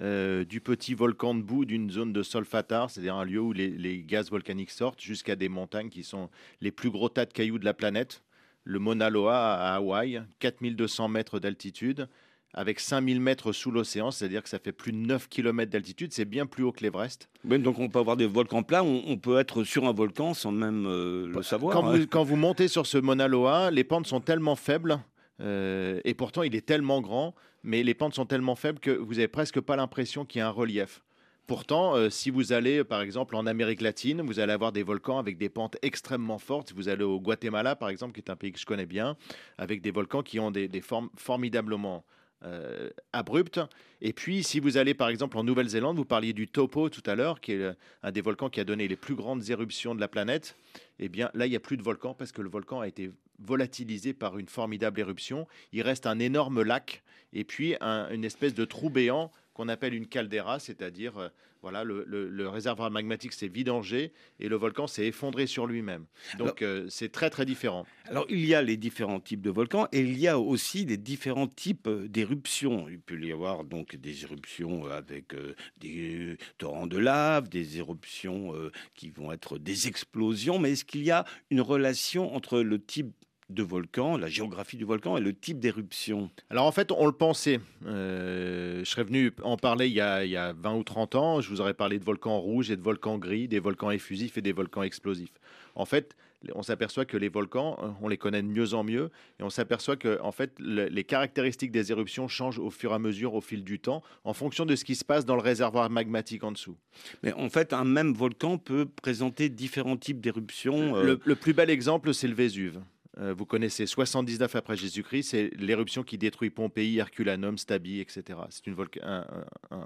euh, 0.00 0.44
du 0.44 0.60
petit 0.60 0.94
volcan 0.94 1.34
de 1.34 1.42
boue 1.42 1.64
d'une 1.64 1.90
zone 1.90 2.12
de 2.12 2.22
solfatar, 2.22 2.90
c'est-à-dire 2.90 3.16
un 3.16 3.24
lieu 3.24 3.40
où 3.40 3.52
les, 3.52 3.68
les 3.68 4.02
gaz 4.02 4.30
volcaniques 4.30 4.70
sortent, 4.70 5.00
jusqu'à 5.00 5.36
des 5.36 5.48
montagnes 5.48 5.88
qui 5.88 6.04
sont 6.04 6.28
les 6.60 6.70
plus 6.70 6.90
gros 6.90 7.08
tas 7.08 7.26
de 7.26 7.32
cailloux 7.32 7.58
de 7.58 7.64
la 7.64 7.74
planète. 7.74 8.22
Le 8.64 8.78
Mauna 8.78 9.10
Loa 9.10 9.54
à 9.54 9.76
Hawaï, 9.76 10.22
4200 10.40 11.08
mètres 11.08 11.40
d'altitude, 11.40 12.08
avec 12.54 12.80
5000 12.80 13.20
mètres 13.20 13.52
sous 13.52 13.70
l'océan, 13.70 14.10
c'est-à-dire 14.10 14.42
que 14.42 14.48
ça 14.48 14.58
fait 14.58 14.72
plus 14.72 14.92
de 14.92 14.98
9 14.98 15.28
km 15.28 15.70
d'altitude, 15.70 16.12
c'est 16.12 16.24
bien 16.24 16.46
plus 16.46 16.64
haut 16.64 16.72
que 16.72 16.82
l'Everest. 16.82 17.28
Oui, 17.44 17.58
donc 17.58 17.78
on 17.78 17.88
peut 17.88 17.98
avoir 17.98 18.16
des 18.16 18.26
volcans 18.26 18.62
plats, 18.62 18.84
on, 18.84 19.02
on 19.06 19.16
peut 19.16 19.38
être 19.38 19.64
sur 19.64 19.86
un 19.86 19.92
volcan 19.92 20.34
sans 20.34 20.52
même 20.52 20.86
euh, 20.86 21.26
le 21.26 21.42
savoir. 21.42 21.72
Quand 21.72 21.86
hein. 21.86 21.96
vous, 21.96 22.06
quand 22.06 22.24
vous 22.24 22.36
montez 22.36 22.68
sur 22.68 22.86
ce 22.86 22.98
Mauna 22.98 23.26
Loa, 23.28 23.70
les 23.70 23.84
pentes 23.84 24.06
sont 24.06 24.20
tellement 24.20 24.56
faibles, 24.56 24.98
euh, 25.40 26.00
et 26.04 26.14
pourtant 26.14 26.42
il 26.42 26.54
est 26.54 26.66
tellement 26.66 27.00
grand, 27.00 27.34
mais 27.62 27.82
les 27.82 27.94
pentes 27.94 28.14
sont 28.14 28.26
tellement 28.26 28.56
faibles 28.56 28.80
que 28.80 28.90
vous 28.90 29.14
n'avez 29.14 29.28
presque 29.28 29.60
pas 29.60 29.76
l'impression 29.76 30.24
qu'il 30.24 30.40
y 30.40 30.42
a 30.42 30.48
un 30.48 30.50
relief. 30.50 31.02
Pourtant, 31.46 31.96
euh, 31.96 32.10
si 32.10 32.30
vous 32.30 32.52
allez 32.52 32.84
par 32.84 33.00
exemple 33.00 33.34
en 33.34 33.46
Amérique 33.46 33.80
latine, 33.80 34.20
vous 34.20 34.38
allez 34.38 34.52
avoir 34.52 34.70
des 34.70 34.82
volcans 34.82 35.18
avec 35.18 35.38
des 35.38 35.48
pentes 35.48 35.76
extrêmement 35.80 36.38
fortes. 36.38 36.68
Si 36.68 36.74
vous 36.74 36.88
allez 36.88 37.04
au 37.04 37.20
Guatemala, 37.20 37.74
par 37.74 37.88
exemple, 37.88 38.12
qui 38.12 38.20
est 38.20 38.30
un 38.30 38.36
pays 38.36 38.52
que 38.52 38.58
je 38.58 38.66
connais 38.66 38.84
bien, 38.84 39.16
avec 39.56 39.80
des 39.80 39.90
volcans 39.90 40.22
qui 40.22 40.38
ont 40.40 40.50
des, 40.50 40.68
des 40.68 40.82
formes 40.82 41.08
formidablement 41.16 42.04
euh, 42.44 42.90
abruptes. 43.12 43.60
Et 44.00 44.12
puis, 44.12 44.44
si 44.44 44.60
vous 44.60 44.76
allez 44.76 44.94
par 44.94 45.08
exemple 45.08 45.36
en 45.38 45.44
Nouvelle-Zélande, 45.44 45.96
vous 45.96 46.04
parliez 46.04 46.32
du 46.32 46.46
Topo 46.48 46.88
tout 46.88 47.02
à 47.06 47.14
l'heure, 47.14 47.40
qui 47.40 47.52
est 47.52 47.74
un 48.02 48.10
des 48.12 48.20
volcans 48.20 48.48
qui 48.48 48.60
a 48.60 48.64
donné 48.64 48.86
les 48.88 48.96
plus 48.96 49.14
grandes 49.14 49.48
éruptions 49.50 49.94
de 49.94 50.00
la 50.00 50.08
planète. 50.08 50.56
Eh 50.98 51.08
bien, 51.08 51.30
là, 51.34 51.46
il 51.46 51.50
n'y 51.50 51.56
a 51.56 51.60
plus 51.60 51.76
de 51.76 51.82
volcan 51.82 52.14
parce 52.14 52.32
que 52.32 52.42
le 52.42 52.48
volcan 52.48 52.80
a 52.80 52.88
été 52.88 53.10
volatilisé 53.40 54.12
par 54.12 54.38
une 54.38 54.48
formidable 54.48 55.00
éruption. 55.00 55.46
Il 55.72 55.82
reste 55.82 56.06
un 56.06 56.18
énorme 56.18 56.62
lac 56.62 57.02
et 57.32 57.44
puis 57.44 57.76
un- 57.80 58.08
une 58.10 58.24
espèce 58.24 58.54
de 58.54 58.64
trou 58.64 58.90
béant 58.90 59.32
qu'on 59.58 59.68
appelle 59.68 59.92
une 59.92 60.06
caldeira, 60.06 60.60
c'est-à-dire 60.60 61.18
euh, 61.18 61.28
voilà, 61.62 61.82
le, 61.82 62.04
le- 62.06 62.28
le 62.28 62.48
réservoir 62.48 62.92
magmatique 62.92 63.32
s'est 63.32 63.48
vidangé 63.48 64.12
et 64.38 64.48
le 64.48 64.54
volcan 64.54 64.86
s'est 64.86 65.06
effondré 65.08 65.48
sur 65.48 65.66
lui-même. 65.66 66.06
Donc 66.38 66.62
euh, 66.62 66.86
c'est 66.88 67.10
très 67.10 67.28
très 67.28 67.44
différent. 67.44 67.84
Alors, 68.06 68.24
il 68.28 68.44
y 68.46 68.54
a 68.54 68.62
les 68.62 68.76
différents 68.76 69.18
types 69.18 69.40
de 69.42 69.50
volcans 69.50 69.88
et 69.90 69.98
il 70.00 70.16
y 70.16 70.28
a 70.28 70.38
aussi 70.38 70.84
les 70.84 70.96
différents 70.96 71.48
types 71.48 71.88
euh, 71.88 72.06
d'éruptions. 72.06 72.88
Il 72.88 73.00
peut 73.00 73.20
y 73.20 73.32
avoir 73.32 73.64
donc 73.64 73.96
des 73.96 74.22
éruptions 74.22 74.86
avec 74.86 75.34
euh, 75.34 75.56
des 75.78 76.36
torrents 76.58 76.86
de 76.86 76.96
lave, 76.98 77.48
des 77.48 77.78
éruptions 77.78 78.54
qui 78.94 79.10
vont 79.10 79.32
être 79.32 79.58
des 79.58 79.88
explosions, 79.88 80.60
mais 80.60 80.72
est-ce 80.72 80.84
qu'il 80.84 81.02
y 81.02 81.10
a 81.10 81.24
une 81.50 81.60
relation 81.60 82.32
entre 82.32 82.60
le 82.60 82.80
type 82.80 83.12
de 83.50 83.62
volcan, 83.62 84.16
la 84.16 84.28
géographie 84.28 84.76
du 84.76 84.84
volcan 84.84 85.16
et 85.16 85.20
le 85.20 85.32
type 85.34 85.58
d'éruption 85.58 86.30
Alors 86.50 86.66
en 86.66 86.72
fait, 86.72 86.92
on 86.92 87.06
le 87.06 87.12
pensait. 87.12 87.60
Euh, 87.86 88.80
je 88.80 88.84
serais 88.90 89.04
venu 89.04 89.32
en 89.42 89.56
parler 89.56 89.86
il 89.88 89.94
y, 89.94 90.00
a, 90.00 90.24
il 90.24 90.30
y 90.30 90.36
a 90.36 90.52
20 90.52 90.74
ou 90.74 90.84
30 90.84 91.14
ans. 91.14 91.40
Je 91.40 91.48
vous 91.48 91.60
aurais 91.60 91.74
parlé 91.74 91.98
de 91.98 92.04
volcans 92.04 92.38
rouges 92.38 92.70
et 92.70 92.76
de 92.76 92.82
volcans 92.82 93.18
gris, 93.18 93.48
des 93.48 93.58
volcans 93.60 93.90
effusifs 93.90 94.36
et 94.36 94.42
des 94.42 94.52
volcans 94.52 94.82
explosifs. 94.82 95.32
En 95.74 95.84
fait, 95.86 96.14
on 96.54 96.62
s'aperçoit 96.62 97.04
que 97.04 97.16
les 97.16 97.28
volcans, 97.28 97.76
euh, 97.82 97.88
on 98.00 98.08
les 98.08 98.16
connaît 98.18 98.42
de 98.42 98.46
mieux 98.48 98.72
en 98.74 98.84
mieux, 98.84 99.10
et 99.40 99.42
on 99.42 99.50
s'aperçoit 99.50 99.96
que 99.96 100.20
en 100.22 100.30
fait, 100.30 100.52
le- 100.60 100.86
les 100.86 101.02
caractéristiques 101.04 101.72
des 101.72 101.90
éruptions 101.90 102.28
changent 102.28 102.58
au 102.60 102.70
fur 102.70 102.92
et 102.92 102.94
à 102.94 102.98
mesure, 103.00 103.34
au 103.34 103.40
fil 103.40 103.64
du 103.64 103.80
temps, 103.80 104.02
en 104.24 104.34
fonction 104.34 104.64
de 104.66 104.76
ce 104.76 104.84
qui 104.84 104.94
se 104.94 105.04
passe 105.04 105.24
dans 105.24 105.34
le 105.34 105.42
réservoir 105.42 105.90
magmatique 105.90 106.44
en 106.44 106.52
dessous. 106.52 106.76
Mais 107.24 107.32
en 107.32 107.48
fait, 107.48 107.72
un 107.72 107.84
même 107.84 108.12
volcan 108.12 108.56
peut 108.58 108.86
présenter 108.86 109.48
différents 109.48 109.96
types 109.96 110.20
d'éruptions. 110.20 110.94
euh, 110.96 111.04
Le, 111.04 111.20
le 111.24 111.34
plus 111.34 111.54
bel 111.54 111.70
exemple, 111.70 112.12
c'est 112.14 112.28
le 112.28 112.34
Vésuve. 112.34 112.80
Euh, 113.18 113.34
vous 113.34 113.46
connaissez 113.46 113.86
79 113.86 114.54
après 114.54 114.76
Jésus-Christ, 114.76 115.30
c'est 115.30 115.50
l'éruption 115.56 116.02
qui 116.04 116.18
détruit 116.18 116.50
Pompéi, 116.50 116.98
Herculanum, 116.98 117.58
Stabi, 117.58 118.00
etc. 118.00 118.38
C'est 118.50 118.62
un, 119.02 119.24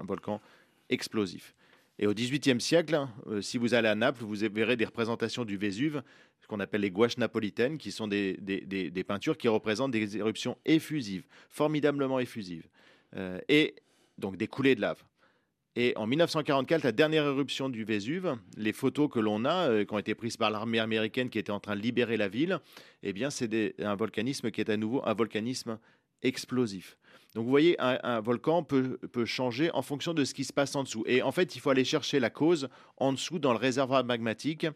volcan 0.03 0.39
explosif. 0.89 1.55
Et 1.99 2.07
au 2.07 2.13
XVIIIe 2.13 2.59
siècle, 2.61 3.07
euh, 3.27 3.41
si 3.41 3.57
vous 3.57 3.73
allez 3.73 3.87
à 3.87 3.95
Naples, 3.95 4.23
vous 4.23 4.35
verrez 4.35 4.75
des 4.77 4.85
représentations 4.85 5.45
du 5.45 5.57
Vésuve, 5.57 6.03
ce 6.41 6.47
qu'on 6.47 6.59
appelle 6.59 6.81
les 6.81 6.91
gouaches 6.91 7.17
napolitaines, 7.17 7.77
qui 7.77 7.91
sont 7.91 8.07
des, 8.07 8.37
des- 8.41 8.61
des- 8.61 8.91
des 8.91 9.03
peintures 9.03 9.37
qui 9.37 9.47
représentent 9.47 9.91
des 9.91 10.17
éruptions 10.17 10.57
effusives, 10.65 11.25
formidablement 11.49 12.19
effusives, 12.19 12.67
Euh, 13.15 13.39
et 13.47 13.75
donc 14.17 14.37
des 14.37 14.47
coulées 14.47 14.73
de 14.73 14.81
lave. 14.81 15.03
Et 15.75 15.93
en 15.97 16.05
1944, 16.05 16.83
la 16.83 16.91
dernière 16.91 17.25
éruption 17.25 17.67
du 17.67 17.83
Vésuve, 17.83 18.37
les 18.57 18.73
photos 18.73 19.09
que 19.09 19.19
l'on 19.19 19.43
a, 19.43 19.69
euh, 19.69 19.85
qui 19.85 19.93
ont 19.93 19.97
été 19.97 20.13
prises 20.13 20.37
par 20.37 20.51
l'armée 20.51 20.77
américaine 20.77 21.29
qui 21.29 21.39
était 21.39 21.51
en 21.51 21.59
train 21.59 21.75
de 21.75 21.81
libérer 21.81 22.15
la 22.15 22.27
ville, 22.27 22.59
eh 23.01 23.11
bien, 23.11 23.31
c'est 23.31 23.73
un 23.79 23.95
volcanisme 23.95 24.51
qui 24.51 24.61
est 24.61 24.69
à 24.69 24.77
nouveau 24.77 25.01
un 25.03 25.15
volcanisme 25.15 25.79
explosif. 26.21 26.97
Donc, 27.33 27.45
vous 27.45 27.49
voyez, 27.49 27.75
un, 27.79 28.21
volcan 28.21 28.61
peut 28.63 28.99
changer 29.25 29.71
en 29.73 29.81
fonction 29.81 30.13
de 30.13 30.23
ce 30.23 30.35
qui 30.35 30.43
se 30.43 30.53
passe 30.53 30.75
en 30.75 30.83
dessous. 30.83 31.03
Et 31.07 31.23
en 31.23 31.31
fait, 31.31 31.55
il 31.55 31.59
faut 31.59 31.71
aller 31.71 31.83
chercher 31.83 32.19
la 32.19 32.29
cause 32.29 32.69
en 32.97 33.11
dessous 33.11 33.39
dans 33.39 33.53
le 33.53 33.57
réservoir 33.57 34.03
magmatique. 34.03 34.67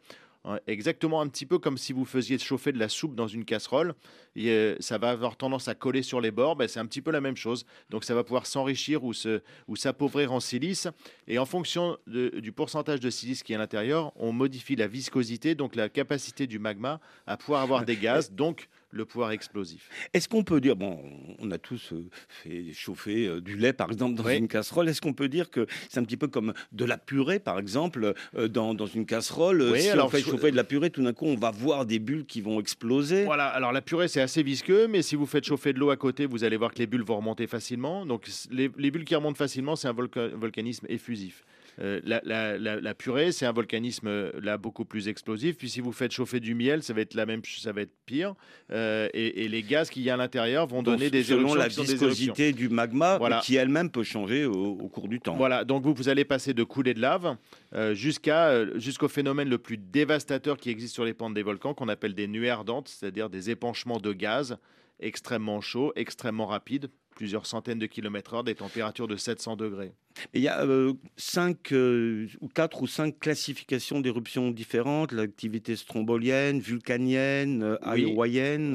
Hein, 0.45 0.60
Exactement 0.67 1.21
un 1.21 1.28
petit 1.28 1.45
peu 1.45 1.60
comme 1.60 1.78
si 1.78 1.93
vous 1.93 2.06
faisiez 2.06 2.38
chauffer 2.38 2.71
de 2.71 2.80
la 2.80 2.89
soupe 2.89 3.15
dans 3.15 3.28
une 3.28 3.45
casserole. 3.45 3.93
Et, 4.36 4.50
euh, 4.50 4.76
ça 4.80 4.97
va 4.97 5.10
avoir 5.10 5.36
tendance 5.36 5.67
à 5.67 5.76
coller 5.76 6.04
sur 6.04 6.21
les 6.21 6.32
bords. 6.32 6.56
Ben, 6.56 6.67
c'est 6.67 6.80
un 6.80 6.86
petit 6.86 7.02
peu 7.02 7.12
la 7.12 7.21
même 7.21 7.36
chose. 7.36 7.65
Donc 7.89 8.04
ça 8.04 8.13
va 8.15 8.23
pouvoir 8.23 8.45
s'enrichir 8.45 9.04
ou 9.04 9.13
se- 9.13 9.41
ou 9.67 9.76
s'appauvrir 9.76 10.32
en 10.32 10.39
silice. 10.39 10.88
Et 11.28 11.39
en 11.39 11.45
fonction 11.45 11.97
de- 12.08 12.39
du 12.39 12.52
pourcentage 12.52 13.00
de 13.00 13.10
silice 13.10 13.43
qui 13.43 13.54
est 13.54 13.56
à 13.56 13.60
l'intérieur, 13.60 14.12
on 14.15 14.32
modifie 14.32 14.76
la 14.76 14.88
viscosité, 14.88 15.56
donc 15.56 15.76
la 15.76 15.89
capacité 15.89 16.47
du 16.47 16.60
magma 16.60 17.00
à 17.26 17.38
pouvoir 17.38 17.62
avoir 17.62 17.86
des 17.86 17.97
gaz, 17.97 18.32
donc 18.32 18.67
le 18.91 19.06
pouvoir 19.06 19.32
explosif. 19.32 19.89
Est-ce 20.13 20.30
qu'on 20.30 20.43
peut 20.43 20.62
dire, 20.62 20.76
bon, 20.76 21.00
on 21.39 21.52
a 21.52 21.58
tous 21.58 21.91
euh, 21.91 22.06
fait 22.30 22.71
chauffer 22.73 23.28
euh, 23.28 23.41
du 23.41 23.58
lait, 23.58 23.73
par 23.73 23.91
exemple, 23.91 24.15
dans 24.15 24.23
Oui. 24.23 24.38
une 24.38 24.47
casserole. 24.47 24.88
Est-ce 24.88 25.02
qu'on 25.02 25.13
peut 25.13 25.28
dire 25.28 25.50
que 25.50 25.67
c'est 25.89 26.00
un 26.00 26.04
petit 26.04 26.15
peu 26.17 26.28
comme 26.28 26.54
de 26.71 26.86
la 26.86 26.97
purée, 26.97 27.39
par 27.39 27.60
exemple, 27.60 28.13
euh, 28.36 28.47
dans, 28.47 28.73
dans 28.73 28.86
une 28.86 29.06
casserole 29.06 29.62
Oui, 29.62 29.82
Si 29.82 29.89
on 29.89 29.93
alors, 29.93 30.12
fait 30.12 30.19
je- 30.19 30.26
chauffer 30.30 30.52
de 30.52 30.56
la 30.56 30.63
purée, 30.63 30.89
tout 30.89 31.04
d'un 31.04 31.13
coup, 31.13 31.26
on 31.26 31.36
va 31.36 31.52
voir 31.52 31.86
des 31.86 32.00
bulles 32.00 32.26
qui 32.26 32.39
vont 32.41 32.60
exploser? 32.62 33.26
Voilà, 33.26 33.47
alors 33.47 33.71
la 33.73 33.82
purée 33.82 34.08
c'est 34.08 34.21
assez 34.21 34.41
visqueux, 34.41 34.88
mais 34.88 35.02
si 35.02 35.15
vous 35.15 35.26
faites 35.26 35.43
chauffer 35.45 35.73
de 35.73 35.80
l'eau 35.80 35.89
à 35.89 35.97
côté, 35.97 36.26
vous 36.26 36.43
allez 36.45 36.56
voir 36.58 36.71
que 36.73 36.80
les 36.80 36.88
bulles 36.88 37.04
vont 37.04 37.17
remonter 37.17 37.45
facilement. 37.47 38.06
Donc 38.06 38.26
les, 38.52 38.71
les 38.78 38.91
bulles 38.91 39.06
qui 39.06 39.15
remontent 39.15 39.38
facilement, 39.38 39.76
c'est 39.76 39.88
un 39.89 39.93
volca- 39.93 40.30
volcanisme 40.34 40.86
effusif. 40.89 41.43
Euh, 41.79 42.01
la, 42.03 42.21
la- 42.23 42.57
la- 42.57 42.81
la 42.81 42.93
purée, 42.95 43.31
c'est 43.31 43.45
un 43.45 43.51
volcanisme 43.51 44.07
euh, 44.07 44.31
là 44.41 44.57
beaucoup 44.57 44.83
plus 44.85 45.07
explosif. 45.07 45.57
Puis 45.57 45.69
si 45.69 45.79
vous 45.79 45.91
faites 45.91 46.11
chauffer 46.11 46.39
du 46.39 46.55
miel, 46.55 46.81
ça 46.81 46.93
va 46.93 47.01
être 47.01 47.13
la 47.13 47.25
même, 47.25 47.41
ça 47.45 47.71
va 47.71 47.81
être 47.81 47.93
pire. 48.05 48.33
Euh, 48.71 49.07
et, 49.13 49.43
et 49.43 49.47
les 49.47 49.61
gaz 49.61 49.89
qu'il 49.89 50.01
y 50.03 50.09
a 50.09 50.15
à 50.15 50.17
l'intérieur 50.17 50.65
vont 50.65 50.81
donner 50.81 51.05
Donc, 51.05 51.11
des 51.11 51.23
selon 51.23 51.39
éruptions 51.55 51.59
la 51.59 51.67
viscosité 51.67 52.51
du 52.53 52.69
magma, 52.69 53.17
Voilà. 53.19 53.39
qui 53.43 53.55
elle-même 53.55 53.91
peut 53.91 54.03
changer 54.03 54.45
au, 54.45 54.53
au 54.53 54.87
cours 54.89 55.07
du 55.07 55.19
temps. 55.19 55.35
Voilà, 55.35 55.63
donc 55.65 55.83
vous, 55.83 55.93
vous 55.93 56.09
allez 56.09 56.25
passer 56.25 56.53
de 56.53 56.63
coulées 56.63 56.93
de 56.95 57.01
lave 57.01 57.37
euh, 57.75 57.93
jusqu'à 57.93 58.65
jusqu'au 58.79 59.07
phénomène 59.07 59.49
le 59.49 59.57
plus 59.59 59.77
dévastateur 59.77 60.57
qui 60.57 60.69
existe 60.69 60.93
sur 60.95 61.05
les 61.05 61.13
pentes 61.13 61.33
des 61.35 61.43
volcans, 61.43 61.73
qu'on 61.73 61.89
appelle 61.89 62.15
des 62.15 62.27
nuées 62.27 62.49
ardentes, 62.49 62.87
c'est-à-dire 62.87 63.29
des 63.29 63.49
épanchements 63.51 63.99
de 63.99 64.13
gaz 64.13 64.57
extrêmement 64.99 65.61
chauds, 65.61 65.93
extrêmement 65.95 66.47
rapides, 66.47 66.89
plusieurs 67.17 67.47
centaines 67.47 67.80
de 67.80 67.88
kilomètres 67.88 68.36
heure, 68.36 68.43
des 68.43 68.53
températures 68.53 69.08
de 69.08 69.15
700 69.17 69.56
degrés. 69.56 69.91
Et 70.34 70.38
Il 70.39 70.41
y 70.41 70.47
a 70.47 70.63
euh, 70.63 70.93
cinq 71.15 71.71
euh, 71.71 72.27
ou 72.41 72.47
quatre 72.47 72.82
ou 72.84 72.88
cinq 72.88 73.19
classifications 73.19 74.01
d'éruptions 74.01 74.51
différentes 74.51 75.12
l'activité 75.12 75.75
strombolienne, 75.75 76.60
vulcanienne, 76.60 77.63
euh, 77.63 77.77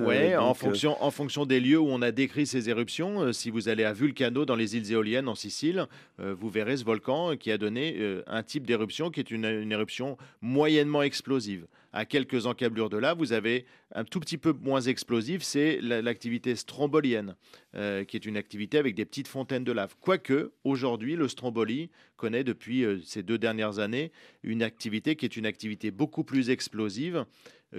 Oui. 0.05 0.33
euh, 0.35 0.39
en, 0.41 0.51
euh, 0.51 0.55
fonction, 0.55 1.03
en 1.03 1.11
fonction 1.13 1.47
des 1.47 1.61
lieux 1.61 1.79
où 1.79 1.89
on 1.89 2.03
a 2.03 2.11
décrit 2.11 2.47
ces 2.47 2.69
éruptions, 2.69 3.33
si 3.33 3.51
vous 3.51 3.69
allez 3.69 3.85
à 3.85 3.93
Vulcano 3.93 4.45
dans 4.45 4.57
les 4.57 4.77
îles 4.77 4.91
éoliennes 4.93 5.29
en 5.29 5.35
Sicile, 5.37 5.87
vous 6.19 6.51
verrez 6.51 6.77
ce 6.77 6.85
volcan 6.85 7.37
qui 7.37 7.51
a 7.53 7.59
donné 7.59 7.97
un 8.27 8.43
type 8.43 8.67
d'éruption 8.67 9.11
qui 9.11 9.21
est 9.21 9.31
une, 9.31 9.45
une 9.45 9.73
éruption 9.73 10.17
moyennement 10.41 11.03
explosive. 11.03 11.67
À 11.95 12.07
quelques 12.07 12.47
encablures 12.47 12.89
de 12.89 12.97
là, 12.97 13.13
vous 13.13 13.35
avez 13.35 13.67
un 13.95 14.05
tout 14.05 14.19
petit 14.19 14.39
peu 14.39 14.55
moins 14.55 14.81
explosive, 14.81 15.43
c'est 15.43 15.79
la- 15.83 16.01
l'activité 16.01 16.57
strombolienne, 16.57 17.37
euh, 17.75 18.05
qui 18.05 18.17
est 18.17 18.25
une 18.25 18.39
activité 18.39 18.79
avec 18.79 18.95
des 18.95 19.05
petites 19.05 19.29
fontaines 19.29 19.65
de 19.65 19.73
lave. 19.73 19.95
Quoique, 20.01 20.53
aujourd'hui, 20.65 21.17
le 21.17 21.29
stromboli 21.29 21.91
connaît 22.17 22.45
depuis 22.45 22.85
euh, 22.85 22.99
ces 23.05 23.23
deux 23.23 23.37
dernières 23.37 23.79
années 23.79 24.11
une 24.43 24.63
activité 24.63 25.17
qui 25.17 25.27
est 25.27 25.37
une 25.37 25.45
activité 25.45 25.91
beaucoup 25.91 26.25
plus 26.25 26.49
explosive, 26.49 27.27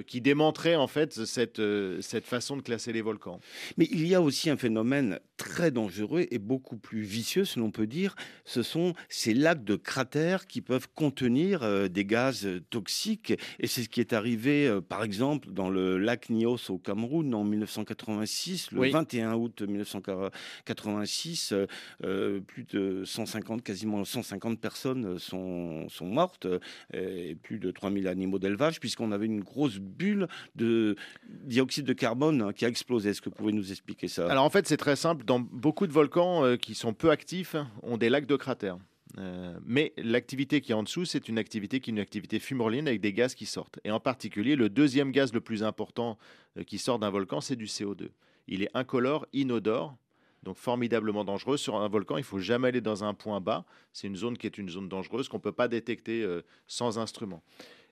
qui 0.02 0.22
démontrait 0.22 0.76
en 0.76 0.88
fait 0.88 1.14
cette, 1.26 1.60
euh, 1.60 2.02
cette 2.02 2.26
façon 2.26 2.58
de 2.58 2.62
classer 2.62 2.92
les 2.94 3.02
volcans. 3.02 3.40
Mais 3.78 3.88
il 3.92 4.08
y 4.08 4.16
a 4.16 4.22
aussi 4.22 4.50
un 4.50 4.58
phénomène 4.58 5.20
très 5.38 5.70
dangereux 5.72 6.26
et 6.32 6.40
beaucoup 6.40 6.78
plus 6.78 7.02
vicieux, 7.02 7.46
si 7.46 7.60
l'on 7.60 7.70
peut 7.72 7.86
dire. 7.88 8.16
Ce 8.46 8.64
sont 8.64 8.94
ces 9.10 9.34
lacs 9.34 9.64
de 9.64 9.76
cratères 9.76 10.48
qui 10.48 10.62
peuvent 10.62 10.88
contenir 10.96 11.64
euh, 11.64 11.88
des 11.88 12.06
gaz 12.06 12.46
euh, 12.46 12.62
toxiques. 12.70 13.34
Et 13.60 13.68
c'est 13.68 13.84
ce 13.84 13.90
qui 13.90 14.00
est 14.00 14.14
arrivé, 14.14 14.68
euh, 14.68 14.82
par 14.82 15.04
exemple, 15.04 15.52
dans 15.52 15.70
le 15.70 15.98
lac 15.98 16.30
Nyos 16.30 16.70
au 16.70 16.78
Cameroun 16.78 17.34
en 17.34 17.44
1986, 17.44 18.72
le 18.72 18.80
Oui. 18.80 18.90
21 18.92 19.34
août 19.36 19.62
1986. 19.62 21.52
euh, 21.54 21.66
euh, 22.04 22.40
plus 22.40 22.64
de 22.64 23.04
150, 23.06 23.64
quasiment 23.64 24.04
150 24.04 24.60
personnes 24.60 25.18
sont, 25.20 25.88
sont 25.90 26.06
mortes 26.08 26.46
euh, 26.46 26.60
et 26.94 27.36
plus 27.36 27.60
de 27.60 27.72
3000 27.72 28.08
animaux 28.08 28.40
d'élevage, 28.40 28.80
puisqu'on 28.80 29.12
avait 29.12 29.26
une 29.26 29.42
grosse 29.42 29.80
bulle 29.84 30.28
de 30.56 30.96
dioxyde 31.28 31.86
de 31.86 31.94
carbone 31.94 32.54
qui 32.54 32.66
a 32.66 32.68
explosé. 32.68 33.10
Est-ce 33.10 33.22
que 33.22 33.30
vous 33.30 33.36
pouvez 33.36 33.54
nous 33.54 33.72
expliquer 33.72 34.08
ça? 34.08 34.30
Alors 34.30 34.46
en 34.46 34.50
fait, 34.50 34.68
c'est 34.68 34.78
très 34.78 34.96
simple. 34.96 35.26
Dans 35.26 35.40
beaucoup 35.40 35.88
de 35.88 35.92
volcans 35.92 36.44
euh, 36.44 36.56
qui 36.56 36.76
sont 36.76 36.94
peu 36.94 37.12
actifs, 37.12 37.56
ont 37.82 37.98
des 37.98 38.10
lacs 38.10 38.26
de 38.26 38.36
cratères. 38.36 38.78
Euh, 39.20 39.58
mais 39.64 39.94
l'activité 39.98 40.62
qui 40.62 40.72
est 40.72 40.76
en 40.76 40.84
dessous, 40.84 41.06
c'est 41.06 41.30
une 41.30 41.38
activité 41.38 41.80
qui 41.80 41.92
est 41.92 41.94
une 41.94 42.00
activité 42.00 42.40
fumerolienne 42.40 42.88
avec 42.88 43.02
des 43.02 43.14
gaz 43.14 43.36
qui 43.36 43.46
sortent. 43.46 43.80
Et 43.84 43.92
en 43.92 44.00
particulier, 44.00 44.56
le 44.56 44.70
deuxième 44.70 45.12
gaz 45.12 45.34
le 45.34 45.42
plus 45.42 45.64
important 45.64 46.18
euh, 46.58 46.64
qui 46.64 46.80
sort 46.80 47.00
d'un 47.00 47.10
volcan, 47.10 47.42
c'est 47.42 47.56
du 47.56 47.66
CO2. 47.66 48.10
Il 48.48 48.64
est 48.64 48.70
incolore, 48.74 49.28
inodore, 49.34 49.96
donc 50.42 50.58
formidablement 50.58 51.24
dangereux. 51.24 51.58
Sur 51.58 51.76
un 51.76 51.88
volcan, 51.88 52.18
il 52.18 52.24
faut 52.24 52.40
jamais 52.40 52.70
aller 52.70 52.82
dans 52.82 53.04
un 53.04 53.14
point 53.14 53.40
bas. 53.40 53.66
C'est 53.94 54.08
une 54.08 54.16
zone 54.16 54.38
qui 54.38 54.48
est 54.48 54.58
une 54.58 54.68
zone 54.68 54.90
dangereuse 54.90 55.30
qu'on 55.30 55.38
ne 55.38 55.44
peut 55.44 55.54
pas 55.54 55.70
détecter 55.70 56.28
sans 56.68 57.00
instrument. 57.00 57.42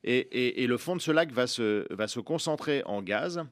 Et, 0.03 0.65
le 0.67 0.77
fond 0.77 0.95
de 0.95 1.01
ce 1.01 1.11
lac 1.11 1.31
va 1.31 1.47
se, 1.47 1.91
va 1.93 2.07
se 2.07 2.19
concentrer 2.19 2.83
en 2.85 3.01
gaz. 3.01 3.43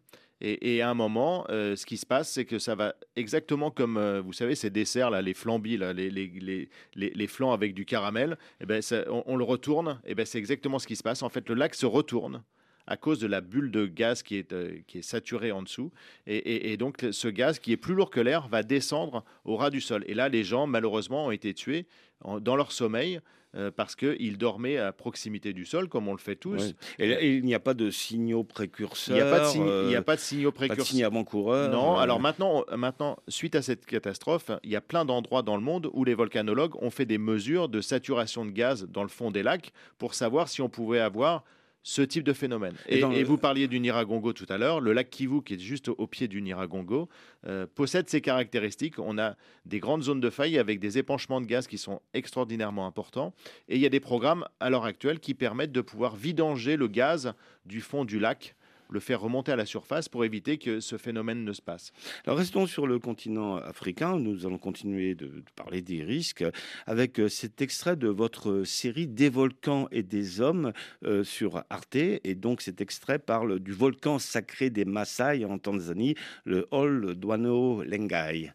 Et, 0.42 0.82
à 0.82 0.90
un 0.90 0.94
moment, 0.94 1.46
euh, 1.50 1.76
ce 1.76 1.86
qui 1.86 1.98
se 1.98 2.06
passe, 2.06 2.32
c'est 2.32 2.46
que 2.46 2.60
ça 2.60 2.74
va 2.74 2.96
exactement 3.18 3.72
comme, 3.72 3.98
euh, 3.98 4.22
vous 4.22 4.32
savez, 4.32 4.56
ces 4.56 4.70
desserts, 4.70 5.10
là, 5.10 5.22
les 5.22 5.34
flambis, 5.34 5.78
les, 5.78 5.94
les, 5.94 6.10
les, 6.10 6.70
les, 6.96 7.28
flancs 7.28 7.52
avec 7.52 7.74
du 7.74 7.86
caramel, 7.86 8.38
eh 8.62 8.66
ben, 8.66 8.82
on, 9.10 9.36
le 9.36 9.44
retourne, 9.44 10.00
et 10.06 10.16
ben, 10.16 10.26
c'est 10.26 10.38
exactement 10.38 10.80
ce 10.80 10.88
qui 10.88 10.96
se 10.96 11.04
passe. 11.04 11.24
En 11.24 11.30
fait, 11.30 11.50
le 11.50 11.56
lac 11.56 11.76
se 11.76 11.86
retourne 11.86 12.42
à 12.88 12.96
cause 12.96 13.20
de 13.20 13.28
la 13.28 13.42
bulle 13.42 13.70
de 13.70 13.86
gaz 13.86 14.24
qui 14.24 14.38
est, 14.38 14.54
euh, 14.54 14.80
qui 14.88 15.00
est 15.00 15.04
saturée 15.04 15.52
en 15.52 15.62
dessous. 15.62 15.92
Et, 16.26 16.78
donc, 16.78 17.06
ce 17.12 17.28
gaz 17.28 17.60
qui 17.60 17.74
est 17.74 17.78
plus 17.78 17.94
lourd 17.94 18.10
que 18.10 18.22
l'air 18.22 18.48
va 18.48 18.64
descendre 18.64 19.26
au 19.44 19.58
ras 19.58 19.70
du 19.70 19.82
sol. 19.82 20.06
Et 20.08 20.14
là, 20.14 20.30
les 20.30 20.46
gens, 20.46 20.68
malheureusement, 20.68 21.28
ont 21.28 21.32
été 21.32 21.54
tués 21.54 21.86
dans 22.24 22.56
leur 22.56 22.72
sommeil 22.72 23.20
euh, 23.56 23.72
parce 23.76 23.96
qu'ils 23.96 24.38
dormaient 24.38 24.78
à 24.78 24.92
proximité 24.92 25.54
du 25.54 25.66
sol, 25.66 25.90
comme 25.90 26.08
on 26.08 26.12
le 26.12 26.20
fait 26.20 26.36
tous. 26.36 26.76
Et, 27.00 27.08
là, 27.08 27.22
il 27.22 27.44
n'y 27.44 27.56
a 27.56 27.60
pas 27.60 27.74
de 27.74 27.90
signaux 27.90 28.44
précurseurs. 28.44 29.18
Il 29.18 29.24
n'y 29.24 29.28
a, 29.28 29.32
pas 29.32 29.40
de 29.40 29.46
signes- 29.46 29.66
il 29.86 29.92
y 29.92 29.96
a 29.96 30.00
euh, 30.00 30.02
pas 30.02 30.16
de 30.16 30.22
signaux 30.22 30.52
pas 30.52 30.68
de 30.68 30.74
précurseurs. 30.74 31.08
avant-coureurs. 31.08 31.72
Non, 31.72 31.98
euh, 31.98 32.02
alors 32.02 32.20
maintenant, 32.20 32.64
maintenant, 32.76 33.18
suite 33.28 33.56
à 33.56 33.62
cette 33.62 33.86
catastrophe, 33.86 34.52
il 34.64 34.70
y 34.70 34.76
a 34.76 34.82
plein 34.82 35.04
d'endroits 35.04 35.42
dans 35.42 35.56
le 35.56 35.64
monde 35.64 35.90
où 35.94 36.04
les 36.04 36.14
volcanologues 36.14 36.76
ont 36.82 36.92
fait 36.92 37.06
des 37.06 37.18
mesures 37.18 37.70
de 37.70 37.82
saturation 37.82 38.46
de 38.46 38.52
gaz 38.52 38.88
dans 38.88 39.04
le 39.04 39.10
fond 39.10 39.32
des 39.32 39.42
lacs 39.42 39.74
pour 39.98 40.14
savoir 40.14 40.48
si 40.48 40.62
on 40.62 40.70
pouvait 40.70 41.00
avoir 41.00 41.44
ce 41.90 42.04
type 42.04 42.24
de 42.24 42.34
phénomène. 42.34 42.76
Et 42.88 42.98
Et, 42.98 43.00
dans 43.02 43.12
et 43.12 43.22
le- 43.22 43.26
vous 43.26 43.38
parliez 43.38 43.68
du 43.68 43.80
Niragongo 43.80 44.32
tout 44.32 44.46
à 44.50 44.60
l'heure, 44.60 44.80
le 44.80 44.94
lac 44.94 45.10
Kivu, 45.10 45.42
qui 45.42 45.56
est 45.56 45.60
juste 45.60 45.88
au, 45.90 45.96
au 45.98 46.06
pied 46.06 46.28
du 46.28 46.40
Niragongo, 46.42 47.10
euh, 47.48 47.66
possède 47.74 48.08
ces 48.10 48.22
caractéristiques. 48.22 49.00
On 49.00 49.18
a 49.18 49.36
des 49.66 49.80
grandes 49.80 50.04
zones 50.04 50.20
de 50.20 50.30
faille 50.30 50.60
avec 50.60 50.80
des 50.80 51.00
épanchements 51.00 51.42
de 51.42 51.48
gaz 51.48 51.66
qui 51.66 51.80
sont 51.80 52.02
extraordinairement 52.14 52.86
importants. 52.86 53.34
Et 53.70 53.76
il 53.78 53.82
y 53.82 53.88
a 53.88 53.90
des 53.90 54.00
programmes 54.00 54.46
à 54.60 54.70
l'heure 54.70 54.86
actuelle 54.86 55.20
qui 55.20 55.34
permettent 55.34 55.72
de 55.72 55.82
pouvoir 55.82 56.16
vidanger 56.16 56.78
le 56.78 56.88
gaz 56.88 57.34
du 57.66 57.82
fond 57.82 58.06
du 58.06 58.20
lac 58.20 58.56
le 58.90 59.00
faire 59.00 59.22
remonter 59.22 59.52
à 59.52 59.56
la 59.56 59.66
surface 59.66 60.10
pour 60.10 60.26
éviter 60.26 60.58
que 60.58 60.80
ce 60.80 60.98
phénomène 60.98 61.44
ne 61.44 61.54
se 61.54 61.62
passe. 61.62 61.92
Alors 62.26 62.38
restons 62.38 62.68
sur 62.68 62.88
le 62.88 63.00
continent 63.00 63.58
africain. 63.58 64.18
Nous 64.18 64.46
allons 64.46 64.58
continuer 64.58 65.16
de, 65.16 65.28
de 65.28 65.44
parler 65.56 65.82
des 65.82 66.04
risques 66.04 66.44
avec 66.86 67.20
euh, 67.20 67.30
cet 67.30 67.62
extrait 67.62 67.96
de 67.96 68.08
votre 68.08 68.64
série 68.64 69.08
Des 69.08 69.30
volcans 69.30 69.88
et 69.92 70.04
des 70.04 70.42
hommes 70.42 70.74
euh, 71.06 71.24
sur 71.24 71.64
Arte. 71.70 71.96
Et 71.96 72.36
donc 72.36 72.62
cet 72.62 72.82
extrait 72.82 73.20
parle 73.20 73.60
du 73.60 73.72
volcan 73.72 74.20
sacré 74.20 74.70
des 74.70 74.86
Maasai 74.86 75.46
en 75.46 75.58
Tanzanie, 75.58 76.16
le 76.46 76.68
Ol 76.72 77.16
Duano 77.16 77.84
Lengai. 77.84 78.52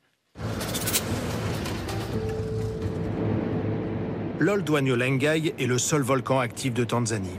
L'Oldouagno 4.41 4.97
Lengai 4.97 5.55
est 5.59 5.67
le 5.67 5.79
seul 5.79 6.03
volcan 6.03 6.41
actif 6.41 6.75
de 6.75 6.85
Tanzanie. 6.85 7.39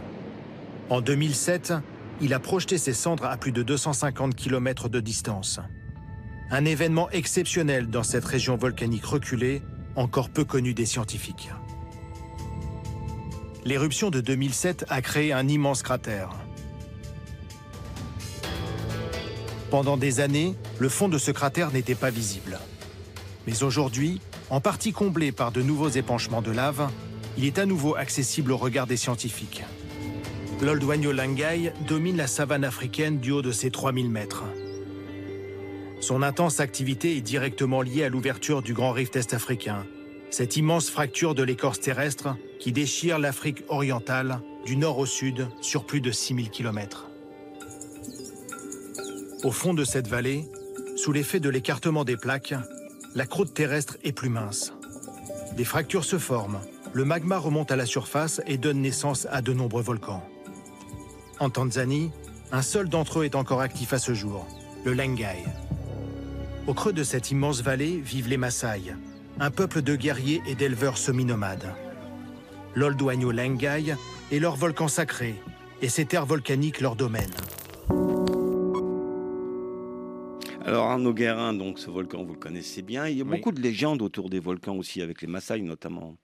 En 0.89 1.01
2007, 1.01 1.73
il 2.21 2.33
a 2.33 2.39
projeté 2.39 2.77
ses 2.77 2.93
cendres 2.93 3.25
à 3.25 3.37
plus 3.37 3.51
de 3.51 3.63
250 3.63 4.35
km 4.35 4.89
de 4.89 4.99
distance. 4.99 5.59
Un 6.49 6.65
événement 6.65 7.09
exceptionnel 7.09 7.89
dans 7.89 8.03
cette 8.03 8.25
région 8.25 8.55
volcanique 8.55 9.05
reculée, 9.05 9.61
encore 9.95 10.29
peu 10.29 10.45
connue 10.45 10.73
des 10.73 10.85
scientifiques. 10.85 11.49
L'éruption 13.65 14.11
de 14.11 14.21
2007 14.21 14.85
a 14.89 15.01
créé 15.01 15.33
un 15.33 15.47
immense 15.47 15.81
cratère. 15.81 16.29
Pendant 19.71 19.97
des 19.97 20.19
années, 20.19 20.55
le 20.77 20.87
fond 20.87 21.09
de 21.09 21.17
ce 21.17 21.31
cratère 21.31 21.71
n'était 21.71 21.95
pas 21.95 22.11
visible. 22.11 22.59
Mais 23.47 23.63
aujourd'hui, 23.63 24.21
en 24.49 24.61
partie 24.61 24.93
comblé 24.93 25.31
par 25.31 25.51
de 25.51 25.61
nouveaux 25.61 25.89
épanchements 25.89 26.43
de 26.43 26.51
lave, 26.51 26.89
il 27.37 27.45
est 27.45 27.57
à 27.57 27.65
nouveau 27.65 27.95
accessible 27.95 28.51
au 28.51 28.57
regard 28.57 28.87
des 28.87 28.97
scientifiques. 28.97 29.63
L'Oldouagno 30.61 31.11
Langai 31.11 31.73
domine 31.85 32.15
la 32.15 32.27
savane 32.27 32.63
africaine 32.63 33.19
du 33.19 33.31
haut 33.31 33.41
de 33.41 33.51
ses 33.51 33.71
3000 33.71 34.09
mètres. 34.09 34.45
Son 35.99 36.21
intense 36.21 36.61
activité 36.61 37.17
est 37.17 37.21
directement 37.21 37.81
liée 37.81 38.03
à 38.03 38.09
l'ouverture 38.09 38.61
du 38.61 38.73
grand 38.73 38.93
rift 38.93 39.17
est-africain, 39.17 39.85
cette 40.29 40.55
immense 40.55 40.89
fracture 40.89 41.35
de 41.35 41.43
l'écorce 41.43 41.81
terrestre 41.81 42.37
qui 42.59 42.71
déchire 42.71 43.19
l'Afrique 43.19 43.63
orientale 43.67 44.39
du 44.65 44.77
nord 44.77 44.97
au 44.97 45.05
sud 45.05 45.47
sur 45.61 45.85
plus 45.85 45.99
de 45.99 46.11
6000 46.11 46.49
km. 46.49 47.09
Au 49.43 49.51
fond 49.51 49.73
de 49.73 49.83
cette 49.83 50.07
vallée, 50.07 50.45
sous 50.95 51.11
l'effet 51.11 51.41
de 51.41 51.49
l'écartement 51.49 52.05
des 52.05 52.17
plaques, 52.17 52.55
la 53.13 53.25
croûte 53.25 53.53
terrestre 53.53 53.97
est 54.03 54.13
plus 54.13 54.29
mince. 54.29 54.73
Des 55.57 55.65
fractures 55.65 56.05
se 56.05 56.17
forment, 56.17 56.59
le 56.93 57.03
magma 57.03 57.37
remonte 57.37 57.71
à 57.71 57.75
la 57.75 57.85
surface 57.85 58.41
et 58.47 58.57
donne 58.57 58.81
naissance 58.81 59.27
à 59.29 59.41
de 59.41 59.51
nombreux 59.51 59.83
volcans. 59.83 60.23
En 61.39 61.49
Tanzanie, 61.49 62.11
un 62.51 62.61
seul 62.61 62.87
d'entre 62.89 63.19
eux 63.19 63.25
est 63.25 63.35
encore 63.35 63.61
actif 63.61 63.93
à 63.93 63.99
ce 63.99 64.13
jour, 64.13 64.45
le 64.85 64.93
Lengai. 64.93 65.43
Au 66.67 66.73
creux 66.73 66.93
de 66.93 67.03
cette 67.03 67.31
immense 67.31 67.61
vallée 67.61 67.97
vivent 67.99 68.29
les 68.29 68.37
Maasai, 68.37 68.93
un 69.39 69.51
peuple 69.51 69.81
de 69.81 69.95
guerriers 69.95 70.41
et 70.47 70.55
d'éleveurs 70.55 70.97
semi-nomades. 70.97 71.73
L'Oldouagno 72.73 73.31
Lengai 73.31 73.95
est 74.31 74.39
leur 74.39 74.55
volcan 74.55 74.87
sacré 74.87 75.35
et 75.81 75.89
ces 75.89 76.05
terres 76.05 76.25
volcaniques 76.25 76.81
leur 76.81 76.95
domaine. 76.95 77.31
Alors 80.65 80.87
Arnaud 80.89 81.13
Guérin, 81.13 81.53
donc 81.53 81.77
ce 81.77 81.91
volcan, 81.91 82.23
vous 82.23 82.33
le 82.33 82.39
connaissez 82.39 82.81
bien. 82.81 83.07
Il 83.07 83.17
y 83.17 83.21
a 83.21 83.23
Oui. 83.23 83.37
beaucoup 83.37 83.51
de 83.51 83.61
légendes 83.61 84.01
autour 84.01 84.29
des 84.31 84.39
volcans 84.39 84.75
aussi, 84.75 85.01
avec 85.01 85.21
les 85.21 85.27
Maasai 85.27 85.61
notamment. 85.61 86.15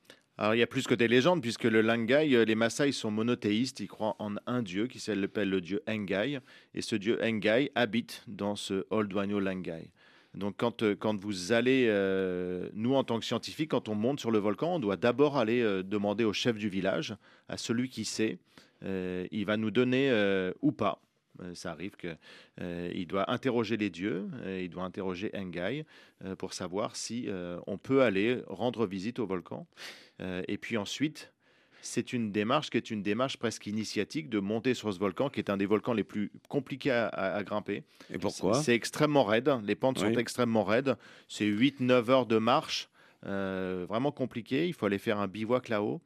Alors 0.42 0.56
il 0.56 0.58
y 0.58 0.64
a 0.64 0.68
plus 0.68 0.88
que 0.88 0.96
des 0.96 1.08
légendes, 1.08 1.40
puisque 1.40 1.66
le 1.66 1.82
Langai, 1.82 2.36
euh, 2.36 2.46
les 2.46 2.56
Maasai 2.56 2.92
sont 2.94 3.12
monothéistes, 3.12 3.80
ils 3.80 3.88
croient 3.88 4.16
en 4.18 4.38
un 4.48 4.64
dieu 4.64 4.88
qui 4.88 5.00
s'appelle 5.00 5.52
le 5.52 5.62
dieu 5.62 5.84
Engai, 5.88 6.40
et 6.74 6.82
ce 6.82 6.96
dieu 6.96 7.24
Engai 7.24 7.72
habite 7.76 8.24
dans 8.26 8.56
ce 8.56 8.88
Old 8.90 9.14
Wano 9.14 9.40
Langai. 9.40 9.92
Donc 10.34 10.56
quand, 10.58 10.82
euh, 10.82 10.96
quand 10.96 11.16
vous 11.16 11.52
allez, 11.52 11.86
euh, 11.88 12.70
nous 12.74 12.96
en 12.96 13.04
tant 13.04 13.20
que 13.20 13.26
scientifiques, 13.26 13.70
quand 13.70 13.88
on 13.88 13.94
monte 13.94 14.20
sur 14.20 14.32
le 14.32 14.40
volcan, 14.40 14.78
on 14.78 14.80
doit 14.80 14.98
d'abord 14.98 15.38
aller 15.38 15.62
demander 15.84 16.24
au 16.24 16.34
chef 16.34 16.58
du 16.58 16.70
village, 16.70 17.16
à 17.48 17.58
celui 17.58 17.90
qui 17.90 18.04
sait, 18.04 18.40
il 18.82 19.46
va 19.46 19.58
nous 19.58 19.70
donner 19.70 20.12
ou 20.64 20.72
pas 20.72 21.04
ça 21.54 21.72
arrive 21.72 21.96
qu'il 21.96 23.08
doit 23.08 23.32
interroger 23.32 23.78
les 23.78 23.90
dieux, 23.90 24.28
il 24.46 24.70
doit 24.70 24.84
interroger 24.84 25.32
Engai 25.36 25.86
pour 26.38 26.54
savoir 26.54 26.96
si 26.96 27.28
on 27.68 27.78
peut 27.78 28.04
aller 28.04 28.42
rendre 28.48 28.86
visite 28.86 29.18
au 29.20 29.26
volcan. 29.26 29.66
Et 30.22 30.58
puis 30.58 30.78
ensuite, 30.78 31.34
c'est 31.82 32.14
une 32.14 32.32
démarche 32.32 32.70
qui 32.70 32.78
est 32.78 32.92
une 32.92 33.02
démarche 33.02 33.38
presque 33.38 33.66
initiatique 33.66 34.30
de 34.30 34.40
monter 34.40 34.74
sur 34.74 34.94
ce 34.94 35.00
volcan, 35.00 35.30
qui 35.30 35.40
est 35.40 35.50
un 35.50 35.58
des 35.58 35.66
volcans 35.66 35.94
les 35.94 36.04
plus 36.04 36.32
compliqués 36.48 36.92
à, 36.92 37.42
grimper. 37.44 37.84
Et 38.14 38.18
pourquoi? 38.18 38.62
C'est 38.62 38.76
extrêmement 38.76 39.24
raide, 39.24 39.52
les 39.64 39.76
pentes 39.76 39.98
sont 40.00 40.14
extrêmement 40.14 40.64
raides, 40.64 40.96
c'est 41.28 41.46
8-9 41.46 42.10
heures 42.10 42.26
de 42.26 42.38
marche, 42.38 42.90
vraiment 43.24 44.12
compliqué, 44.12 44.68
il 44.68 44.74
faut 44.74 44.86
aller 44.86 45.00
faire 45.00 45.20
un 45.20 45.28
bivouac 45.28 45.70
là-haut. 45.70 46.02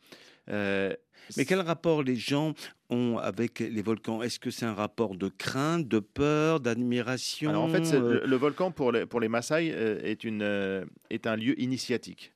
Mais 1.37 1.45
quel 1.45 1.61
rapport 1.61 2.03
les 2.03 2.15
gens 2.15 2.53
ont 2.89 3.17
avec 3.17 3.59
les 3.59 3.81
volcans? 3.81 4.21
Est-ce 4.21 4.39
que 4.39 4.51
c'est 4.51 4.65
un 4.65 4.73
rapport 4.73 5.15
de 5.15 5.27
crainte, 5.27 5.87
de 5.87 5.99
peur, 5.99 6.59
d'admiration? 6.59 7.55
En 7.55 7.69
fait, 7.69 7.93
euh? 7.93 8.25
le, 8.25 8.35
volcan 8.35 8.71
pour 8.71 8.91
les, 8.91 9.05
pour 9.05 9.19
les 9.19 9.27
Maasai 9.27 9.71
euh, 9.73 9.99
est, 10.03 10.23
une, 10.23 10.41
euh, 10.43 10.85
est 11.09 11.27
un 11.27 11.35
lieu 11.35 11.59
initiatique. 11.59 12.33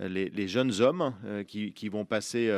Les, 0.00 0.48
jeunes 0.48 0.80
hommes 0.80 1.14
qui, 1.46 1.72
qui, 1.72 1.88
vont 1.88 2.04
passer 2.04 2.52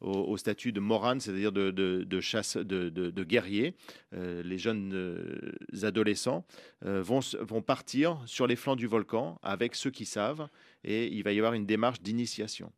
au, 0.00 0.36
statut 0.36 0.72
de 0.72 0.80
moran, 0.80 1.20
c'est-à-dire 1.20 1.52
de, 1.52 1.70
de, 1.70 2.20
chasse, 2.20 2.56
de, 2.56 3.24
guerriers, 3.24 3.74
les 4.12 4.58
jeunes 4.58 5.52
adolescents 5.82 6.44
vont, 6.82 7.20
vont 7.40 7.62
partir 7.62 8.22
sur 8.26 8.46
les 8.46 8.56
flancs 8.56 8.76
du 8.76 8.86
volcan 8.86 9.38
avec 9.42 9.74
ceux 9.74 9.90
qui 9.90 10.06
savent 10.06 10.48
et 10.84 11.06
il 11.08 11.22
va 11.22 11.32
y 11.32 11.38
avoir 11.38 11.52
une 11.52 11.66
démarche 11.66 12.00
d'initiation. 12.00 12.72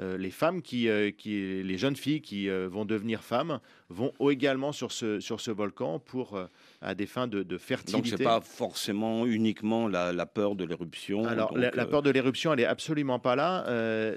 Euh, 0.00 0.16
les 0.16 0.30
femmes 0.30 0.62
qui, 0.62 0.88
euh, 0.88 1.10
qui, 1.10 1.62
les 1.62 1.76
jeunes 1.76 1.96
filles 1.96 2.22
qui 2.22 2.48
euh, 2.48 2.68
vont 2.68 2.84
devenir 2.86 3.22
femmes 3.22 3.60
vont 3.90 4.12
également 4.30 4.72
sur 4.72 4.92
ce, 4.92 5.20
sur 5.20 5.40
ce 5.40 5.50
volcan 5.50 5.98
pour 5.98 6.40
à 6.80 6.94
des 6.94 7.06
fins 7.06 7.26
de, 7.26 7.42
de 7.42 7.58
fertilité. 7.58 8.10
Donc 8.10 8.18
c'est 8.18 8.24
pas 8.24 8.40
forcément 8.40 9.26
uniquement 9.26 9.88
la, 9.88 10.26
peur 10.26 10.54
de 10.54 10.64
l'éruption. 10.64 11.24
Alors 11.24 11.56
la, 11.56 11.86
peur 11.86 12.02
de 12.02 12.10
l'éruption, 12.10 12.52
elle 12.52 12.60
est 12.60 12.66
absolument 12.66 13.18
pas 13.18 13.34
là. 13.34 13.64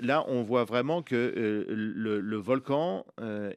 là, 0.01 0.23
on 0.27 0.43
voit 0.43 0.63
vraiment 0.63 1.01
que 1.01 1.65
le, 1.67 2.37
volcan 2.37 3.03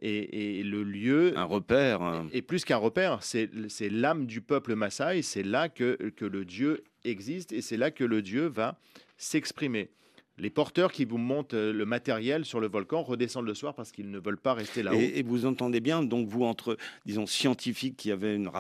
est, 0.01 0.65
le 0.65 0.83
lieu. 0.83 1.35
Un 1.37 1.45
repère. 1.45 2.01
Hein. 2.01 2.29
Et, 2.33 2.41
plus 2.41 2.65
qu'un 2.65 2.79
repère, 2.79 3.19
c'est 3.23 3.51
l'âme 3.91 4.25
du 4.25 4.41
peuple 4.41 4.75
Maasai. 4.75 5.21
C'est 5.21 5.43
là 5.43 5.69
que, 5.69 6.11
que 6.17 6.25
le 6.25 6.47
dieu 6.47 6.83
existe 7.05 7.53
et 7.53 7.61
c'est 7.61 7.77
là 7.77 7.91
que 7.91 8.05
le 8.05 8.23
dieu 8.23 8.47
va 8.47 8.79
s'exprimer 9.19 9.91
les 10.39 10.51
porteurs 10.51 10.93
qui 10.93 11.05
vous 11.05 11.19
montent 11.19 11.55
euh, 11.55 11.73
le 11.73 11.87
matériel 11.87 12.45
sur 12.45 12.61
le 12.61 12.69
volcan 12.69 13.03
redescendent 13.03 13.47
le 13.47 13.55
soir 13.55 13.75
parce 13.75 13.91
qu'ils 13.91 14.11
ne 14.11 14.19
veulent 14.19 14.37
pas 14.39 14.55
rester 14.55 14.83
là-haut. 14.83 14.99
Et, 14.99 15.23
vous 15.23 15.47
entendez 15.47 15.81
bien, 15.81 16.03
donc 16.03 16.29
vous, 16.29 16.45
entre, 16.45 16.77
disons, 17.07 17.27
scientifiques 17.27 17.97
qui 17.97 18.11
avaient 18.13 18.35
une, 18.37 18.51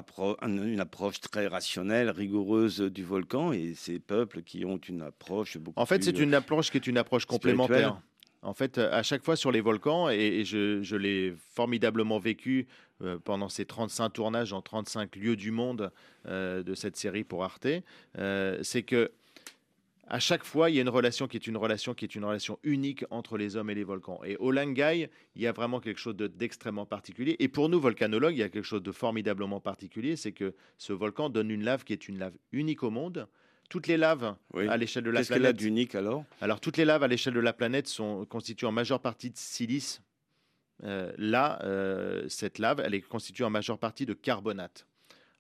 une, 0.43 0.81
approche 0.81 1.21
très 1.21 1.47
rationnelle, 1.47 2.11
rigoureuse 2.11 2.81
du 2.81 3.05
volcan, 3.05 3.53
et 3.53 3.75
ces 3.75 3.99
peuples 3.99 4.43
qui 4.43 4.65
ont 4.65 4.79
une 4.79 5.03
approche 5.03 5.59
beaucoup 5.59 5.79
En 5.79 5.87
fait, 5.87 6.03
c'est 6.03 6.19
une 6.19 6.35
approche 6.35 6.71
qui 6.71 6.79
est 6.79 6.87
une 6.87 6.99
approche 6.99 7.27
complémentaire. 7.27 8.01
En 8.43 8.55
fait, 8.55 8.79
à 8.79 9.03
chaque 9.03 9.25
fois 9.25 9.35
sur 9.35 9.51
les 9.51 9.61
volcans, 9.61 10.09
et, 10.09 10.45
je, 10.45 10.97
l'ai 10.97 11.35
formidablement 11.55 12.19
vécu 12.19 12.67
euh, 13.03 13.19
pendant 13.23 13.49
ces 13.49 13.65
35 13.65 14.11
tournages 14.11 14.53
en 14.53 14.63
35 14.63 15.17
lieux 15.17 15.37
du 15.37 15.51
monde 15.51 15.91
euh, 16.27 16.63
de 16.63 16.75
cette 16.75 16.97
série 16.97 17.25
pour 17.25 17.45
Arte, 17.45 17.67
c'est 18.63 18.83
que 18.83 19.11
à 20.09 20.21
chaque 20.21 20.45
fois, 20.45 20.71
il 20.71 20.77
y 20.77 20.79
a 20.79 20.83
une 20.83 20.89
relation 20.89 21.27
qui 21.27 21.37
est 21.37 21.47
une 21.47 21.57
relation 21.57 21.95
qui 21.95 22.05
est 22.05 22.15
une 22.15 22.25
relation 22.25 22.59
unique 22.63 23.05
entre 23.11 23.37
les 23.37 23.57
hommes 23.57 23.71
et 23.71 23.75
les 23.75 23.85
volcans. 23.85 24.21
Et 24.25 24.37
au 24.37 24.53
Langai, 24.53 25.11
il 25.35 25.43
y 25.43 25.47
a 25.47 25.53
vraiment 25.53 25.81
quelque 25.81 25.99
chose 25.99 26.17
d'extrêmement 26.17 26.87
particulier. 26.87 27.37
Et 27.41 27.49
pour 27.49 27.69
nous, 27.69 27.81
volcanologues, 27.81 28.35
il 28.35 28.39
y 28.39 28.43
a 28.43 28.49
quelque 28.49 28.65
chose 28.65 28.83
de 28.83 28.93
formidablement 28.93 29.61
particulier, 29.61 30.17
c'est 30.17 30.33
que 30.33 30.55
ce 30.79 30.93
volcan 30.93 31.29
donne 31.29 31.51
une 31.51 31.65
lave 31.65 31.85
qui 31.85 31.93
est 31.93 32.09
une 32.09 32.19
lave 32.19 32.35
unique 32.53 32.83
au 32.83 32.91
monde. 32.91 33.27
Toutes 33.69 33.89
les 33.89 33.97
laves 33.97 34.37
à 34.55 34.77
l'échelle 34.77 35.03
de 35.03 35.11
la 35.11 35.25
planète. 35.25 35.57
Qu'est-ce 35.57 35.57
d'unique 35.57 35.97
alors? 35.97 36.25
Alors, 36.41 36.61
toutes 36.61 36.77
les 36.77 36.85
laves 36.85 37.03
à 37.03 37.09
l'échelle 37.09 37.35
de 37.35 37.41
la 37.41 37.53
planète 37.53 37.89
sont 37.89 38.25
constituées 38.27 38.69
en 38.69 38.73
majeure 38.73 39.01
partie 39.01 39.31
de 39.31 39.37
silice. 39.37 40.03
Euh, 40.85 41.13
là, 41.19 41.59
euh, 41.65 42.29
cette 42.29 42.61
lave, 42.61 42.81
elle 42.85 42.95
est 42.95 43.01
constituée 43.01 43.43
en 43.43 43.51
majeure 43.51 43.79
partie 43.79 44.07
de 44.07 44.13
carbonate. 44.15 44.87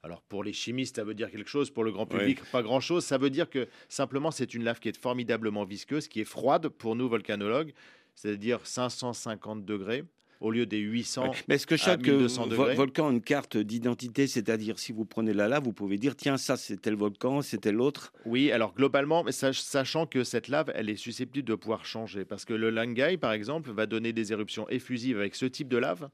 Alors 0.06 0.22
pour 0.22 0.44
les 0.44 0.52
chimistes, 0.52 0.96
ça 0.96 1.04
veut 1.04 1.14
dire 1.14 1.32
quelque 1.32 1.50
chose, 1.50 1.68
pour 1.68 1.82
le 1.82 1.90
grand 1.90 2.06
public, 2.06 2.38
pas 2.52 2.62
grand-chose. 2.62 3.04
Ça 3.04 3.18
veut 3.18 3.28
dire 3.28 3.50
que 3.50 3.66
simplement 3.88 4.30
c'est 4.30 4.54
une 4.54 4.62
lave 4.62 4.78
qui 4.78 4.88
est 4.88 4.96
formidablement 4.96 5.64
visqueuse, 5.64 6.06
qui 6.06 6.20
est 6.20 6.24
froide 6.24 6.68
pour 6.68 6.94
nous 6.94 7.08
volcanologues, 7.08 7.72
c'est-à-dire 8.14 8.64
550 8.64 9.64
degrés 9.64 10.04
au 10.40 10.52
lieu 10.52 10.64
des 10.64 10.78
800 10.78 11.32
Mais 11.48 11.56
est-ce 11.56 11.66
que 11.66 11.76
chaque 11.76 12.06
euh, 12.06 12.28
volcan 12.76 13.08
a 13.08 13.10
une 13.10 13.20
carte 13.20 13.56
d'identité? 13.56 14.28
C'est-à-dire, 14.28 14.78
si 14.78 14.92
vous 14.92 15.04
prenez 15.04 15.32
la 15.32 15.48
lave, 15.48 15.64
vous 15.64 15.72
pouvez 15.72 15.98
dire 15.98 16.14
tiens, 16.14 16.36
ça 16.36 16.56
c'était 16.56 16.90
le 16.90 16.96
volcan, 16.96 17.42
c'était 17.42 17.72
l'autre 17.72 18.12
Oui, 18.26 18.52
alors 18.52 18.74
globalement, 18.74 19.24
sachant 19.30 20.06
que 20.06 20.22
cette 20.22 20.46
lave, 20.46 20.70
elle 20.76 20.88
est 20.88 20.96
susceptible 20.96 21.48
de 21.48 21.54
pouvoir 21.56 21.84
changer. 21.84 22.24
Parce 22.24 22.44
que 22.44 22.54
le 22.54 22.70
Langai, 22.70 23.16
par 23.16 23.32
exemple, 23.32 23.72
va 23.72 23.86
donner 23.86 24.12
des 24.12 24.30
éruptions 24.30 24.68
effusives 24.68 25.18
avec 25.18 25.34
ce 25.34 25.46
type 25.46 25.68
de 25.68 25.78
lave. 25.78 26.08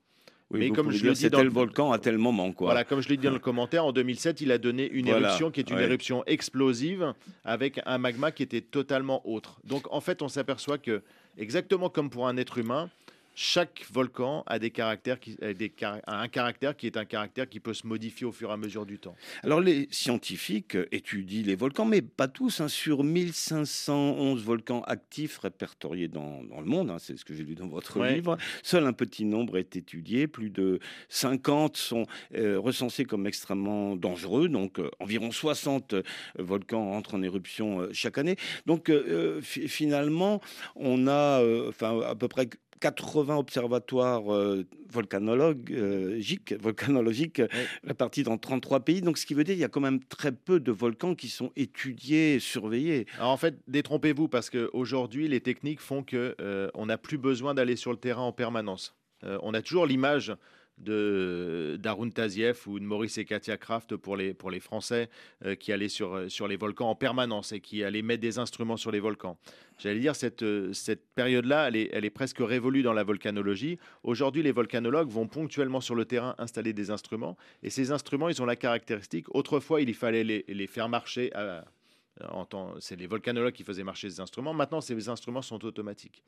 Oui, 0.53 0.59
mais 0.61 0.71
comme 0.71 0.91
je 0.91 1.05
le 1.05 1.13
dis 1.13 1.31
dans 1.31 1.43
le 1.43 1.51
volcan 1.51 1.93
à 1.93 1.99
tel 1.99 2.19
moment, 2.19 2.53
quoi. 2.53 2.69
Voilà, 2.69 2.85
comme 2.85 3.01
je 3.01 3.09
l'ai 3.09 3.17
dit 3.17 3.25
dans 3.25 3.33
le 3.33 3.39
commentaire, 3.39 3.85
en 3.87 3.93
2007, 3.93 4.41
il 4.43 4.53
a 4.53 4.59
donné 4.59 4.89
une 4.91 5.09
éruption 5.09 5.51
qui 5.51 5.61
est 5.61 5.71
une 5.71 5.79
éruption 5.79 6.23
explosive 6.27 7.15
avec 7.45 7.81
un 7.87 7.99
magma 7.99 8.31
qui 8.31 8.43
était 8.43 8.61
totalement 8.61 9.27
autre. 9.29 9.61
Donc 9.65 9.85
en 9.91 10.01
fait, 10.01 10.23
on 10.23 10.29
s'aperçoit 10.29 10.79
que 10.79 11.03
exactement 11.39 11.89
comme 11.89 12.11
pour 12.11 12.29
un 12.29 12.37
être 12.37 12.59
humain, 12.59 12.91
chaque 13.35 13.85
volcan 13.93 14.43
a, 14.47 14.59
des 14.59 14.71
caractères 14.71 15.21
qui, 15.21 15.37
des, 15.37 15.73
un 16.07 16.29
caractère 16.29 16.77
qui 16.77 16.87
est 16.87 16.97
un 16.97 17.05
caractère 17.05 17.49
qui 17.49 17.61
peut 17.61 17.75
se 17.75 17.87
modifier 17.87 18.27
au 18.27 18.33
fur 18.33 18.51
et 18.51 18.53
à 18.53 18.57
mesure 18.57 18.87
du 18.87 18.99
temps. 18.99 19.15
Alors 19.43 19.61
les 19.61 19.89
scientifiques 19.91 20.77
étudient 20.91 21.43
les 21.45 21.55
volcans, 21.55 21.85
mais 21.85 22.03
pas 22.03 22.29
tous. 22.29 22.61
Hein. 22.61 22.69
sur 22.69 23.05
1511 23.05 24.43
volcans 24.43 24.83
actifs 24.83 25.39
répertoriés 25.39 26.09
dans, 26.09 26.43
dans 26.45 26.61
le 26.61 26.67
monde, 26.67 26.91
hein, 26.91 26.99
c'est 26.99 27.17
ce 27.17 27.25
que 27.25 27.35
j'ai 27.35 27.45
lu 27.45 27.55
dans 27.55 27.69
votre 27.69 28.03
livre, 28.05 28.37
seul 28.63 28.87
un 28.87 28.93
petit 28.93 29.25
nombre 29.25 29.59
est 29.59 29.77
étudié. 29.77 30.27
Plus 30.27 30.51
de 30.51 30.81
50 31.09 31.77
sont 31.77 32.07
euh, 32.35 32.59
recensés 32.59 33.05
comme 33.05 33.27
extrêmement 33.27 33.97
dangereux. 33.97 34.49
Donc 34.49 34.79
euh, 34.79 34.91
environ 35.01 35.31
60 35.31 35.95
euh, 35.95 36.03
volcans 36.39 36.93
entrent 36.93 37.15
en 37.15 37.23
éruption 37.23 37.89
chaque 37.93 38.19
année. 38.19 38.37
Donc 38.67 38.91
finalement, 39.43 40.41
on 40.77 41.07
a 41.07 41.43
enfin, 41.69 42.01
à 42.01 42.15
peu 42.15 42.29
près 42.29 42.49
80 42.83 43.37
observatoires 43.37 44.33
euh, 44.35 44.67
volcanologiques, 44.91 46.53
euh, 46.53 46.59
volcanologiques 46.61 47.41
répartis 47.85 48.25
dans 48.25 48.37
33 48.37 48.81
pays. 48.81 49.01
Donc, 49.01 49.19
ce 49.19 49.25
qui 49.25 49.35
veut 49.35 49.45
dire 49.45 49.55
qu'il 49.55 49.63
y 49.63 49.65
a 49.65 49.69
quand 49.69 49.81
même 49.81 50.03
très 50.05 50.33
peu 50.33 50.61
de 50.61 50.73
volcans 50.73 51.15
qui 51.15 51.29
sont 51.29 51.53
étudiés, 51.57 52.41
surveillés. 52.41 53.07
en 53.21 53.37
fait, 53.37 53.57
détrompez-vous 53.69 54.29
parce 54.29 54.51
qu'aujourd'hui, 54.51 55.29
les 55.29 55.41
techniques 55.41 55.81
font 55.81 56.03
qu'on 56.03 56.33
euh, 56.41 56.71
n'a 56.77 56.99
plus 56.99 57.19
besoin 57.19 57.55
d'aller 57.55 57.77
sur 57.77 57.93
le 57.93 57.99
terrain 57.99 58.23
en 58.23 58.33
permanence. 58.33 58.95
on 59.23 59.55
a 59.55 59.63
toujours 59.63 59.87
l'image 59.87 60.35
de 60.83 61.79
d'Arun 61.81 62.11
Taziev 62.11 62.61
ou 62.67 62.79
de 62.79 62.85
Maurice 62.85 63.19
et 63.19 63.25
Katia 63.25 63.57
Kraft 63.57 63.97
pour 63.97 64.17
les, 64.17 64.35
pour 64.35 64.51
les 64.51 64.61
Français 64.61 65.09
euh, 65.45 65.55
qui 65.55 65.73
allaient 65.73 65.89
sur, 65.89 66.15
euh, 66.15 66.29
sur 66.29 66.49
les 66.49 66.57
volcans 66.57 66.91
en 66.91 66.95
permanence 66.95 67.53
et 67.53 67.61
qui 67.61 67.85
allaient 67.85 68.03
mettre 68.03 68.21
des 68.21 68.39
instruments 68.39 68.77
sur 68.77 68.91
les 68.91 69.01
volcans. 69.01 69.39
J'allais 69.79 70.01
dire, 70.01 70.15
cette, 70.15 70.43
euh, 70.43 70.73
cette 70.73 71.05
période-là, 71.15 71.69
elle 71.69 71.77
est, 71.77 71.91
elle 71.93 72.05
est 72.05 72.11
presque 72.11 72.39
révolue 72.41 72.83
dans 72.83 72.93
la 72.93 73.05
volcanologie. 73.05 73.79
Aujourd'hui, 74.03 74.43
les 74.43 74.53
volcanologues 74.53 75.09
vont 75.09 75.27
ponctuellement 75.27 75.81
sur 75.81 75.95
le 75.95 76.05
terrain 76.05 76.35
installer 76.39 76.73
des 76.73 76.91
instruments 76.91 77.37
et 77.63 77.71
ces 77.71 77.93
instruments, 77.93 78.29
ils 78.29 78.43
ont 78.43 78.47
la 78.47 78.57
caractéristique, 78.57 79.35
autrefois, 79.35 79.81
il 79.81 79.95
fallait 79.95 80.25
les, 80.25 80.45
les 80.49 80.67
faire 80.67 80.89
marcher 80.89 81.31
c'est 82.79 82.97
les 82.97 83.07
volcanologues 83.07 83.55
qui 83.55 83.65
faisaient 83.65 83.83
marcher 83.83 84.09
ces 84.09 84.21
instruments. 84.21 84.55
Maintenant, 84.55 84.81
ces 84.81 85.09
instruments 85.09 85.43
sont 85.43 85.65
automatiques. 85.65 86.23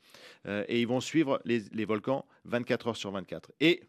et 0.45 0.81
ils 0.81 0.87
vont 0.87 0.99
suivre 0.99 1.39
les, 1.45 1.63
les, 1.71 1.85
volcans 1.85 2.25
24 2.45 2.87
heures 2.87 2.97
sur 2.97 3.11
24. 3.11 3.51
Et 3.59 3.81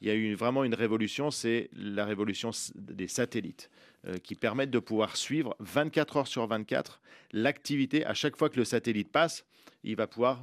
il 0.00 0.08
y 0.08 0.10
a 0.10 0.14
eu 0.14 0.34
vraiment 0.34 0.64
une 0.64 0.74
révolution, 0.74 1.30
c'est 1.30 1.70
la 1.72 2.04
révolution 2.04 2.50
des 2.74 3.08
satellites, 3.08 3.70
euh, 4.06 4.16
qui 4.22 4.34
permettent 4.34 4.70
de 4.70 4.78
pouvoir 4.78 5.16
suivre 5.16 5.56
24 5.60 6.16
heures 6.18 6.26
sur 6.28 6.46
24 6.46 7.00
l'activité. 7.32 8.04
À 8.04 8.14
chaque 8.14 8.36
fois 8.36 8.48
que 8.50 8.56
le 8.56 8.64
satellite 8.64 9.10
passe, 9.10 9.44
il 9.84 9.96
va 9.96 10.06
pouvoir 10.06 10.42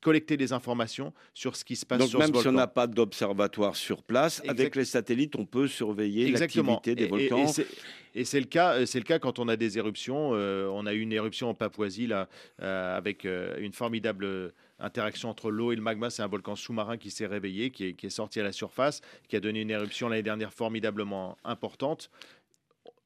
collecter 0.00 0.36
des 0.36 0.52
informations 0.52 1.12
sur 1.34 1.56
ce 1.56 1.64
qui 1.64 1.74
se 1.74 1.84
passe 1.84 1.98
Donc 1.98 2.08
sur 2.10 2.18
même 2.20 2.28
ce 2.28 2.34
si 2.34 2.38
on 2.38 2.42
volcan. 2.50 2.56
n'a 2.58 2.66
pas 2.68 2.86
d'observatoire 2.86 3.74
sur 3.74 4.02
place, 4.04 4.40
avec 4.46 4.76
les 4.76 4.84
satellites, 4.84 5.34
on 5.36 5.46
peut 5.46 5.66
surveiller 5.66 6.30
l'activité 6.30 6.94
des 6.94 7.04
Et- 7.04 7.08
volcans. 7.08 7.44
Et, 7.44 7.48
c'est- 7.48 7.66
et 8.14 8.24
c'est 8.24 8.38
le 8.38 8.46
cas, 8.46 8.86
c'est 8.86 8.98
le 8.98 9.04
cas 9.04 9.18
quand 9.18 9.38
on 9.40 9.48
a 9.48 9.56
des 9.56 9.78
éruptions. 9.78 10.30
Euh, 10.34 10.68
on 10.72 10.86
a 10.86 10.92
eu 10.94 11.00
une 11.00 11.12
éruption 11.12 11.48
en 11.48 11.54
Papouasie 11.54 12.06
là, 12.06 12.28
euh, 12.62 12.96
avec 12.96 13.24
une 13.24 13.72
formidable 13.72 14.52
interaction 14.78 15.28
entre 15.30 15.50
l'eau 15.50 15.72
et 15.72 15.76
le 15.76 15.82
magma. 15.82 16.10
C'est 16.10 16.22
un 16.22 16.28
volcan 16.28 16.56
sous-marin 16.56 16.96
qui 16.96 17.10
s'est 17.10 17.26
réveillé, 17.26 17.70
qui 17.70 17.86
est, 17.86 17.92
qui 17.94 18.06
est 18.06 18.10
sorti 18.10 18.40
à 18.40 18.42
la 18.44 18.52
surface, 18.52 19.00
qui 19.28 19.36
a 19.36 19.40
donné 19.40 19.60
une 19.60 19.70
éruption 19.70 20.08
l'année 20.08 20.22
dernière 20.22 20.52
formidablement 20.52 21.36
importante. 21.44 22.10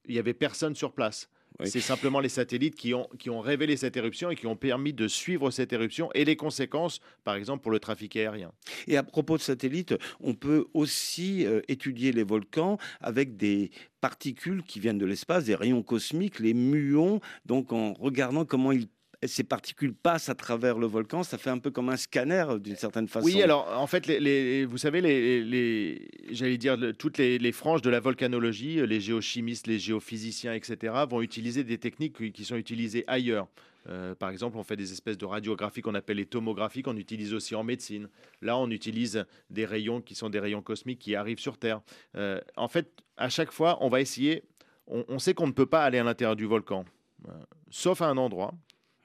Il 0.06 0.14
y 0.14 0.18
avait 0.18 0.34
personne 0.34 0.74
sur 0.74 0.92
place. 0.92 1.28
Oui. 1.58 1.68
C'est 1.68 1.80
simplement 1.80 2.20
les 2.20 2.28
satellites 2.30 2.76
qui 2.76 2.94
ont, 2.94 3.08
qui 3.18 3.28
ont 3.28 3.40
révélé 3.40 3.76
cette 3.76 3.96
éruption 3.96 4.30
et 4.30 4.36
qui 4.36 4.46
ont 4.46 4.56
permis 4.56 4.92
de 4.94 5.08
suivre 5.08 5.50
cette 5.50 5.72
éruption 5.72 6.08
et 6.14 6.24
les 6.24 6.36
conséquences, 6.36 7.00
par 7.24 7.34
exemple, 7.34 7.62
pour 7.62 7.72
le 7.72 7.80
trafic 7.80 8.16
aérien. 8.16 8.52
Et 8.86 8.96
à 8.96 9.02
propos 9.02 9.36
de 9.36 9.42
satellites, 9.42 9.94
on 10.20 10.34
peut 10.34 10.66
aussi 10.74 11.44
euh, 11.44 11.60
étudier 11.68 12.12
les 12.12 12.22
volcans 12.22 12.78
avec 13.00 13.36
des 13.36 13.72
particules 14.00 14.62
qui 14.62 14.78
viennent 14.80 14.96
de 14.98 15.04
l'espace, 15.06 15.44
des 15.44 15.56
rayons 15.56 15.82
cosmiques, 15.82 16.38
les 16.38 16.54
muons. 16.54 17.20
Donc 17.46 17.72
en 17.72 17.92
regardant 17.94 18.44
comment 18.44 18.72
ils- 18.72 18.88
ces 19.28 19.44
particules 19.44 19.92
passent 19.92 20.28
à 20.30 20.34
travers 20.34 20.78
le 20.78 20.86
volcan, 20.86 21.22
ça 21.22 21.36
fait 21.36 21.50
un 21.50 21.58
peu 21.58 21.70
comme 21.70 21.90
un 21.90 21.96
scanner 21.96 22.44
euh, 22.48 22.58
d'une 22.58 22.76
certaine 22.76 23.06
façon. 23.06 23.26
Oui, 23.26 23.42
alors 23.42 23.68
en 23.78 23.86
fait, 23.86 24.06
les, 24.06 24.18
les- 24.20 24.64
vous 24.64 24.78
savez, 24.78 25.00
les, 25.02 25.42
les- 25.44 26.08
j'allais 26.30 26.56
dire 26.56 26.78
toutes 26.98 27.18
les, 27.18 27.52
franges 27.52 27.82
de 27.82 27.90
la 27.90 28.00
volcanologie, 28.00 28.80
euh, 28.80 28.86
les 28.86 29.00
géochimistes, 29.00 29.66
les 29.66 29.78
géophysiciens, 29.78 30.54
etc., 30.54 30.94
vont 31.08 31.20
utiliser 31.20 31.64
des 31.64 31.76
techniques 31.78 32.16
qui, 32.16 32.32
qui 32.32 32.44
sont 32.44 32.56
utilisées 32.56 33.04
ailleurs. 33.06 33.46
Euh, 33.88 34.14
par 34.14 34.30
exemple, 34.30 34.56
on 34.58 34.62
fait 34.62 34.76
des 34.76 34.92
espèces 34.92 35.16
de 35.18 35.24
radiographies 35.24 35.80
qu'on 35.80 35.94
appelle 35.94 36.18
les 36.18 36.26
tomographies, 36.26 36.82
qu'on 36.82 36.96
utilise 36.98 37.32
aussi 37.34 37.54
en 37.54 37.64
médecine. 37.64 38.08
Là, 38.42 38.58
on 38.58 38.70
utilise 38.70 39.24
des 39.48 39.64
rayons 39.64 40.00
qui 40.02 40.14
sont 40.14 40.28
des 40.30 40.38
rayons 40.38 40.60
cosmiques 40.62 40.98
qui 40.98 41.14
arrivent 41.14 41.38
sur 41.40 41.56
Terre. 41.58 41.80
Euh, 42.14 42.40
en 42.56 42.68
fait, 42.68 42.90
à 43.16 43.28
chaque 43.30 43.52
fois, 43.52 43.78
on 43.82 43.88
va 43.88 44.00
essayer. 44.00 44.42
On, 44.86 45.04
on 45.08 45.18
sait 45.18 45.32
qu'on 45.34 45.46
ne 45.46 45.52
peut 45.52 45.66
pas 45.66 45.82
aller 45.84 45.98
à 45.98 46.04
l'intérieur 46.04 46.36
du 46.36 46.44
volcan, 46.46 46.84
euh, 47.28 47.32
sauf 47.70 48.02
à 48.02 48.08
un 48.08 48.16
endroit. 48.18 48.52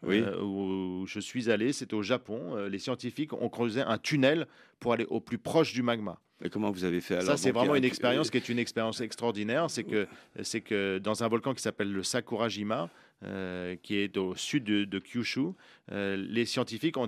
Oui. 0.05 0.19
euh, 0.21 0.41
où 0.41 1.05
je 1.07 1.19
suis 1.19 1.49
allé, 1.51 1.73
c'était 1.73 1.93
au 1.93 2.01
Japon. 2.03 2.55
Euh, 2.55 2.69
les 2.69 2.79
scientifiques 2.79 3.33
ont 3.33 3.49
creusé 3.49 3.81
un 3.81 3.97
tunnel 3.97 4.47
pour 4.79 4.93
aller 4.93 5.05
au 5.09 5.19
plus 5.19 5.37
proche 5.37 5.73
du 5.73 5.81
magma. 5.81 6.19
Et 6.43 6.49
comment 6.49 6.69
vous 6.69 6.83
avez 6.83 6.99
fait 7.01 7.15
alors 7.15 7.27
Ça, 7.27 7.37
c'est 7.37 7.49
a 7.49 7.53
vraiment 7.53 7.73
un- 7.73 7.77
une 7.77 7.85
expérience 7.85 8.29
qui 8.29 8.35
est 8.37 8.49
une 8.49 8.59
expérience 8.59 8.99
extraordinaire. 8.99 9.69
C'est 9.69 9.85
que, 9.85 10.05
c'est 10.43 10.59
que 10.61 10.97
dans 10.97 11.23
un 11.23 11.27
volcan 11.29 11.53
qui 11.53 11.61
s'appelle 11.61 11.91
le 11.91 12.03
Sakurajima, 12.03 12.89
euh, 13.23 13.77
qui 13.81 13.95
est 13.95 14.17
au 14.17 14.35
sud 14.35 14.65
de, 14.65 14.83
de 14.83 14.99
Kyushu, 14.99 15.53
euh, 15.93 16.17
les 16.17 16.45
scientifiques 16.45 16.97
ont, 16.97 17.07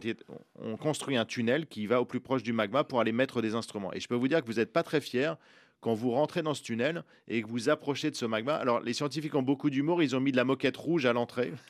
ont 0.61 0.77
construit 0.77 1.17
un 1.17 1.25
tunnel 1.25 1.67
qui 1.67 1.85
va 1.87 1.99
au 2.01 2.05
plus 2.05 2.21
proche 2.21 2.41
du 2.41 2.53
magma 2.53 2.85
pour 2.85 3.01
aller 3.01 3.11
mettre 3.11 3.41
des 3.41 3.53
instruments. 3.53 3.91
Et 3.93 3.99
je 3.99 4.07
peux 4.07 4.15
vous 4.15 4.29
dire 4.29 4.41
que 4.41 4.45
vous 4.47 4.53
n'êtes 4.59 4.71
pas 4.71 4.83
très 4.83 5.01
fiers 5.01 5.33
quand 5.79 5.93
vous 5.93 6.11
rentrez 6.11 6.41
dans 6.41 6.53
ce 6.53 6.63
tunnel 6.63 7.03
et 7.27 7.41
que 7.41 7.47
vous 7.47 7.69
approchez 7.69 8.09
de 8.11 8.15
ce 8.15 8.25
magma. 8.25 8.55
Alors, 8.55 8.79
les 8.81 8.93
scientifiques 8.93 9.35
ont 9.35 9.43
beaucoup 9.43 9.69
d'humour. 9.69 10.01
Ils 10.01 10.15
ont 10.15 10.19
mis 10.19 10.31
de 10.31 10.37
la 10.37 10.43
moquette 10.43 10.75
rouge 10.77 11.05
à 11.05 11.13
l'entrée. 11.13 11.51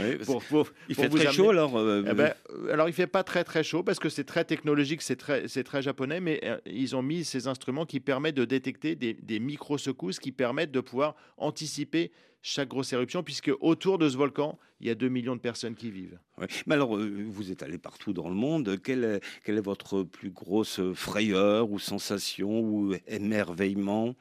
Oui, 0.00 0.16
parce 0.16 0.24
Pour, 0.24 0.42
pour- 0.44 0.68
Il 0.88 0.94
pour 0.94 1.04
fait 1.04 1.10
vous 1.10 1.18
très 1.18 1.26
amener- 1.26 1.36
chaud 1.36 1.50
alors. 1.50 1.76
euh, 1.78 2.02
eh 2.10 2.14
ben, 2.14 2.32
euh, 2.50 2.72
alors, 2.72 2.88
il 2.88 2.94
fait 2.94 3.06
pas 3.06 3.22
très 3.22 3.44
très 3.44 3.62
chaud 3.62 3.82
parce 3.82 3.98
que 3.98 4.08
c'est 4.08 4.24
très 4.24 4.42
technologique, 4.42 5.02
c'est 5.02 5.16
très, 5.16 5.46
très 5.46 5.82
japonais, 5.82 6.18
mais 6.18 6.40
euh, 6.44 6.56
ils 6.64 6.96
ont 6.96 7.02
mis 7.02 7.24
ces 7.26 7.46
instruments 7.46 7.84
qui 7.84 8.00
permettent 8.00 8.36
de 8.36 8.46
détecter 8.46 8.94
des, 8.96 9.12
des 9.12 9.38
micro-secousses 9.38 10.18
qui 10.18 10.32
permettent 10.32 10.72
de 10.72 10.80
pouvoir 10.80 11.14
anticiper 11.36 12.10
chaque 12.42 12.68
grosse 12.68 12.92
éruption, 12.92 13.22
puisque 13.22 13.52
autour 13.60 13.98
de 13.98 14.08
ce 14.08 14.16
volcan, 14.16 14.58
il 14.80 14.88
y 14.88 14.90
a 14.90 14.94
2 14.96 15.08
millions 15.08 15.36
de 15.36 15.40
personnes 15.40 15.74
qui 15.76 15.90
vivent. 15.90 16.18
ouais. 16.38 16.48
Mais 16.66 16.74
alors, 16.74 16.96
euh, 16.96 17.24
vous 17.28 17.52
êtes 17.52 17.62
allé 17.62 17.78
partout 17.78 18.12
dans 18.12 18.28
le 18.28 18.34
monde. 18.34 18.80
Quelle 18.82 19.04
est, 19.04 19.20
quelle 19.44 19.58
est 19.58 19.64
votre 19.64 20.02
plus 20.02 20.30
grosse 20.30 20.80
frayeur 20.92 21.70
ou 21.70 21.78
sensation 21.78 22.60
ou 22.60 22.94
émerveillement? 23.06 24.14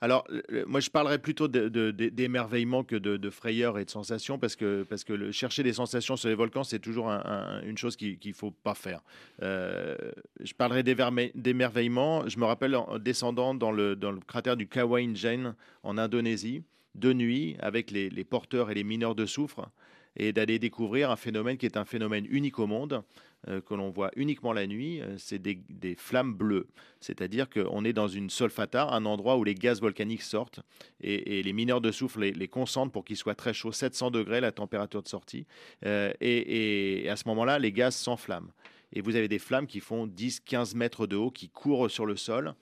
Alors, 0.00 0.26
moi, 0.66 0.80
je 0.80 0.90
parlerais 0.90 1.20
plutôt 1.20 1.46
de- 1.46 1.68
de- 1.68 1.92
de- 1.92 2.08
d'émerveillement 2.08 2.82
que 2.82 2.96
de, 2.96 3.16
de 3.16 3.30
frayeur 3.30 3.78
et 3.78 3.84
de 3.84 3.90
sensation, 3.90 4.36
parce 4.36 4.56
que, 4.56 4.82
parce 4.82 5.04
que 5.04 5.12
le- 5.12 5.30
chercher 5.30 5.62
des 5.62 5.72
sensations 5.74 6.16
sur 6.16 6.28
les 6.28 6.34
volcans, 6.34 6.64
c'est 6.64 6.80
toujours 6.80 7.08
un- 7.08 7.22
un- 7.24 7.62
une 7.62 7.78
chose 7.78 7.94
qu'il 7.96 8.18
ne 8.24 8.32
faut 8.32 8.50
pas 8.50 8.74
faire. 8.74 9.00
Euh, 9.42 9.96
je 10.40 10.54
parlerai 10.54 10.82
d'émerveillement. 10.82 12.28
Je 12.28 12.36
me 12.38 12.44
rappelle 12.44 12.74
en 12.74 12.98
descendant 12.98 13.54
dans 13.54 13.70
le, 13.70 13.94
dans 13.94 14.10
le 14.10 14.18
cratère 14.20 14.56
du 14.56 14.66
Kawain 14.66 15.14
Jain 15.14 15.54
en 15.84 15.96
Indonésie, 15.98 16.64
de 16.94 17.12
nuit, 17.12 17.56
avec 17.60 17.90
les, 17.90 18.24
porteurs 18.24 18.70
et 18.70 18.74
les 18.74 18.84
mineurs 18.84 19.14
de 19.14 19.26
soufre, 19.26 19.68
et 20.14 20.32
d'aller 20.32 20.58
découvrir 20.58 21.10
un 21.10 21.16
phénomène 21.16 21.56
qui 21.56 21.64
est 21.64 21.78
un 21.78 21.86
phénomène 21.86 22.26
unique 22.28 22.58
au 22.58 22.66
monde, 22.66 23.02
euh, 23.48 23.60
que 23.60 23.74
l'on 23.74 23.90
voit 23.90 24.10
uniquement 24.14 24.52
la 24.52 24.66
nuit, 24.66 25.00
euh, 25.00 25.16
c'est 25.16 25.38
des, 25.40 25.96
flammes 25.96 26.34
bleues. 26.34 26.68
C'est-à-dire 27.00 27.48
qu'on 27.48 27.84
est 27.84 27.94
dans 27.94 28.08
une 28.08 28.28
solfata, 28.28 28.88
un 28.90 29.06
endroit 29.06 29.38
où 29.38 29.44
les 29.44 29.54
gaz 29.54 29.80
volcaniques 29.80 30.22
sortent, 30.22 30.60
et, 31.00 31.42
les 31.42 31.52
mineurs 31.52 31.80
de 31.80 31.90
soufre 31.90 32.20
les, 32.20 32.48
concentrent 32.48 32.92
pour 32.92 33.04
qu'ils 33.04 33.16
soient 33.16 33.34
très 33.34 33.54
chauds, 33.54 33.72
700 33.72 34.10
degrés 34.10 34.40
la 34.40 34.52
température 34.52 35.02
de 35.02 35.08
sortie, 35.08 35.46
Euh, 35.84 36.12
et, 36.20 37.04
et 37.04 37.08
à 37.08 37.16
ce 37.16 37.26
moment-là, 37.28 37.58
les 37.58 37.72
gaz 37.72 37.96
s'enflamment. 37.96 38.52
Et 38.92 39.00
vous 39.00 39.16
avez 39.16 39.28
des 39.28 39.38
flammes 39.38 39.66
qui 39.66 39.80
font 39.80 40.06
10-15 40.06 40.76
mètres 40.76 41.06
de 41.06 41.16
haut, 41.16 41.30
qui 41.30 41.48
courent 41.48 41.90
sur 41.90 42.06
le 42.06 42.16
sol, 42.16 42.54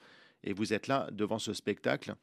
et 0.44 0.52
vous 0.52 0.72
êtes 0.72 0.86
là 0.86 1.08
devant 1.12 1.38
ce 1.38 1.52
spectacle 1.52 2.14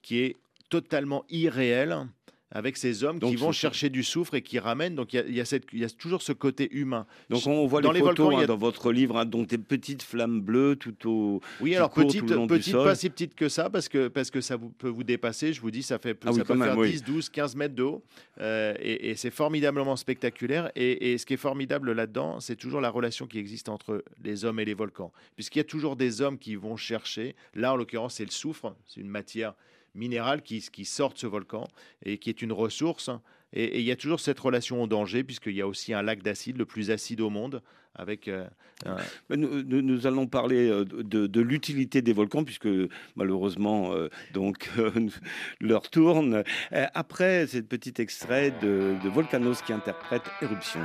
qui 0.00 0.18
est 0.18 0.36
totalement 0.72 1.24
irréel 1.28 2.06
avec 2.54 2.76
ces 2.76 3.02
hommes 3.02 3.18
Donc, 3.18 3.30
qui 3.30 3.36
vont 3.36 3.50
chercher 3.50 3.88
du 3.88 4.02
soufre 4.02 4.34
et 4.34 4.42
qui 4.42 4.58
ramènent. 4.58 4.94
Donc 4.94 5.14
il 5.14 5.20
y 5.30 5.40
y, 5.40 5.78
y 5.80 5.84
a 5.84 5.88
toujours 5.90 6.20
ce 6.20 6.32
côté 6.32 6.68
humain. 6.70 7.06
Donc 7.30 7.46
on 7.46 7.66
voit 7.66 7.80
Dans 7.80 7.92
les 7.92 8.00
les 8.00 8.06
photos 8.06 8.26
volcans, 8.26 8.40
hein, 8.40 8.44
a- 8.44 8.46
dans 8.46 8.56
votre 8.58 8.92
livre, 8.92 9.16
hein, 9.16 9.24
donc 9.24 9.48
des 9.48 9.56
petites 9.56 10.02
flammes 10.02 10.40
bleues 10.42 10.76
tout 10.76 11.08
au. 11.08 11.40
Oui, 11.62 11.74
alors 11.74 11.90
petite, 11.90 12.26
petite 12.46 12.74
pas 12.74 12.94
si 12.94 13.08
petite 13.08 13.34
que 13.34 13.48
ça, 13.48 13.70
parce 13.70 13.88
que, 13.88 14.08
parce 14.08 14.30
que 14.30 14.42
ça 14.42 14.56
vous, 14.56 14.68
peut 14.68 14.88
vous 14.90 15.02
dépasser. 15.02 15.54
Je 15.54 15.62
vous 15.62 15.70
dis, 15.70 15.82
ça, 15.82 15.98
fait, 15.98 16.18
Ah 16.24 16.30
oui, 16.30 16.36
ça 16.36 16.44
peut 16.44 16.52
quand 16.52 16.58
même, 16.58 16.68
faire 16.68 16.78
oui. 16.78 16.90
10, 16.90 17.04
12, 17.04 17.28
15 17.30 17.56
mètres 17.56 17.74
de 17.74 17.84
haut. 17.84 18.02
Euh, 18.40 18.74
et 18.80 19.10
et 19.10 19.16
c'est 19.16 19.30
formidablement 19.30 19.96
spectaculaire. 19.96 20.70
Et, 20.76 21.12
et 21.12 21.18
ce 21.18 21.24
qui 21.24 21.32
est 21.32 21.38
formidable 21.38 21.92
là-dedans, 21.92 22.38
c'est 22.40 22.56
toujours 22.56 22.82
la 22.82 22.90
relation 22.90 23.26
qui 23.26 23.38
existe 23.38 23.70
entre 23.70 24.04
les 24.22 24.44
hommes 24.44 24.60
et 24.60 24.66
les 24.66 24.74
volcans. 24.74 25.10
Puisqu'il 25.36 25.58
y 25.58 25.62
a 25.62 25.64
toujours 25.64 25.96
des 25.96 26.20
hommes 26.20 26.38
qui 26.38 26.54
vont 26.56 26.76
chercher. 26.76 27.34
Là, 27.54 27.72
en 27.72 27.76
l'occurrence, 27.76 28.16
c'est 28.16 28.26
le 28.26 28.30
soufre. 28.30 28.74
C'est 28.86 29.00
une 29.00 29.08
matière 29.08 29.54
minérale 29.94 30.42
qui, 30.42 30.60
qui 30.60 30.84
sort 30.84 31.12
de 31.12 31.18
ce 31.18 31.26
volcan 31.26 31.66
et 32.04 32.18
qui 32.18 32.30
est 32.30 32.42
une 32.42 32.52
ressource. 32.52 33.10
Et, 33.52 33.80
il 33.80 33.84
y 33.84 33.90
a 33.90 33.96
toujours 33.96 34.20
cette 34.20 34.40
relation 34.40 34.82
au 34.82 34.86
danger, 34.86 35.24
puisqu'il 35.24 35.54
y 35.54 35.60
a 35.60 35.66
aussi 35.66 35.92
un 35.92 36.02
lac 36.02 36.22
d'acide, 36.22 36.56
le 36.56 36.66
plus 36.66 36.90
acide 36.90 37.20
au 37.20 37.30
monde, 37.30 37.62
avec 37.94 38.28
euh, 38.28 38.46
Nous, 39.28 40.06
allons 40.06 40.26
parler 40.26 40.68
euh, 40.68 40.84
de, 40.84 41.40
l'utilité 41.40 42.00
des 42.00 42.12
volcans, 42.12 42.44
puisque 42.44 42.68
malheureusement, 43.16 43.92
euh, 43.92 44.08
donc, 44.32 44.70
euh, 44.78 44.90
l'heure 45.60 45.90
tourne. 45.90 46.42
Euh, 46.72 46.86
Après 46.94 47.46
cette 47.46 47.68
petite 47.68 48.00
extrait 48.00 48.52
de, 48.62 48.96
de 49.02 49.08
Volcanos 49.08 49.60
qui 49.62 49.72
interprète 49.72 50.22
Éruption. 50.40 50.80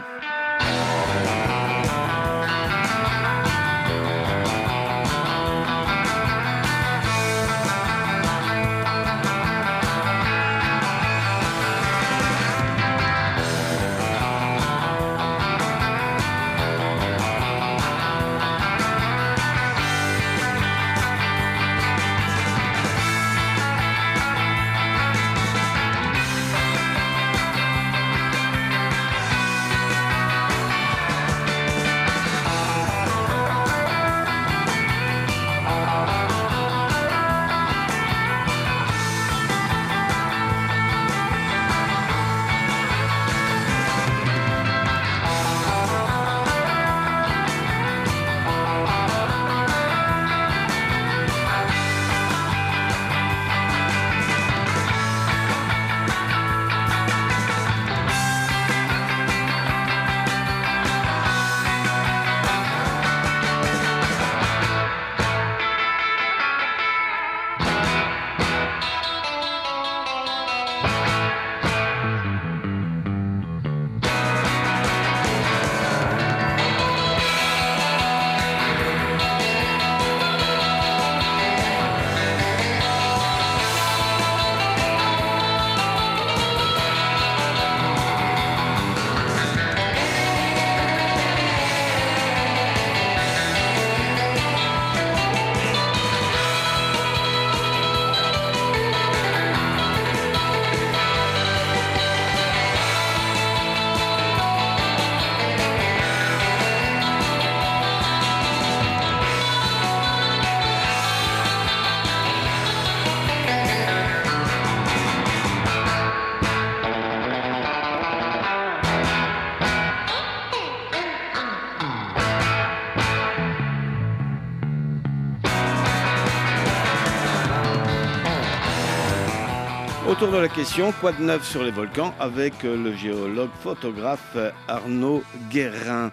Autour 130.18 130.32
de 130.32 130.38
la 130.38 130.50
question, 130.50 130.92
quoi 130.94 131.12
de 131.12 131.22
neuf 131.22 131.48
sur 131.48 131.62
les 131.62 131.70
volcans 131.70 132.12
avec 132.20 132.66
euh, 132.66 132.76
le 132.76 132.92
géologue 132.92 133.52
photographe 133.62 134.32
euh, 134.36 134.50
Arnaud 134.68 135.22
Guérin. 135.52 136.12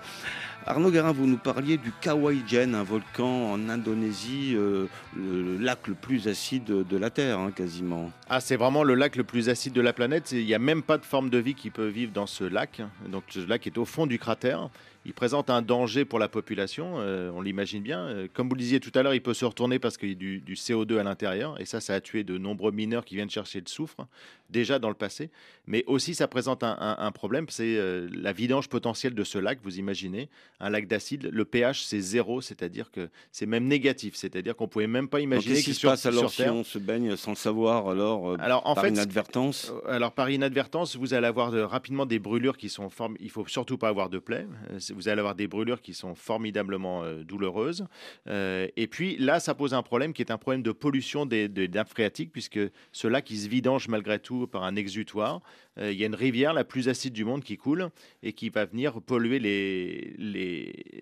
Arnaud 0.66 0.90
Guérin, 0.90 1.12
vous 1.12 1.26
nous 1.26 1.38
parliez 1.38 1.78
du 1.78 1.90
Kawaïjen, 2.02 2.74
un 2.74 2.82
volcan 2.82 3.52
en 3.52 3.70
Indonésie, 3.70 4.52
euh, 4.56 4.88
le 5.16 5.56
lac 5.56 5.88
le 5.88 5.94
plus 5.94 6.28
acide 6.28 6.64
de 6.64 6.96
la 6.98 7.08
Terre, 7.08 7.38
hein, 7.38 7.50
quasiment. 7.50 8.10
Ah, 8.28 8.40
c'est 8.40 8.56
vraiment 8.56 8.82
le 8.82 8.94
lac 8.94 9.16
le 9.16 9.24
plus 9.24 9.48
acide 9.48 9.72
de 9.72 9.80
la 9.80 9.94
planète. 9.94 10.32
Il 10.32 10.44
n'y 10.44 10.54
a 10.54 10.58
même 10.58 10.82
pas 10.82 10.98
de 10.98 11.04
forme 11.06 11.30
de 11.30 11.38
vie 11.38 11.54
qui 11.54 11.70
peut 11.70 11.88
vivre 11.88 12.12
dans 12.12 12.26
ce 12.26 12.44
lac. 12.44 12.82
Donc, 13.08 13.22
ce 13.30 13.38
lac 13.46 13.66
est 13.66 13.78
au 13.78 13.86
fond 13.86 14.06
du 14.06 14.18
cratère. 14.18 14.68
Il 15.06 15.12
présente 15.12 15.50
un 15.50 15.60
danger 15.60 16.06
pour 16.06 16.18
la 16.18 16.28
population, 16.28 16.94
euh, 16.98 17.30
on 17.34 17.42
l'imagine 17.42 17.82
bien. 17.82 18.00
Euh, 18.06 18.28
comme 18.32 18.48
vous 18.48 18.54
le 18.54 18.60
disiez 18.60 18.80
tout 18.80 18.90
à 18.94 19.02
l'heure, 19.02 19.12
il 19.12 19.22
peut 19.22 19.34
se 19.34 19.44
retourner 19.44 19.78
parce 19.78 19.98
qu'il 19.98 20.08
y 20.08 20.12
a 20.12 20.14
du, 20.14 20.54
CO2 20.54 20.98
à 20.98 21.02
l'intérieur. 21.02 21.60
Et 21.60 21.66
ça, 21.66 21.80
ça 21.80 21.94
a 21.94 22.00
tué 22.00 22.24
de 22.24 22.38
nombreux 22.38 22.72
mineurs 22.72 23.04
qui 23.04 23.14
viennent 23.14 23.28
chercher 23.28 23.60
le 23.60 23.68
soufre, 23.68 24.06
déjà 24.50 24.78
dans 24.78 24.88
le 24.88 24.94
passé. 24.94 25.30
Mais 25.66 25.84
aussi, 25.86 26.14
ça 26.14 26.28
présente 26.28 26.62
un, 26.62 27.12
problème, 27.12 27.46
c'est 27.48 27.76
euh, 27.76 28.08
la 28.12 28.32
vidange 28.32 28.68
potentielle 28.68 29.14
de 29.14 29.24
ce 29.24 29.38
lac, 29.38 29.58
vous 29.62 29.78
imaginez. 29.78 30.28
Un 30.60 30.70
lac 30.70 30.86
d'acide, 30.86 31.30
le 31.32 31.44
pH, 31.44 31.84
c'est 31.84 32.00
zéro, 32.00 32.40
c'est-à-dire 32.40 32.90
que 32.90 33.08
c'est 33.32 33.46
même 33.46 33.66
négatif. 33.66 34.14
C'est-à-dire 34.14 34.56
qu'on 34.56 34.64
ne 34.64 34.68
pouvait 34.68 34.86
même 34.86 35.08
pas 35.08 35.20
imaginer 35.20 35.62
qu'il 35.62 35.74
se 35.74 35.86
passe 35.86 36.06
alors 36.06 36.30
si 36.30 36.42
on 36.42 36.64
se 36.64 36.78
baigne 36.78 37.16
sans 37.16 37.30
le 37.30 37.36
savoir, 37.36 37.88
alors, 37.88 38.38
alors 38.40 38.66
en 38.66 38.74
par 38.74 38.86
inadvertance? 38.86 39.72
Alors, 39.86 40.12
par 40.12 40.30
inadvertance, 40.30 40.96
vous 40.96 41.14
allez 41.14 41.26
avoir 41.26 41.52
rapidement 41.70 42.06
des 42.06 42.18
brûlures 42.18 42.56
qui 42.56 42.68
sont... 42.68 42.88
Il 43.20 43.30
faut 43.30 43.46
surtout 43.46 43.78
pas 43.78 43.88
avoir 43.88 44.10
de 44.10 44.18
plaies 44.18 44.46
vous 44.94 45.08
allez 45.08 45.18
avoir 45.18 45.34
des 45.34 45.46
brûlures 45.46 45.82
qui 45.82 45.94
sont 45.94 46.14
formidablement 46.14 47.02
euh, 47.04 47.22
douloureuses. 47.22 47.86
Euh, 48.28 48.68
et 48.76 48.86
puis 48.86 49.16
là, 49.18 49.40
ça 49.40 49.54
pose 49.54 49.74
un 49.74 49.82
problème 49.82 50.12
qui 50.12 50.22
est 50.22 50.30
un 50.30 50.38
problème 50.38 50.62
de 50.62 50.72
pollution 50.72 51.26
des, 51.26 51.48
des 51.48 51.68
nappes 51.68 51.90
phréatiques, 51.90 52.32
puisque 52.32 52.60
ce 52.92 53.08
lac, 53.08 53.30
il 53.30 53.38
se 53.38 53.48
vidange 53.48 53.88
malgré 53.88 54.18
tout 54.18 54.33
par 54.50 54.64
un 54.64 54.76
exutoire. 54.76 55.40
Euh, 55.78 55.92
il 55.92 55.98
y 55.98 56.04
a 56.04 56.06
une 56.06 56.14
rivière 56.14 56.52
la 56.52 56.64
plus 56.64 56.88
acide 56.88 57.12
du 57.12 57.24
monde 57.24 57.42
qui 57.42 57.56
coule 57.56 57.88
et 58.22 58.32
qui 58.32 58.48
va 58.48 58.64
venir 58.64 59.00
polluer 59.02 60.14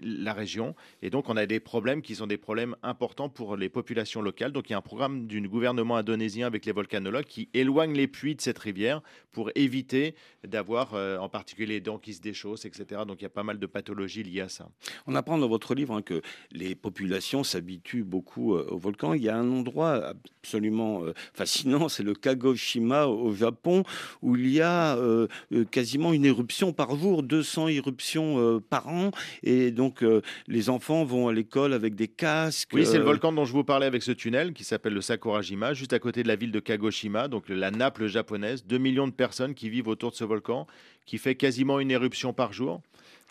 la 0.03 0.33
région. 0.33 0.75
Et 1.03 1.11
donc, 1.11 1.29
on 1.29 1.37
a 1.37 1.47
des 1.47 1.61
problèmes 1.61 2.03
qui 2.03 2.15
sont 2.15 2.27
des 2.27 2.39
problèmes 2.39 2.77
importants 2.83 3.29
pour 3.29 3.57
les 3.57 3.69
populations 3.69 4.23
locales. 4.23 4.53
Donc, 4.53 4.71
il 4.71 4.73
y 4.73 4.75
a 4.75 4.79
un 4.79 4.83
programme 4.83 5.27
du 5.27 5.41
gouvernement 5.49 5.97
indonésien 5.97 6.47
avec 6.47 6.65
les 6.67 6.73
volcanologues 6.73 7.25
qui 7.25 7.49
éloigne 7.55 7.95
les 7.95 8.07
puits 8.07 8.35
de 8.35 8.41
cette 8.41 8.59
rivière 8.59 9.03
pour 9.33 9.51
éviter 9.55 10.15
d'avoir, 10.45 10.95
en 10.95 11.29
particulier, 11.29 11.67
les 11.67 11.81
dents 11.81 11.99
qui 11.99 12.15
se 12.15 12.21
déchaussent, 12.21 12.65
etc. 12.65 13.03
Donc, 13.07 13.21
il 13.21 13.25
y 13.25 13.27
a 13.27 13.31
pas 13.31 13.43
mal 13.43 13.59
de 13.59 13.67
pathologies 13.67 14.23
liées 14.23 14.41
à 14.41 14.49
ça. 14.49 14.69
On 15.07 15.15
apprend 15.15 15.39
dans 15.39 15.49
votre 15.49 15.75
livre 15.75 15.95
hein, 15.95 16.03
que 16.03 16.23
les 16.51 16.75
populations 16.75 17.45
s'habituent 17.45 18.05
beaucoup 18.05 18.55
euh, 18.55 18.67
au 18.71 18.79
volcan. 18.79 19.15
Il 19.15 19.23
y 19.23 19.29
a 19.29 19.37
un 19.37 19.51
endroit 19.51 20.15
absolument 20.43 21.05
euh, 21.05 21.15
fascinant, 21.35 21.89
c'est 21.89 22.03
le 22.03 22.15
Kagoshima 22.15 23.07
au 23.07 23.33
Japon, 23.35 23.85
où 24.21 24.37
il 24.37 24.49
y 24.49 24.61
a 24.61 24.62
euh, 24.65 25.27
quasiment 25.71 26.13
une 26.13 26.25
éruption 26.25 26.73
par 26.73 26.97
jour, 26.97 27.23
200 27.23 27.69
éruptions 27.69 28.61
par 28.69 28.89
an, 28.89 29.11
et 29.43 29.71
donc 29.71 30.05
les 30.49 30.71
enfants 30.71 31.05
vont 31.05 31.29
à 31.29 31.33
l'école 31.33 31.73
avec 31.73 31.95
des 31.95 32.09
casques. 32.09 32.71
Oui, 32.73 32.87
c'est 32.87 32.99
le 32.99 33.05
volcan 33.05 33.33
dont 33.33 33.45
je 33.45 33.53
vous 33.53 33.65
parlais 33.65 33.87
avec 33.87 34.03
ce 34.03 34.13
tunnel 34.13 34.53
qui 34.53 34.65
s'appelle 34.65 34.95
le 34.95 35.01
Sakurajima, 35.01 35.75
juste 35.75 35.93
à 35.93 35.99
côté 35.99 36.23
de 36.23 36.29
la 36.29 36.37
ville 36.37 36.53
de 36.53 36.61
Kagoshima, 36.61 37.29
donc 37.29 37.49
la 37.49 37.71
Naples 37.71 38.07
japonaise. 38.07 38.65
2 38.67 38.79
millions 38.79 39.07
de 39.07 39.13
personnes 39.13 39.55
qui 39.55 39.69
vivent 39.69 39.89
autour 39.89 40.11
de 40.11 40.17
ce 40.17 40.25
volcan, 40.25 40.67
qui 41.07 41.19
fait 41.19 41.35
quasiment 41.35 41.81
une 41.81 41.91
éruption 41.91 42.33
par 42.33 42.53
jour. 42.53 42.81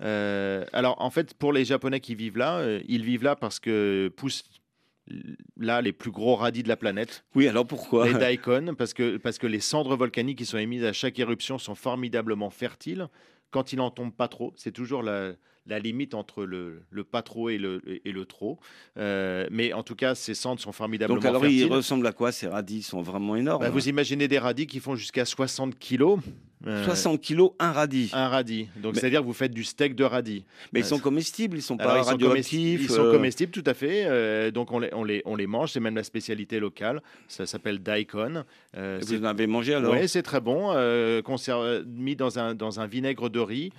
Euh, 0.01 0.65
alors, 0.73 1.01
en 1.01 1.09
fait, 1.09 1.33
pour 1.33 1.53
les 1.53 1.65
Japonais 1.65 1.99
qui 1.99 2.15
vivent 2.15 2.37
là, 2.37 2.57
euh, 2.57 2.81
ils 2.87 3.03
vivent 3.03 3.23
là 3.23 3.35
parce 3.35 3.59
que 3.59 4.11
poussent 4.15 4.43
là 5.57 5.81
les 5.81 5.93
plus 5.93 6.11
gros 6.11 6.35
radis 6.35 6.63
de 6.63 6.67
la 6.67 6.77
planète. 6.77 7.23
Oui, 7.35 7.47
alors 7.47 7.65
pourquoi? 7.67 8.07
Les 8.07 8.13
daikon, 8.13 8.75
parce 8.77 8.93
que, 8.93 9.17
parce 9.17 9.37
que 9.37 9.47
les 9.47 9.59
cendres 9.59 9.95
volcaniques 9.95 10.37
qui 10.37 10.45
sont 10.45 10.57
émises 10.57 10.83
à 10.83 10.93
chaque 10.93 11.19
éruption 11.19 11.57
sont 11.57 11.75
formidablement 11.75 12.49
fertiles 12.49 13.07
quand 13.49 13.73
il 13.73 13.77
n'en 13.77 13.91
tombe 13.91 14.13
pas 14.13 14.27
trop. 14.27 14.53
C'est 14.55 14.71
toujours 14.71 15.03
la, 15.03 15.33
la 15.65 15.79
limite 15.79 16.13
entre 16.13 16.45
le, 16.45 16.83
le, 16.89 17.03
pas 17.03 17.21
trop 17.21 17.49
et 17.49 17.57
le, 17.57 17.81
et 18.05 18.11
le 18.11 18.25
trop. 18.25 18.59
Euh, 18.97 19.47
mais 19.51 19.73
en 19.73 19.83
tout 19.83 19.95
cas, 19.95 20.15
ces 20.15 20.33
cendres 20.33 20.61
sont 20.61 20.71
formidablement 20.71 21.19
Donc 21.19 21.25
alors, 21.29 21.41
fertiles. 21.41 21.59
ils 21.59 21.71
ressemblent 21.71 22.07
à 22.07 22.13
quoi 22.13 22.31
Ces 22.31 22.47
radis? 22.47 22.81
Sont 22.83 23.01
vraiment 23.01 23.35
énormes. 23.35 23.61
Bah, 23.61 23.69
vous 23.69 23.89
imaginez 23.89 24.27
des 24.29 24.39
radis 24.39 24.67
qui 24.67 24.79
font 24.79 24.95
jusqu'à 24.95 25.25
60 25.25 25.77
kilos. 25.77 26.19
60 26.63 27.13
euh, 27.13 27.17
kilos, 27.17 27.51
un 27.59 27.71
radis. 27.71 28.09
Un 28.13 28.27
radis. 28.27 28.67
Donc, 28.77 28.95
c'est-à-dire 28.95 29.21
que 29.21 29.25
vous 29.25 29.33
faites 29.33 29.53
du 29.53 29.63
steak 29.63 29.95
de 29.95 30.03
radis. 30.03 30.45
Mais 30.73 30.81
ils 30.81 30.85
sont 30.85 30.99
comestibles, 30.99 31.57
ils 31.57 31.61
sont 31.61 31.77
pas 31.77 32.01
radioactifs. 32.01 32.81
Ils 32.83 32.89
sont 32.89 33.05
euh. 33.05 33.11
comestibles, 33.11 33.51
tout 33.51 33.63
à 33.65 33.73
fait. 33.73 34.51
donc, 34.51 34.71
on 34.71 34.79
les, 34.79 34.93
on 34.93 35.03
les, 35.03 35.21
on 35.25 35.35
les 35.35 35.47
mange. 35.47 35.71
C'est 35.71 35.79
même 35.79 35.95
la 35.95 36.03
spécialité 36.03 36.59
locale. 36.59 37.01
Ça 37.27 37.45
s'appelle 37.45 37.79
daikon. 37.79 38.43
vous 38.75 39.15
en 39.15 39.23
avez 39.23 39.47
mangé 39.47 39.73
alors 39.73 39.93
Oui, 39.93 40.07
c'est 40.07 40.23
très 40.23 40.41
bon. 40.41 40.73
mis 41.85 42.15
dans 42.15 42.39
un, 42.39 42.53
dans 42.55 42.79
un 42.79 42.87
vinaigre 42.87 43.29
de 43.29 43.39
riz. 43.39 43.71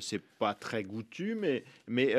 c'est 0.00 0.22
pas 0.38 0.54
très 0.54 0.82
goûtu, 0.82 1.36
mais, 1.38 1.64
mais, 1.88 2.14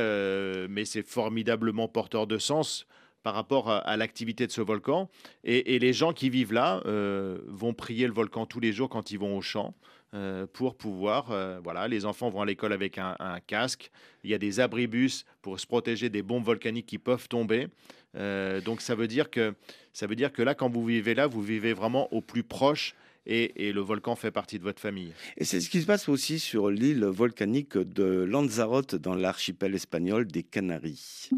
mais 0.69 0.85
c'est 0.85 1.07
formidablement 1.07 1.87
porteur 1.87 2.27
de 2.27 2.37
sens 2.37 2.85
par 3.25 3.33
rapport 3.33 3.71
à, 3.71 3.97
l'activité 3.97 4.45
de 4.45 4.51
ce 4.51 4.61
volcan. 4.61 5.09
Et, 5.43 5.79
les 5.79 5.93
gens 5.93 6.13
qui 6.13 6.29
vivent 6.29 6.53
là 6.53 6.83
euh, 6.85 7.39
vont 7.47 7.73
prier 7.73 8.05
le 8.05 8.13
volcan 8.13 8.45
tous 8.45 8.59
les 8.59 8.71
jours 8.71 8.87
quand 8.87 9.09
ils 9.09 9.17
vont 9.17 9.35
au 9.35 9.41
champ. 9.41 9.73
Euh, 10.13 10.45
pour 10.45 10.77
pouvoir, 10.77 11.31
euh, 11.31 11.59
voilà, 11.63 11.87
les 11.87 12.05
enfants 12.05 12.29
vont 12.29 12.41
à 12.41 12.45
l'école 12.45 12.71
avec 12.71 12.99
un, 12.99 13.39
casque. 13.47 13.89
Il 14.23 14.29
y 14.29 14.35
a 14.35 14.37
des 14.37 14.59
abribus 14.59 15.25
pour 15.41 15.59
se 15.59 15.65
protéger 15.65 16.09
des 16.09 16.21
bombes 16.21 16.43
volcaniques 16.43 16.85
qui 16.85 16.99
peuvent 16.99 17.27
tomber. 17.27 17.67
donc 18.13 18.81
ça 18.81 18.93
veut 18.93 19.07
dire 19.07 19.31
que 19.31 19.55
ça 19.91 20.05
veut 20.05 20.15
dire 20.15 20.31
que 20.31 20.43
là, 20.43 20.53
quand 20.53 20.69
vous 20.69 20.85
vivez 20.85 21.15
là, 21.15 21.25
vous 21.25 21.41
vivez 21.41 21.73
vraiment 21.73 22.13
au 22.13 22.21
plus 22.21 22.43
proche 22.43 22.93
et, 23.25 23.73
le 23.73 23.81
volcan 23.81 24.15
fait 24.15 24.29
partie 24.29 24.59
de 24.59 24.63
votre 24.63 24.79
famille. 24.79 25.13
Et 25.37 25.45
c'est 25.45 25.61
ce 25.61 25.71
qui 25.71 25.81
se 25.81 25.87
passe 25.87 26.07
aussi 26.09 26.37
sur 26.37 26.69
l'île 26.69 27.05
volcanique 27.05 27.75
de 27.75 28.23
Lanzarote 28.23 28.93
dans 28.93 29.15
l'archipel 29.15 29.73
espagnol 29.73 30.27
des 30.27 30.43
Canaries. 30.43 31.31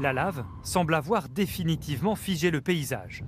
La 0.00 0.12
lave 0.12 0.44
semble 0.62 0.94
avoir 0.94 1.28
définitivement 1.28 2.16
figé 2.16 2.50
le 2.50 2.60
paysage. 2.60 3.24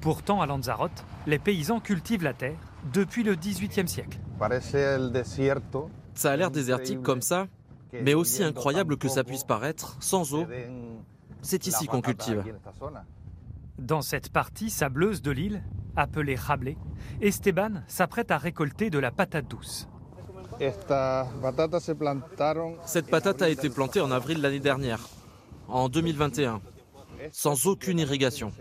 Pourtant, 0.00 0.40
à 0.40 0.46
Lanzarote, 0.46 1.04
les 1.26 1.38
paysans 1.38 1.80
cultivent 1.80 2.22
la 2.22 2.32
terre 2.32 2.58
depuis 2.92 3.22
le 3.22 3.34
XVIIIe 3.34 3.88
siècle. 3.88 4.18
Ça 6.14 6.32
a 6.32 6.36
l'air 6.36 6.50
désertique 6.50 7.02
comme 7.02 7.20
ça, 7.20 7.46
mais 7.92 8.14
aussi 8.14 8.42
incroyable 8.42 8.96
que 8.96 9.08
ça 9.08 9.22
puisse 9.22 9.44
paraître, 9.44 9.96
sans 10.00 10.34
eau, 10.34 10.46
c'est 11.42 11.66
ici 11.66 11.86
qu'on 11.86 12.00
cultive. 12.00 12.42
Dans 13.78 14.02
cette 14.02 14.30
partie 14.30 14.70
sableuse 14.70 15.22
de 15.22 15.30
l'île, 15.30 15.62
appelée 15.96 16.36
Rablé, 16.36 16.78
Esteban 17.20 17.82
s'apprête 17.86 18.30
à 18.30 18.38
récolter 18.38 18.90
de 18.90 18.98
la 18.98 19.10
patate 19.10 19.48
douce. 19.48 19.88
Cette 22.86 23.10
patate 23.10 23.42
a 23.42 23.48
été 23.48 23.68
plantée 23.70 24.00
en 24.00 24.10
avril 24.10 24.40
l'année 24.40 24.60
dernière 24.60 25.00
en 25.68 25.88
2021, 25.88 26.60
sans 27.30 27.66
aucune 27.66 27.98
irrigation. 27.98 28.52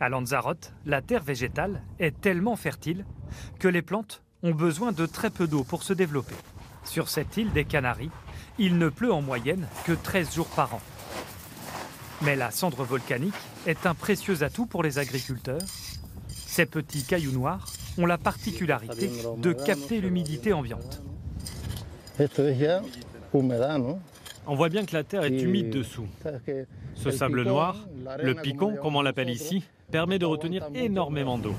À 0.00 0.08
Lanzarote, 0.08 0.72
la 0.86 1.02
terre 1.02 1.22
végétale 1.22 1.82
est 1.98 2.20
tellement 2.20 2.56
fertile 2.56 3.04
que 3.58 3.68
les 3.68 3.82
plantes 3.82 4.22
ont 4.42 4.54
besoin 4.54 4.92
de 4.92 5.06
très 5.06 5.30
peu 5.30 5.46
d'eau 5.46 5.64
pour 5.64 5.82
se 5.82 5.92
développer. 5.92 6.34
Sur 6.84 7.08
cette 7.08 7.36
île 7.36 7.52
des 7.52 7.64
Canaries, 7.64 8.10
il 8.58 8.78
ne 8.78 8.88
pleut 8.88 9.12
en 9.12 9.22
moyenne 9.22 9.66
que 9.84 9.92
13 9.92 10.34
jours 10.34 10.48
par 10.48 10.74
an. 10.74 10.80
Mais 12.22 12.36
la 12.36 12.50
cendre 12.50 12.84
volcanique 12.84 13.34
est 13.66 13.86
un 13.86 13.94
précieux 13.94 14.42
atout 14.42 14.66
pour 14.66 14.82
les 14.82 14.98
agriculteurs. 14.98 15.62
Ces 16.28 16.66
petits 16.66 17.04
cailloux 17.04 17.32
noirs 17.32 17.66
ont 17.98 18.06
la 18.06 18.18
particularité 18.18 19.10
de 19.38 19.52
capter 19.52 20.00
l'humidité 20.00 20.52
ambiante. 20.52 21.02
On 24.46 24.54
voit 24.54 24.68
bien 24.68 24.84
que 24.84 24.94
la 24.94 25.04
terre 25.04 25.24
est 25.24 25.40
humide 25.40 25.70
dessous. 25.70 26.08
Ce 26.94 27.10
sable 27.10 27.44
noir, 27.44 27.76
le 28.22 28.34
picon, 28.34 28.76
comme 28.76 28.96
on 28.96 29.02
l'appelle 29.02 29.30
ici, 29.30 29.62
permet 29.90 30.18
de 30.18 30.26
retenir 30.26 30.66
énormément 30.74 31.38
d'eau. 31.38 31.54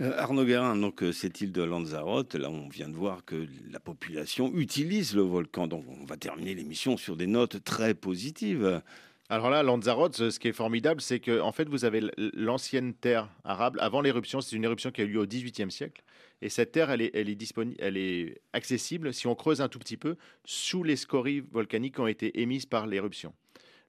Euh, 0.00 0.12
Arnaud 0.16 0.44
Guérin, 0.44 0.76
donc 0.76 1.02
euh, 1.02 1.10
cette 1.10 1.40
île 1.40 1.50
de 1.50 1.60
Lanzarote, 1.60 2.36
là 2.36 2.48
on 2.50 2.68
vient 2.68 2.88
de 2.88 2.94
voir 2.94 3.24
que 3.24 3.48
la 3.68 3.80
population 3.80 4.52
utilise 4.54 5.16
le 5.16 5.22
volcan. 5.22 5.66
Donc 5.66 5.84
on 5.88 6.04
va 6.04 6.16
terminer 6.16 6.54
l'émission 6.54 6.96
sur 6.96 7.16
des 7.16 7.26
notes 7.26 7.64
très 7.64 7.94
positives. 7.94 8.80
Alors 9.28 9.50
là, 9.50 9.62
Lanzarote, 9.62 10.30
ce 10.30 10.38
qui 10.38 10.48
est 10.48 10.52
formidable, 10.52 11.00
c'est 11.00 11.18
que 11.18 11.40
en 11.40 11.50
fait, 11.52 11.68
vous 11.68 11.84
avez 11.84 12.02
l'ancienne 12.32 12.94
terre 12.94 13.28
arabe. 13.44 13.76
Avant 13.80 14.00
l'éruption, 14.00 14.40
c'est 14.40 14.54
une 14.54 14.64
éruption 14.64 14.90
qui 14.90 15.00
a 15.00 15.04
eu 15.04 15.08
lieu 15.08 15.20
au 15.20 15.26
XVIIIe 15.26 15.70
siècle. 15.70 16.00
Et 16.40 16.48
cette 16.48 16.72
terre, 16.72 16.90
elle 16.90 17.02
est, 17.02 18.42
accessible, 18.52 19.12
si 19.12 19.26
on 19.26 19.34
creuse 19.34 19.60
un 19.60 19.68
tout 19.68 19.78
petit 19.78 19.96
peu, 19.96 20.16
sous 20.44 20.84
les 20.84 20.96
scories 20.96 21.40
volcaniques 21.40 21.96
qui 21.96 22.00
ont 22.00 22.06
été 22.06 22.40
émises 22.40 22.66
par 22.66 22.86
l'éruption. 22.86 23.34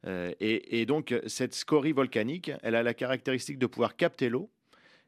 Euh, 0.08 0.34
et, 0.40 0.86
donc, 0.86 1.14
cette 1.28 1.54
scorie 1.54 1.92
volcanique, 1.92 2.52
elle 2.64 2.76
a 2.76 2.84
la 2.84 2.94
caractéristique 2.94 3.60
de 3.60 3.68
pouvoir 3.68 3.96
capter 3.96 4.30
l'eau. 4.30 4.50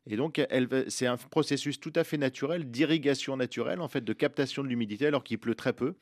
Et 0.08 0.16
donc, 0.16 0.42
c'est 0.88 1.06
un 1.06 1.18
processus 1.18 1.80
tout 1.80 1.94
à 1.96 2.04
fait 2.04 2.18
naturel 2.18 2.72
d'irrigation 2.72 3.38
naturelle, 3.38 3.82
en 3.82 3.88
fait, 3.88 4.04
de 4.04 4.14
captation 4.14 4.64
de 4.64 4.68
l'humidité 4.68 5.06
alors 5.06 5.24
qu'il 5.24 5.38
pleut 5.38 5.54
très 5.54 5.74
peu. 5.74 5.94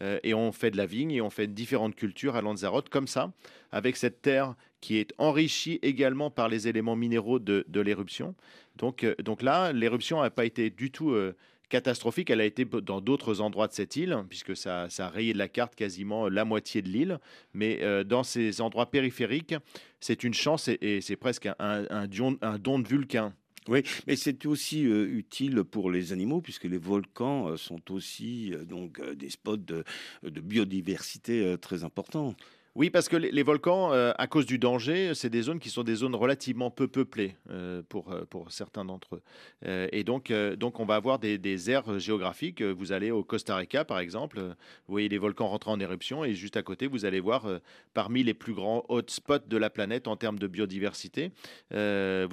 Euh, 0.00 0.20
et 0.22 0.32
on 0.32 0.52
fait 0.52 0.70
de 0.70 0.76
la 0.76 0.86
vigne 0.86 1.10
et 1.10 1.20
on 1.20 1.30
fait 1.30 1.48
différentes 1.48 1.96
cultures 1.96 2.36
à 2.36 2.40
Lanzarote 2.40 2.88
comme 2.88 3.08
ça, 3.08 3.32
avec 3.72 3.96
cette 3.96 4.22
terre 4.22 4.54
qui 4.80 4.98
est 4.98 5.12
enrichie 5.18 5.80
également 5.82 6.30
par 6.30 6.48
les 6.48 6.68
éléments 6.68 6.94
minéraux 6.94 7.40
de, 7.40 7.80
l'éruption. 7.80 8.36
Donc, 8.76 9.02
euh, 9.02 9.16
donc 9.24 9.42
là, 9.42 9.72
l'éruption 9.72 10.22
n'a 10.22 10.30
pas 10.30 10.44
été 10.44 10.70
du 10.70 10.92
tout 10.92 11.10
euh, 11.10 11.34
catastrophique. 11.68 12.30
Elle 12.30 12.40
a 12.40 12.44
été 12.44 12.64
dans 12.64 13.00
d'autres 13.00 13.40
endroits 13.40 13.66
de 13.66 13.72
cette 13.72 13.96
île, 13.96 14.16
puisque 14.28 14.56
ça, 14.56 14.86
a 14.98 15.08
rayé 15.08 15.32
de 15.32 15.38
la 15.38 15.48
carte 15.48 15.74
quasiment 15.74 16.28
la 16.28 16.44
moitié 16.44 16.80
de 16.80 16.88
l'île. 16.88 17.18
Mais 17.54 17.80
dans 18.04 18.22
ces 18.22 18.60
endroits 18.60 18.90
périphériques, 18.90 19.54
c'est 19.98 20.22
une 20.22 20.32
chance 20.32 20.68
et, 20.68 21.00
c'est 21.00 21.16
presque 21.16 21.46
un, 21.58 21.84
un, 21.90 22.06
don 22.06 22.78
de 22.78 22.88
vulcain. 22.88 23.34
Oui, 23.68 23.82
mais 24.06 24.16
c'est 24.16 24.46
aussi 24.46 24.80
utile 24.82 25.62
pour 25.62 25.90
les 25.90 26.12
animaux 26.12 26.40
puisque 26.40 26.64
les 26.64 26.78
volcans 26.78 27.54
sont 27.58 27.92
aussi 27.92 28.52
donc 28.66 29.00
des 29.14 29.28
spots 29.28 29.58
de, 29.58 29.84
de 30.22 30.40
biodiversité 30.40 31.56
très 31.60 31.84
importants. 31.84 32.34
Oui, 32.74 32.90
parce 32.90 33.08
que 33.08 33.16
les, 33.16 33.42
volcans, 33.42 33.92
euh, 33.92 34.12
à 34.18 34.26
cause 34.26 34.46
du 34.46 34.58
danger, 34.58 35.12
c'est 35.14 35.30
des 35.30 35.42
zones 35.42 35.58
qui 35.58 35.70
sont 35.70 35.82
des 35.82 35.96
zones 35.96 36.14
relativement 36.14 36.70
peu 36.70 36.86
peuplées 36.86 37.34
euh, 37.50 37.82
pour, 37.88 38.12
euh, 38.12 38.24
pour 38.28 38.52
certains 38.52 38.84
d'entre 38.84 39.16
eux. 39.16 39.88
et 39.92 40.04
donc, 40.04 40.32
donc, 40.56 40.78
on 40.78 40.84
va 40.84 40.94
avoir 40.94 41.18
des, 41.18 41.38
des, 41.38 41.70
aires 41.70 41.98
géographiques. 41.98 42.62
Vous 42.62 42.92
allez 42.92 43.10
au 43.10 43.24
Costa 43.24 43.56
Rica, 43.56 43.84
par 43.84 43.98
exemple, 43.98 44.38
vous 44.38 44.92
voyez 44.92 45.08
les 45.08 45.18
volcans 45.18 45.48
rentrer 45.48 45.70
en 45.70 45.80
éruption, 45.80 46.24
et 46.24 46.34
juste 46.34 46.56
à 46.56 46.62
côté, 46.62 46.86
vous 46.86 47.04
allez 47.04 47.20
voir 47.20 47.46
parmi 47.94 48.22
les 48.22 48.34
plus 48.34 48.54
grands 48.54 48.84
hotspots 48.88 49.48
de 49.48 49.56
la 49.56 49.70
planète 49.70 50.06
en 50.06 50.16
termes 50.16 50.38
de 50.38 50.46
biodiversité. 50.46 51.32
vous 51.70 51.76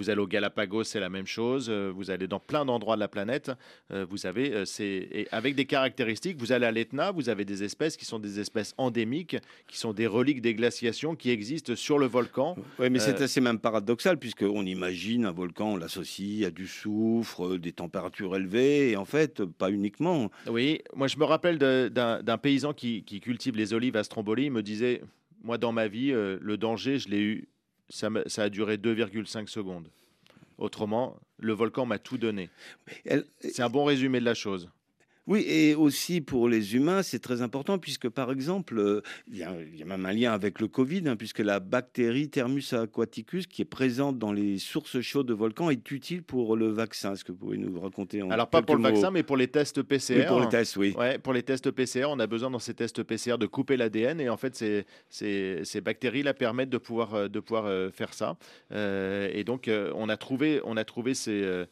allez 0.09 0.19
au 0.19 0.27
Galapagos, 0.27 0.83
c'est 0.83 0.99
la 0.99 1.09
même 1.09 1.27
chose. 1.27 1.69
Vous 1.69 2.11
allez 2.11 2.27
dans 2.27 2.39
plein 2.39 2.65
d'endroits 2.65 2.95
de 2.95 3.01
la 3.01 3.07
planète. 3.07 3.51
vous 3.89 4.25
avez, 4.25 4.65
c'est, 4.65 5.27
avec 5.31 5.55
des 5.55 5.65
caractéristiques, 5.65 6.37
vous 6.37 6.51
allez 6.51 6.65
à 6.65 6.71
l'Etna, 6.71 7.11
vous 7.11 7.29
avez 7.29 7.45
des 7.45 7.63
espèces 7.63 7.97
qui 7.97 8.05
sont 8.05 8.19
des 8.19 8.39
espèces 8.39 8.73
endémiques, 8.77 9.37
qui 9.67 9.77
sont 9.77 9.93
des 9.93 10.07
reliques 10.07 10.24
des 10.33 10.53
glaciations 10.53 11.15
qui 11.15 11.29
existent 11.29 11.75
sur 11.75 11.99
le 11.99 12.05
volcan. 12.05 12.55
Oui, 12.79 12.89
mais 12.89 12.99
c'est 12.99 13.21
euh, 13.21 13.25
assez 13.25 13.41
même 13.41 13.59
paradoxal, 13.59 14.17
puisqu'on 14.17 14.65
imagine 14.65 15.25
un 15.25 15.31
volcan, 15.31 15.73
on 15.73 15.77
l'associe 15.77 16.45
à 16.45 16.51
du 16.51 16.67
soufre, 16.67 17.57
des 17.57 17.71
températures 17.71 18.35
élevées, 18.35 18.91
et 18.91 18.97
en 18.97 19.05
fait, 19.05 19.43
pas 19.45 19.71
uniquement. 19.71 20.29
Oui, 20.47 20.81
moi 20.95 21.07
je 21.07 21.17
me 21.17 21.23
rappelle 21.23 21.57
d'un 21.57 22.37
paysan 22.37 22.73
qui, 22.73 23.03
cultive 23.21 23.55
les 23.55 23.73
olives 23.73 23.95
à 23.95 24.03
Stromboli, 24.03 24.45
il 24.45 24.51
me 24.51 24.63
disait, 24.63 25.01
moi 25.43 25.57
dans 25.57 25.71
ma 25.71 25.87
vie, 25.87 26.11
euh, 26.11 26.37
le 26.41 26.57
danger, 26.57 26.99
je 26.99 27.09
l'ai 27.09 27.21
eu, 27.21 27.47
ça, 27.89 28.09
ça 28.25 28.43
a 28.43 28.49
duré 28.49 28.77
2,5 28.77 29.47
secondes. 29.47 29.89
Autrement, 30.57 31.17
le 31.37 31.53
volcan 31.53 31.85
m'a 31.85 31.99
tout 31.99 32.17
donné. 32.17 32.49
C'est 33.39 33.61
un 33.61 33.69
bon 33.69 33.83
résumé 33.83 34.19
de 34.19 34.25
la 34.25 34.33
chose. 34.33 34.69
Oui, 35.27 35.43
et 35.47 35.73
aussi 35.73 36.21
pour 36.21 36.47
les 36.47 36.75
humains, 36.75 37.01
c'est 37.01 37.19
très 37.19 37.41
important 37.41 37.79
puisque, 37.79 38.09
par 38.09 38.31
exemple, 38.31 38.77
euh, 38.77 39.01
il 39.27 39.37
y, 39.37 39.43
a, 39.43 39.85
même 39.85 40.05
un 40.05 40.13
lien 40.13 40.33
avec 40.33 40.59
le 40.59 40.67
Covid, 40.67 41.03
hein, 41.07 41.15
puisque 41.15 41.39
la 41.39 41.59
bactérie 41.59 42.29
Thermus 42.29 42.73
aquaticus, 42.73 43.47
qui 43.47 43.63
est 43.63 43.65
présente 43.65 44.19
dans 44.19 44.31
les 44.31 44.59
sources 44.59 45.01
chaudes 45.01 45.27
de 45.27 45.33
volcans, 45.33 45.71
est 45.71 45.91
utile 45.91 46.21
pour 46.21 46.55
le 46.55 46.67
vaccin. 46.67 47.13
Est-ce 47.13 47.23
que 47.23 47.31
vous 47.31 47.39
pouvez 47.39 47.57
nous 47.57 47.79
raconter 47.79 48.21
en 48.21 48.29
Alors, 48.29 48.49
pas 48.49 48.61
pour 48.61 48.75
le 48.75 48.83
vaccin, 48.83 49.09
mais 49.09 49.23
pour 49.23 49.37
les 49.37 49.47
tests 49.47 49.81
PCR. 49.81 50.19
Oui, 50.19 50.25
pour 50.27 50.39
les 50.41 50.49
tests, 50.49 50.77
oui. 50.77 50.93
Ouais, 50.95 51.17
pour 51.17 51.33
les 51.33 51.41
tests 51.41 51.71
PCR, 51.71 52.05
on 52.05 52.19
a 52.19 52.27
besoin 52.27 52.51
dans 52.51 52.59
ces 52.59 52.75
tests 52.75 53.01
PCR 53.01 53.39
de 53.39 53.47
couper 53.47 53.77
l'ADN 53.77 54.21
et 54.21 54.29
en 54.29 54.37
fait, 54.37 54.55
ces, 54.55 54.85
ces, 55.09 55.61
ces 55.63 55.81
bactéries 55.81 56.21
là 56.21 56.35
permettent 56.35 56.69
de 56.69 56.77
pouvoir, 56.77 57.15
euh, 57.15 57.27
de 57.27 57.39
pouvoir 57.39 57.65
euh, 57.65 57.89
faire 57.89 58.13
ça. 58.13 58.37
et 58.71 59.43
donc, 59.43 59.69
on 59.95 60.09
a 60.09 60.17
trouvé, 60.17 60.61
on 60.65 60.77
a 60.77 60.83
trouvé 60.83 61.15
ces, 61.15 61.65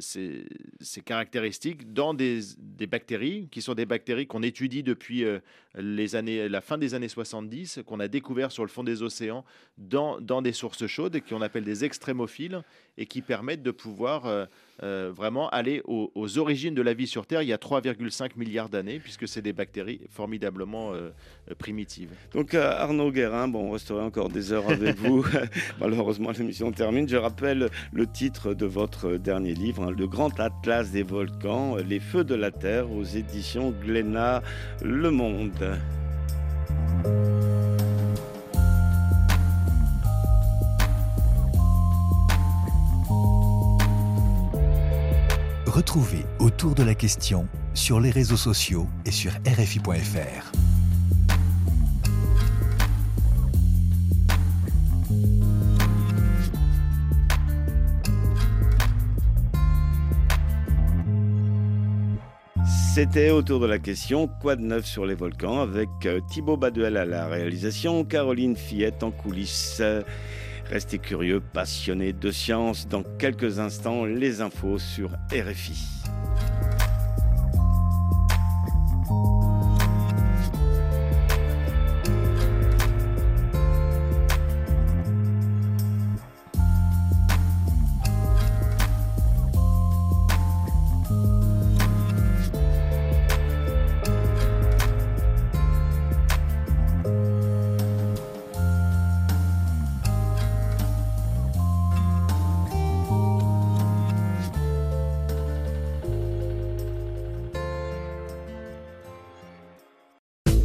ces, 0.00 0.46
ces 0.80 1.00
caractéristiques 1.02 1.92
dans 1.92 2.14
des 2.14 2.40
des 2.58 2.86
bactéries, 2.86 3.48
qui 3.50 3.62
sont 3.62 3.74
des 3.74 3.86
bactéries 3.86 4.26
qu'on 4.26 4.42
étudie 4.42 4.82
depuis 4.82 5.24
euh, 5.24 5.38
les 5.76 6.16
années, 6.16 6.48
la 6.48 6.60
fin 6.60 6.78
des 6.78 6.94
années 6.94 7.08
70, 7.08 7.80
qu'on 7.86 8.00
a 8.00 8.08
découvert 8.08 8.52
sur 8.52 8.62
le 8.62 8.68
fond 8.68 8.84
des 8.84 9.02
océans 9.02 9.44
dans, 9.78 10.20
dans 10.20 10.42
des 10.42 10.52
sources 10.52 10.86
chaudes, 10.86 11.20
qu'on 11.28 11.42
appelle 11.42 11.64
des 11.64 11.84
extrémophiles, 11.84 12.62
et 12.98 13.06
qui 13.06 13.22
permettent 13.22 13.62
de 13.62 13.70
pouvoir 13.70 14.26
euh, 14.26 14.44
euh, 14.82 15.10
vraiment 15.14 15.48
aller 15.48 15.82
aux, 15.84 16.38
origines 16.38 16.74
de 16.74 16.82
la 16.82 16.94
vie 16.94 17.06
sur 17.06 17.26
Terre 17.26 17.42
il 17.42 17.48
y 17.48 17.52
a 17.52 17.56
3,5 17.56 18.32
milliards 18.36 18.68
d'années, 18.68 18.98
puisque 18.98 19.26
c'est 19.26 19.42
des 19.42 19.52
bactéries 19.52 20.00
formidablement 20.08 20.92
primitives. 21.58 22.10
Donc 22.32 22.54
Arnaud 22.54 23.10
Guérin, 23.10 23.48
bon, 23.48 23.68
on 23.68 23.70
resterait 23.72 24.02
encore 24.02 24.28
des 24.28 24.52
heures 24.52 24.70
avec 24.70 24.96
vous. 24.96 25.24
Malheureusement, 25.80 26.30
l'émission 26.30 26.72
termine. 26.72 27.08
Je 27.08 27.16
rappelle 27.16 27.68
le 27.92 28.06
titre 28.06 28.54
de 28.54 28.66
votre 28.66 29.16
dernier 29.16 29.54
livre, 29.54 29.84
hein, 29.84 29.90
Le 29.90 30.06
Grand 30.06 30.38
Atlas 30.40 30.90
des 30.90 31.02
volcans, 31.02 31.76
les 31.76 32.00
feux 32.00 32.24
de 32.24 32.34
la 32.34 32.50
aux 32.84 33.04
éditions 33.04 33.70
Glénat 33.70 34.42
Le 34.82 35.10
Monde. 35.10 35.61
Retrouvez 45.66 46.26
autour 46.38 46.74
de 46.74 46.82
la 46.82 46.94
question 46.94 47.48
sur 47.74 47.98
les 47.98 48.10
réseaux 48.10 48.36
sociaux 48.36 48.86
et 49.04 49.10
sur 49.10 49.32
RFI.fr. 49.46 50.61
C'était 62.94 63.30
autour 63.30 63.58
de 63.58 63.64
la 63.66 63.78
question 63.78 64.28
Quoi 64.28 64.54
de 64.54 64.60
neuf 64.60 64.84
sur 64.84 65.06
les 65.06 65.14
volcans 65.14 65.62
avec 65.62 65.88
euh, 66.04 66.20
Thibaut 66.30 66.58
Baduel 66.58 66.98
à 66.98 67.06
la 67.06 67.26
réalisation, 67.26 68.04
Caroline 68.04 68.54
Fillette 68.54 69.02
en 69.02 69.10
coulisses. 69.10 69.80
Restez 70.68 70.98
curieux, 70.98 71.40
passionnés 71.40 72.12
de 72.12 72.30
science. 72.30 72.86
Dans 72.86 73.02
quelques 73.18 73.60
instants, 73.60 74.04
les 74.04 74.42
infos 74.42 74.78
sur 74.78 75.08
RFI. 75.32 76.01